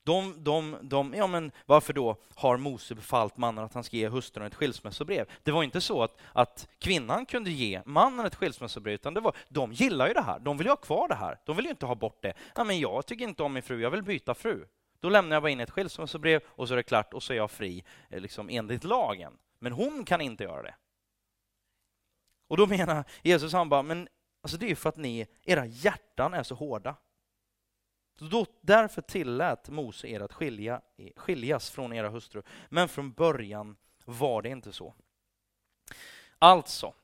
De, 0.05 0.34
de, 0.44 0.76
de, 0.82 1.14
ja 1.16 1.26
men 1.26 1.52
varför 1.66 1.92
då 1.92 2.16
har 2.34 2.57
Mose 2.57 2.94
befallt 2.94 3.36
mannen 3.36 3.64
att 3.64 3.74
han 3.74 3.84
ska 3.84 3.96
ge 3.96 4.09
hustrun 4.09 4.46
ett 4.46 4.55
skilsmässobrev? 4.55 5.26
Det 5.42 5.52
var 5.52 5.62
inte 5.62 5.80
så 5.80 6.02
att, 6.02 6.16
att 6.32 6.68
kvinnan 6.78 7.26
kunde 7.26 7.50
ge 7.50 7.82
mannen 7.84 8.26
ett 8.26 8.34
skilsmässobrev, 8.34 8.94
utan 8.94 9.14
det 9.14 9.20
var, 9.20 9.36
de 9.48 9.72
gillar 9.72 10.09
ju 10.09 10.14
det 10.14 10.22
här. 10.22 10.38
De 10.38 10.57
vill 10.57 10.66
ju 10.66 10.70
ha 10.70 10.76
kvar 10.76 11.09
det 11.09 11.14
här. 11.14 11.38
De 11.44 11.57
vill 11.57 11.64
ju 11.64 11.70
inte 11.70 11.86
ha 11.86 11.94
bort 11.94 12.22
det. 12.22 12.34
Ja, 12.55 12.64
men 12.64 12.80
jag 12.80 13.07
tycker 13.07 13.24
inte 13.24 13.42
om 13.42 13.52
min 13.52 13.62
fru, 13.62 13.82
jag 13.82 13.90
vill 13.90 14.02
byta 14.02 14.34
fru. 14.34 14.66
Då 15.05 15.11
lämnar 15.11 15.36
jag 15.36 15.42
bara 15.42 15.50
in 15.50 15.61
ett 15.61 15.70
skilsmässobrev 15.70 16.42
och 16.46 16.68
så 16.68 16.74
är 16.74 16.76
det 16.76 16.82
klart 16.82 17.14
och 17.14 17.22
så 17.22 17.32
är 17.32 17.36
jag 17.36 17.50
fri 17.50 17.84
eh, 18.11 18.20
liksom, 18.20 18.48
enligt 18.48 18.84
lagen. 18.84 19.38
Men 19.59 19.72
hon 19.72 20.05
kan 20.05 20.20
inte 20.20 20.44
göra 20.44 20.62
det. 20.62 20.74
Och 22.48 22.57
då 22.57 22.66
menar 22.66 23.05
Jesus, 23.22 23.52
han 23.52 23.68
bara, 23.68 23.82
men 23.82 24.09
alltså 24.40 24.59
det 24.59 24.66
är 24.66 24.68
ju 24.68 24.76
för 24.76 24.88
att 24.88 24.96
ni, 24.96 25.26
era 25.42 25.66
hjärtan 25.66 26.34
är 26.34 26.42
så 26.42 26.55
hårda. 26.55 26.96
Så 28.18 28.24
då, 28.24 28.46
därför 28.61 29.02
tillät 29.02 29.68
Mose 29.68 30.09
er 30.09 30.20
att 30.20 30.32
skilja, 30.32 30.80
eh, 30.96 31.11
skiljas 31.16 31.70
från 31.70 31.92
era 31.92 32.09
hustrur. 32.09 32.42
Men 32.68 32.88
från 32.88 33.12
början 33.12 33.76
var 34.05 34.42
det 34.42 34.48
inte 34.48 34.72
så. 34.72 34.94
Alltså, 36.38 36.94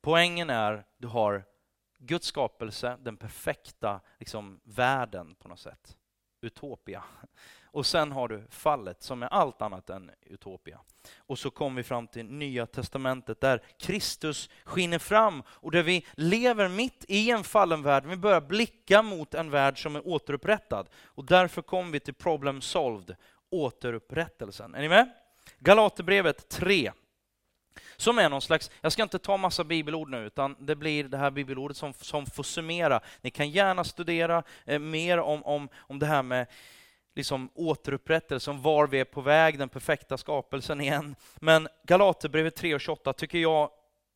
poängen 0.00 0.50
är, 0.50 0.84
du 0.98 1.06
har 1.06 1.44
Guds 1.98 2.26
skapelse, 2.26 2.96
den 3.00 3.16
perfekta 3.16 4.00
liksom, 4.18 4.60
världen 4.64 5.34
på 5.34 5.48
något 5.48 5.60
sätt. 5.60 5.96
Utopia. 6.40 7.04
Och 7.72 7.86
sen 7.86 8.12
har 8.12 8.28
du 8.28 8.44
fallet 8.50 9.02
som 9.02 9.22
är 9.22 9.26
allt 9.26 9.62
annat 9.62 9.90
än 9.90 10.10
utopia. 10.22 10.80
Och 11.18 11.38
så 11.38 11.50
kommer 11.50 11.76
vi 11.76 11.82
fram 11.82 12.06
till 12.06 12.24
Nya 12.24 12.66
Testamentet 12.66 13.40
där 13.40 13.62
Kristus 13.78 14.50
skiner 14.64 14.98
fram 14.98 15.42
och 15.48 15.70
där 15.70 15.82
vi 15.82 16.06
lever 16.12 16.68
mitt 16.68 17.04
i 17.08 17.30
en 17.30 17.44
fallen 17.44 17.82
värld. 17.82 18.06
Vi 18.06 18.16
börjar 18.16 18.40
blicka 18.40 19.02
mot 19.02 19.34
en 19.34 19.50
värld 19.50 19.82
som 19.82 19.96
är 19.96 20.08
återupprättad. 20.08 20.88
Och 21.04 21.24
därför 21.24 21.62
kommer 21.62 21.92
vi 21.92 22.00
till 22.00 22.14
problem 22.14 22.60
solved, 22.60 23.16
återupprättelsen. 23.50 24.74
Är 24.74 24.80
ni 24.80 24.88
med? 24.88 25.10
Galaterbrevet 25.58 26.48
3. 26.48 26.92
Som 27.96 28.18
är 28.18 28.28
någon 28.28 28.42
slags, 28.42 28.70
jag 28.80 28.92
ska 28.92 29.02
inte 29.02 29.18
ta 29.18 29.36
massa 29.36 29.64
bibelord 29.64 30.10
nu, 30.10 30.26
utan 30.26 30.56
det 30.58 30.76
blir 30.76 31.04
det 31.04 31.18
här 31.18 31.30
bibelordet 31.30 31.76
som, 31.76 31.92
som 31.92 32.26
får 32.26 32.42
summera. 32.42 33.00
Ni 33.20 33.30
kan 33.30 33.50
gärna 33.50 33.84
studera 33.84 34.42
eh, 34.64 34.78
mer 34.78 35.18
om, 35.18 35.44
om, 35.44 35.68
om 35.76 35.98
det 35.98 36.06
här 36.06 36.22
med 36.22 36.46
liksom 37.14 37.50
återupprättelse, 37.54 38.50
om 38.50 38.62
var 38.62 38.86
vi 38.86 39.00
är 39.00 39.04
på 39.04 39.20
väg, 39.20 39.58
den 39.58 39.68
perfekta 39.68 40.18
skapelsen 40.18 40.80
igen. 40.80 41.16
Men 41.40 41.68
Galaterbrevet 41.86 42.56
3 42.56 42.74
och 42.74 42.80
28 42.80 43.12
tycker 43.12 43.38
jag 43.38 43.70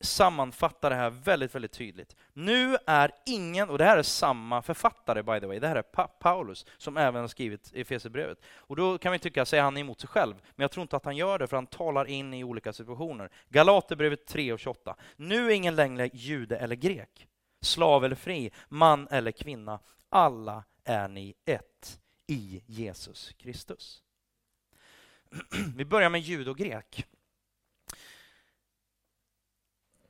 sammanfattar 0.05 0.91
det 0.91 0.97
här 0.97 1.11
väldigt, 1.11 1.55
väldigt 1.55 1.73
tydligt. 1.73 2.17
Nu 2.33 2.77
är 2.87 3.11
ingen, 3.27 3.71
och 3.71 3.79
det 3.79 3.85
här 3.85 3.99
är 3.99 4.03
samma 4.03 4.63
författare 4.63 5.23
by 5.23 5.41
the 5.41 5.47
way, 5.47 5.59
det 5.59 5.69
här 5.69 5.77
är 5.77 5.83
pa 5.83 6.07
Paulus 6.07 6.67
som 6.79 6.97
även 6.97 7.21
har 7.21 7.29
skrivit 7.29 7.73
Efesierbrevet. 7.75 8.39
Och 8.57 8.77
då 8.77 8.99
kan 8.99 9.13
vi 9.13 9.19
tycka, 9.19 9.45
säger 9.45 9.63
han 9.63 9.77
emot 9.77 10.01
sig 10.01 10.09
själv? 10.09 10.35
Men 10.57 10.65
jag 10.65 10.71
tror 10.71 10.83
inte 10.83 10.97
att 10.97 11.05
han 11.05 11.17
gör 11.17 11.39
det, 11.39 11.47
för 11.47 11.57
han 11.57 11.67
talar 11.67 12.05
in 12.05 12.35
i 12.35 12.45
olika 12.45 12.73
situationer. 12.73 13.31
Galaterbrevet 13.49 14.27
3 14.27 14.53
och 14.53 14.61
28. 14.61 14.97
Nu 15.17 15.47
är 15.47 15.55
ingen 15.55 15.77
längre 15.77 16.11
jude 16.13 16.57
eller 16.57 16.77
grek, 16.77 17.29
slav 17.63 18.05
eller 18.05 18.17
fri, 18.17 18.51
man 18.69 19.09
eller 19.11 19.31
kvinna. 19.33 19.81
Alla 20.09 20.65
är 20.85 21.09
ni 21.09 21.35
ett 21.45 22.01
i 22.27 22.63
Jesus 22.67 23.33
Kristus. 23.39 24.03
Vi 25.77 25.85
börjar 25.85 26.11
med 26.11 26.21
jude 26.21 26.51
och 26.51 26.59
grek. 26.59 27.07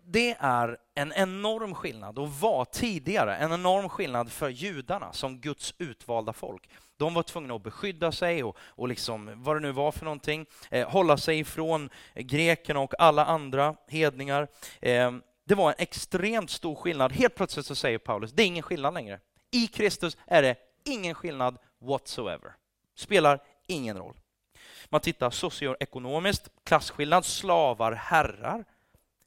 Det 0.06 0.36
är 0.40 0.78
en 0.94 1.12
enorm 1.12 1.74
skillnad 1.74 2.18
och 2.18 2.30
var 2.30 2.64
tidigare 2.64 3.36
en 3.36 3.52
enorm 3.52 3.88
skillnad 3.88 4.32
för 4.32 4.48
judarna 4.48 5.12
som 5.12 5.40
Guds 5.40 5.74
utvalda 5.78 6.32
folk. 6.32 6.70
De 6.96 7.14
var 7.14 7.22
tvungna 7.22 7.54
att 7.54 7.62
beskydda 7.62 8.12
sig 8.12 8.44
och, 8.44 8.56
och 8.60 8.88
liksom, 8.88 9.30
vad 9.36 9.56
det 9.56 9.60
nu 9.60 9.72
var 9.72 9.92
för 9.92 10.04
någonting, 10.04 10.46
eh, 10.70 10.88
hålla 10.88 11.16
sig 11.16 11.38
ifrån 11.38 11.90
grekerna 12.14 12.80
och 12.80 12.94
alla 12.98 13.24
andra 13.24 13.74
hedningar. 13.88 14.48
Eh, 14.80 15.12
det 15.46 15.54
var 15.54 15.68
en 15.68 15.76
extremt 15.78 16.50
stor 16.50 16.74
skillnad. 16.74 17.12
Helt 17.12 17.34
plötsligt 17.34 17.66
så 17.66 17.74
säger 17.74 17.98
Paulus, 17.98 18.32
det 18.32 18.42
är 18.42 18.46
ingen 18.46 18.62
skillnad 18.62 18.94
längre. 18.94 19.20
I 19.50 19.66
Kristus 19.66 20.16
är 20.26 20.42
det 20.42 20.56
ingen 20.84 21.14
skillnad 21.14 21.58
whatsoever. 21.80 22.52
Spelar 22.96 23.42
ingen 23.66 23.96
roll. 23.98 24.16
Man 24.88 25.00
tittar 25.00 25.30
socioekonomiskt, 25.30 26.48
klasskillnad, 26.64 27.24
slavar, 27.24 27.92
herrar. 27.92 28.64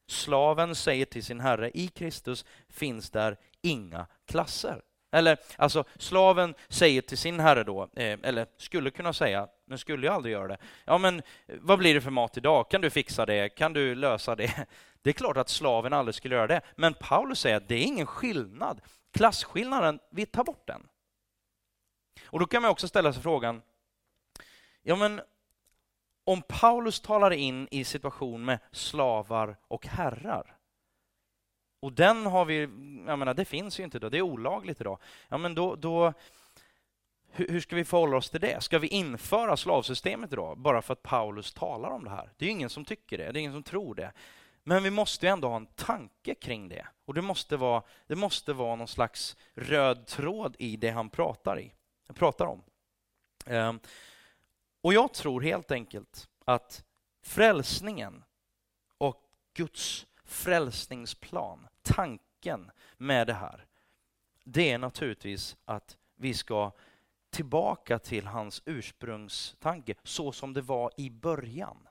Slaven 0.08 0.76
säger 0.76 1.06
till 1.06 1.24
sin 1.24 1.40
herre, 1.40 1.72
i 1.74 1.88
Kristus 1.88 2.46
finns 2.70 3.10
där 3.10 3.38
inga 3.62 4.08
klasser. 4.26 4.82
Eller 5.12 5.38
alltså, 5.58 5.84
slaven 5.96 6.56
säger 6.70 7.02
till 7.02 7.18
sin 7.18 7.40
herre 7.40 7.64
då, 7.64 7.84
eh, 7.84 8.20
eller 8.24 8.48
skulle 8.58 8.92
kunna 8.92 9.14
säga, 9.14 9.48
men 9.66 9.78
skulle 9.78 10.08
ju 10.08 10.14
aldrig 10.14 10.34
göra 10.34 10.48
det. 10.48 10.58
Ja, 10.86 10.98
men 10.98 11.22
vad 11.48 11.80
blir 11.80 11.94
det 11.94 12.02
för 12.02 12.12
mat 12.12 12.38
idag? 12.38 12.70
Kan 12.70 12.82
du 12.82 12.90
fixa 12.90 13.26
det? 13.26 13.50
Kan 13.50 13.74
du 13.74 13.96
lösa 13.96 14.36
det? 14.36 14.68
Det 15.02 15.10
är 15.10 15.14
klart 15.14 15.38
att 15.38 15.50
slaven 15.50 15.94
aldrig 15.94 16.16
skulle 16.16 16.36
göra 16.36 16.48
det. 16.48 16.62
Men 16.76 16.94
Paulus 16.94 17.40
säger 17.40 17.58
att 17.58 17.68
det 17.68 17.76
är 17.76 17.84
ingen 17.84 18.06
skillnad. 18.06 18.82
Klasskillnaden, 19.14 20.00
vi 20.12 20.26
tar 20.26 20.44
bort 20.44 20.68
den. 20.68 20.88
Och 22.26 22.40
då 22.40 22.46
kan 22.46 22.62
man 22.62 22.72
också 22.72 22.88
ställa 22.88 23.14
sig 23.14 23.24
frågan, 23.24 23.62
ja 24.82 24.96
men 24.96 25.22
om 26.28 26.42
Paulus 26.42 27.00
talar 27.00 27.32
in 27.32 27.68
i 27.72 27.84
situation 27.84 28.46
med 28.46 28.60
slavar 28.72 29.58
och 29.68 29.88
herrar, 29.88 30.58
och 31.80 31.94
den 31.94 32.26
har 32.26 32.46
vi, 32.46 32.62
jag 33.08 33.20
menar 33.20 33.34
det 33.34 33.46
finns 33.46 33.80
ju 33.80 33.84
inte 33.84 34.00
då, 34.00 34.10
det 34.10 34.18
är 34.18 34.22
olagligt 34.22 34.82
idag. 34.82 35.00
Ja 35.28 35.38
men 35.38 35.56
då, 35.56 35.76
då 35.76 36.14
hur, 37.32 37.48
hur 37.48 37.60
ska 37.60 37.76
vi 37.76 37.86
förhålla 37.86 38.18
oss 38.18 38.30
till 38.30 38.42
det? 38.42 38.64
Ska 38.64 38.80
vi 38.80 38.88
införa 38.88 39.58
slavsystemet 39.58 40.34
idag 40.34 40.58
bara 40.58 40.82
för 40.82 40.94
att 40.94 41.04
Paulus 41.04 41.54
talar 41.54 41.90
om 41.90 42.04
det 42.04 42.10
här? 42.10 42.32
Det 42.38 42.46
är 42.46 42.50
ingen 42.50 42.70
som 42.70 42.86
tycker 42.86 43.18
det, 43.18 43.32
det 43.32 43.40
är 43.40 43.42
ingen 43.42 43.54
som 43.54 43.64
tror 43.64 43.96
det. 43.96 44.12
Men 44.64 44.84
vi 44.84 44.92
måste 44.92 45.26
ju 45.26 45.32
ändå 45.32 45.48
ha 45.48 45.56
en 45.56 45.66
tanke 45.66 46.36
kring 46.36 46.70
det. 46.70 46.88
Och 47.06 47.14
det 47.14 47.22
måste 47.22 47.58
vara, 47.58 47.84
det 48.08 48.16
måste 48.16 48.54
vara 48.54 48.76
någon 48.76 48.88
slags 48.88 49.38
röd 49.54 50.06
tråd 50.06 50.56
i 50.60 50.78
det 50.78 50.90
han 50.90 51.10
pratar 51.10 51.60
i 51.60 51.74
pratar 52.14 52.46
om. 52.46 52.64
Ehm, 53.46 53.80
och 54.88 54.94
jag 54.94 55.14
tror 55.14 55.42
helt 55.42 55.72
enkelt 55.72 56.30
att 56.46 56.84
frälsningen 57.22 58.24
och 58.98 59.24
Guds 59.54 60.08
frälsningsplan, 60.26 61.68
tanken 61.82 62.72
med 62.98 63.28
det 63.28 63.34
här, 63.34 63.66
det 64.44 64.72
är 64.72 64.78
naturligtvis 64.78 65.58
att 65.66 65.98
vi 66.16 66.34
ska 66.34 66.72
tillbaka 67.30 68.00
till 68.00 68.28
hans 68.28 68.62
ursprungstanke, 68.66 69.96
så 70.04 70.32
som 70.32 70.54
det 70.54 70.62
var 70.62 70.92
i 70.98 71.10
början. 71.10 71.88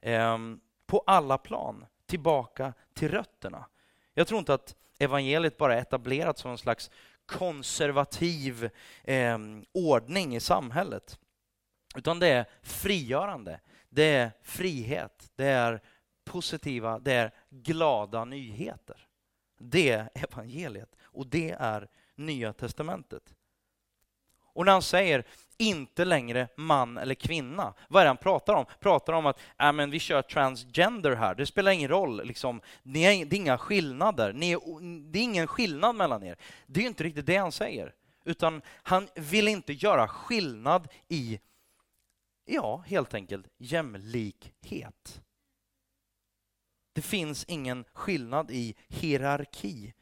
Ehm, 0.00 0.60
på 0.86 1.02
alla 1.06 1.38
plan, 1.38 1.86
tillbaka 2.06 2.72
till 2.94 3.10
rötterna. 3.10 3.66
Jag 4.14 4.26
tror 4.26 4.38
inte 4.38 4.54
att 4.54 4.76
evangeliet 4.98 5.56
bara 5.56 5.74
är 5.74 5.80
etablerat 5.80 6.38
som 6.38 6.50
en 6.50 6.58
slags 6.58 6.90
konservativ 7.26 8.70
eh, 9.04 9.38
ordning 9.72 10.36
i 10.36 10.40
samhället. 10.40 11.18
Utan 11.94 12.18
det 12.18 12.28
är 12.28 12.46
frigörande, 12.62 13.60
det 13.88 14.04
är 14.04 14.32
frihet, 14.42 15.32
det 15.36 15.46
är 15.46 15.80
positiva, 16.24 16.98
det 16.98 17.12
är 17.12 17.30
glada 17.50 18.24
nyheter. 18.24 19.06
Det 19.58 19.90
är 19.90 20.10
evangeliet 20.14 20.96
och 21.02 21.26
det 21.26 21.50
är 21.50 21.88
Nya 22.16 22.52
testamentet. 22.52 23.34
Och 24.54 24.64
när 24.64 24.72
han 24.72 24.82
säger 24.82 25.24
inte 25.56 26.04
längre 26.04 26.48
man 26.56 26.98
eller 26.98 27.14
kvinna, 27.14 27.74
vad 27.88 28.00
är 28.00 28.04
det 28.04 28.08
han 28.08 28.16
pratar 28.16 28.54
om? 28.54 28.66
Pratar 28.80 29.12
om 29.12 29.26
att 29.26 29.40
äh, 29.58 29.72
men 29.72 29.90
vi 29.90 29.98
kör 29.98 30.22
transgender 30.22 31.16
här, 31.16 31.34
det 31.34 31.46
spelar 31.46 31.72
ingen 31.72 31.88
roll, 31.88 32.26
liksom. 32.26 32.60
Ni 32.82 33.02
är, 33.02 33.24
det 33.24 33.36
är 33.36 33.40
inga 33.40 33.58
skillnader, 33.58 34.32
Ni 34.32 34.52
är, 34.52 34.58
det 35.10 35.18
är 35.18 35.22
ingen 35.22 35.46
skillnad 35.46 35.94
mellan 35.94 36.22
er. 36.22 36.36
Det 36.66 36.80
är 36.80 36.86
inte 36.86 37.04
riktigt 37.04 37.26
det 37.26 37.36
han 37.36 37.52
säger, 37.52 37.94
utan 38.24 38.62
han 38.82 39.08
vill 39.14 39.48
inte 39.48 39.72
göra 39.72 40.08
skillnad 40.08 40.88
i, 41.08 41.40
ja, 42.44 42.76
helt 42.86 43.14
enkelt 43.14 43.46
jämlikhet. 43.58 45.22
Det 46.92 47.02
finns 47.02 47.44
ingen 47.44 47.84
skillnad 47.92 48.50
i 48.50 48.74
hierarki, 48.88 49.94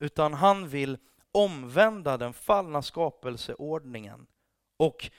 utan 0.00 0.34
han 0.34 0.68
vill 0.68 0.98
omvända 1.32 2.16
den 2.16 2.32
fallna 2.32 2.82
skapelseordningen 2.82 4.26
och 4.76 5.10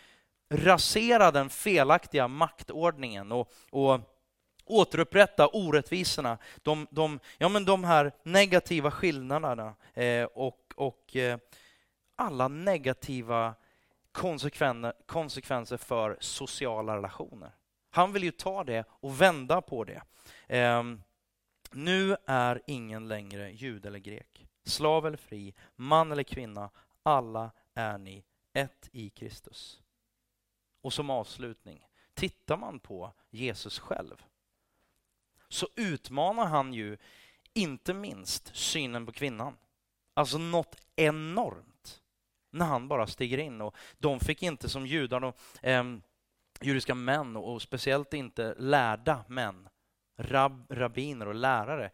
rasera 0.49 1.31
den 1.31 1.49
felaktiga 1.49 2.27
maktordningen 2.27 3.31
och, 3.31 3.51
och 3.69 4.01
återupprätta 4.65 5.47
orättvisorna, 5.47 6.37
de, 6.63 6.87
de, 6.91 7.19
ja, 7.37 7.49
men 7.49 7.65
de 7.65 7.83
här 7.83 8.11
negativa 8.23 8.91
skillnaderna 8.91 9.75
eh, 9.93 10.23
och, 10.23 10.73
och 10.75 11.15
eh, 11.15 11.39
alla 12.15 12.47
negativa 12.47 13.55
konsekvenser 15.05 15.77
för 15.77 16.17
sociala 16.19 16.97
relationer. 16.97 17.51
Han 17.89 18.13
vill 18.13 18.23
ju 18.23 18.31
ta 18.31 18.63
det 18.63 18.85
och 18.89 19.21
vända 19.21 19.61
på 19.61 19.83
det. 19.83 20.01
Ehm, 20.47 21.03
nu 21.71 22.15
är 22.25 22.61
ingen 22.67 23.07
längre 23.07 23.51
jude 23.51 23.87
eller 23.87 23.99
grek 23.99 24.47
slav 24.69 25.07
eller 25.07 25.17
fri, 25.17 25.53
man 25.75 26.11
eller 26.11 26.23
kvinna, 26.23 26.69
alla 27.03 27.51
är 27.73 27.97
ni 27.97 28.25
ett 28.53 28.89
i 28.91 29.09
Kristus. 29.09 29.81
Och 30.81 30.93
som 30.93 31.09
avslutning, 31.09 31.87
tittar 32.13 32.57
man 32.57 32.79
på 32.79 33.13
Jesus 33.29 33.79
själv 33.79 34.23
så 35.49 35.67
utmanar 35.75 36.45
han 36.45 36.73
ju 36.73 36.97
inte 37.53 37.93
minst 37.93 38.55
synen 38.55 39.05
på 39.05 39.11
kvinnan. 39.11 39.57
Alltså 40.13 40.37
något 40.37 40.75
enormt 40.95 41.66
när 42.49 42.65
han 42.65 42.87
bara 42.87 43.07
stiger 43.07 43.37
in. 43.37 43.61
Och 43.61 43.75
de 43.97 44.19
fick 44.19 44.43
inte 44.43 44.69
som 44.69 44.85
judar 44.85 45.19
de, 45.19 45.33
eh, 45.61 45.83
judiska 46.61 46.95
män 46.95 47.35
och 47.35 47.61
speciellt 47.61 48.13
inte 48.13 48.55
lärda 48.57 49.23
män 49.27 49.69
rab, 50.17 50.65
rabbiner 50.69 51.27
och 51.27 51.35
lärare, 51.35 51.91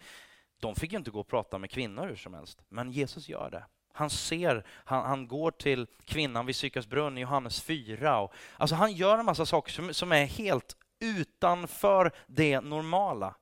de 0.60 0.76
fick 0.76 0.92
ju 0.92 0.98
inte 0.98 1.12
gå 1.12 1.20
och 1.20 1.28
prata 1.28 1.58
med 1.58 1.72
kvinnor 1.72 2.08
hur 2.08 2.16
som 2.16 2.34
helst. 2.34 2.62
Men 2.70 2.92
Jesus 2.92 3.30
gör 3.30 3.50
det. 3.52 3.66
Han 3.94 4.10
ser, 4.10 4.66
han, 4.68 5.06
han 5.06 5.28
går 5.28 5.52
till 5.52 5.88
kvinnan 6.06 6.46
vid 6.46 6.56
Sykars 6.56 6.88
brunn 6.88 7.18
i 7.18 7.22
Johannes 7.22 7.62
4. 7.62 8.20
Och, 8.20 8.34
alltså 8.58 8.76
han 8.76 8.94
gör 8.94 9.18
en 9.18 9.26
massa 9.26 9.46
saker 9.46 9.72
som, 9.72 9.94
som 9.94 10.12
är 10.12 10.26
helt 10.26 10.76
utanför 11.00 12.12
det 12.28 12.62
normala. 12.62 13.36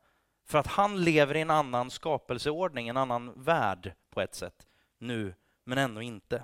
För 0.46 0.58
att 0.58 0.68
han 0.68 1.04
lever 1.04 1.36
i 1.36 1.42
en 1.42 1.50
annan 1.50 1.90
skapelseordning, 1.90 2.88
en 2.88 2.98
annan 2.98 3.44
värld 3.44 3.94
på 4.10 4.22
ett 4.22 4.36
sätt. 4.36 4.68
Nu, 4.98 5.36
men 5.66 5.78
ändå 5.78 6.02
inte. 6.02 6.44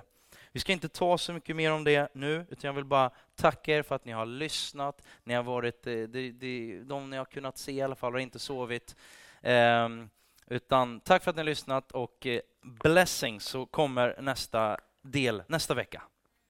Vi 0.52 0.60
ska 0.60 0.72
inte 0.72 0.88
ta 0.88 1.18
så 1.18 1.32
mycket 1.32 1.56
mer 1.56 1.72
om 1.72 1.84
det 1.84 2.14
nu, 2.14 2.46
utan 2.50 2.68
jag 2.68 2.72
vill 2.72 2.84
bara 2.84 3.10
tacka 3.36 3.76
er 3.76 3.82
för 3.82 3.94
att 3.94 4.04
ni 4.04 4.12
har 4.12 4.26
lyssnat. 4.26 5.02
Ni 5.24 5.34
har 5.34 5.42
varit, 5.42 5.86
eh, 5.86 5.92
de, 5.92 6.32
de, 6.32 6.82
de 6.84 7.10
ni 7.10 7.16
har 7.16 7.24
kunnat 7.24 7.58
se 7.58 7.72
i 7.72 7.82
alla 7.82 7.94
fall 7.94 8.12
har 8.12 8.18
inte 8.18 8.38
sovit. 8.38 8.96
Um, 9.42 10.10
utan 10.46 11.00
tack 11.00 11.24
för 11.24 11.30
att 11.30 11.36
ni 11.36 11.40
har 11.40 11.44
lyssnat 11.44 11.92
och 11.92 12.26
eh, 12.26 12.40
blessing 12.62 12.78
blessings 12.82 13.44
så 13.44 13.66
kommer 13.66 14.16
nästa 14.20 14.78
del 15.02 15.42
nästa 15.48 15.74
vecka. 15.74 16.02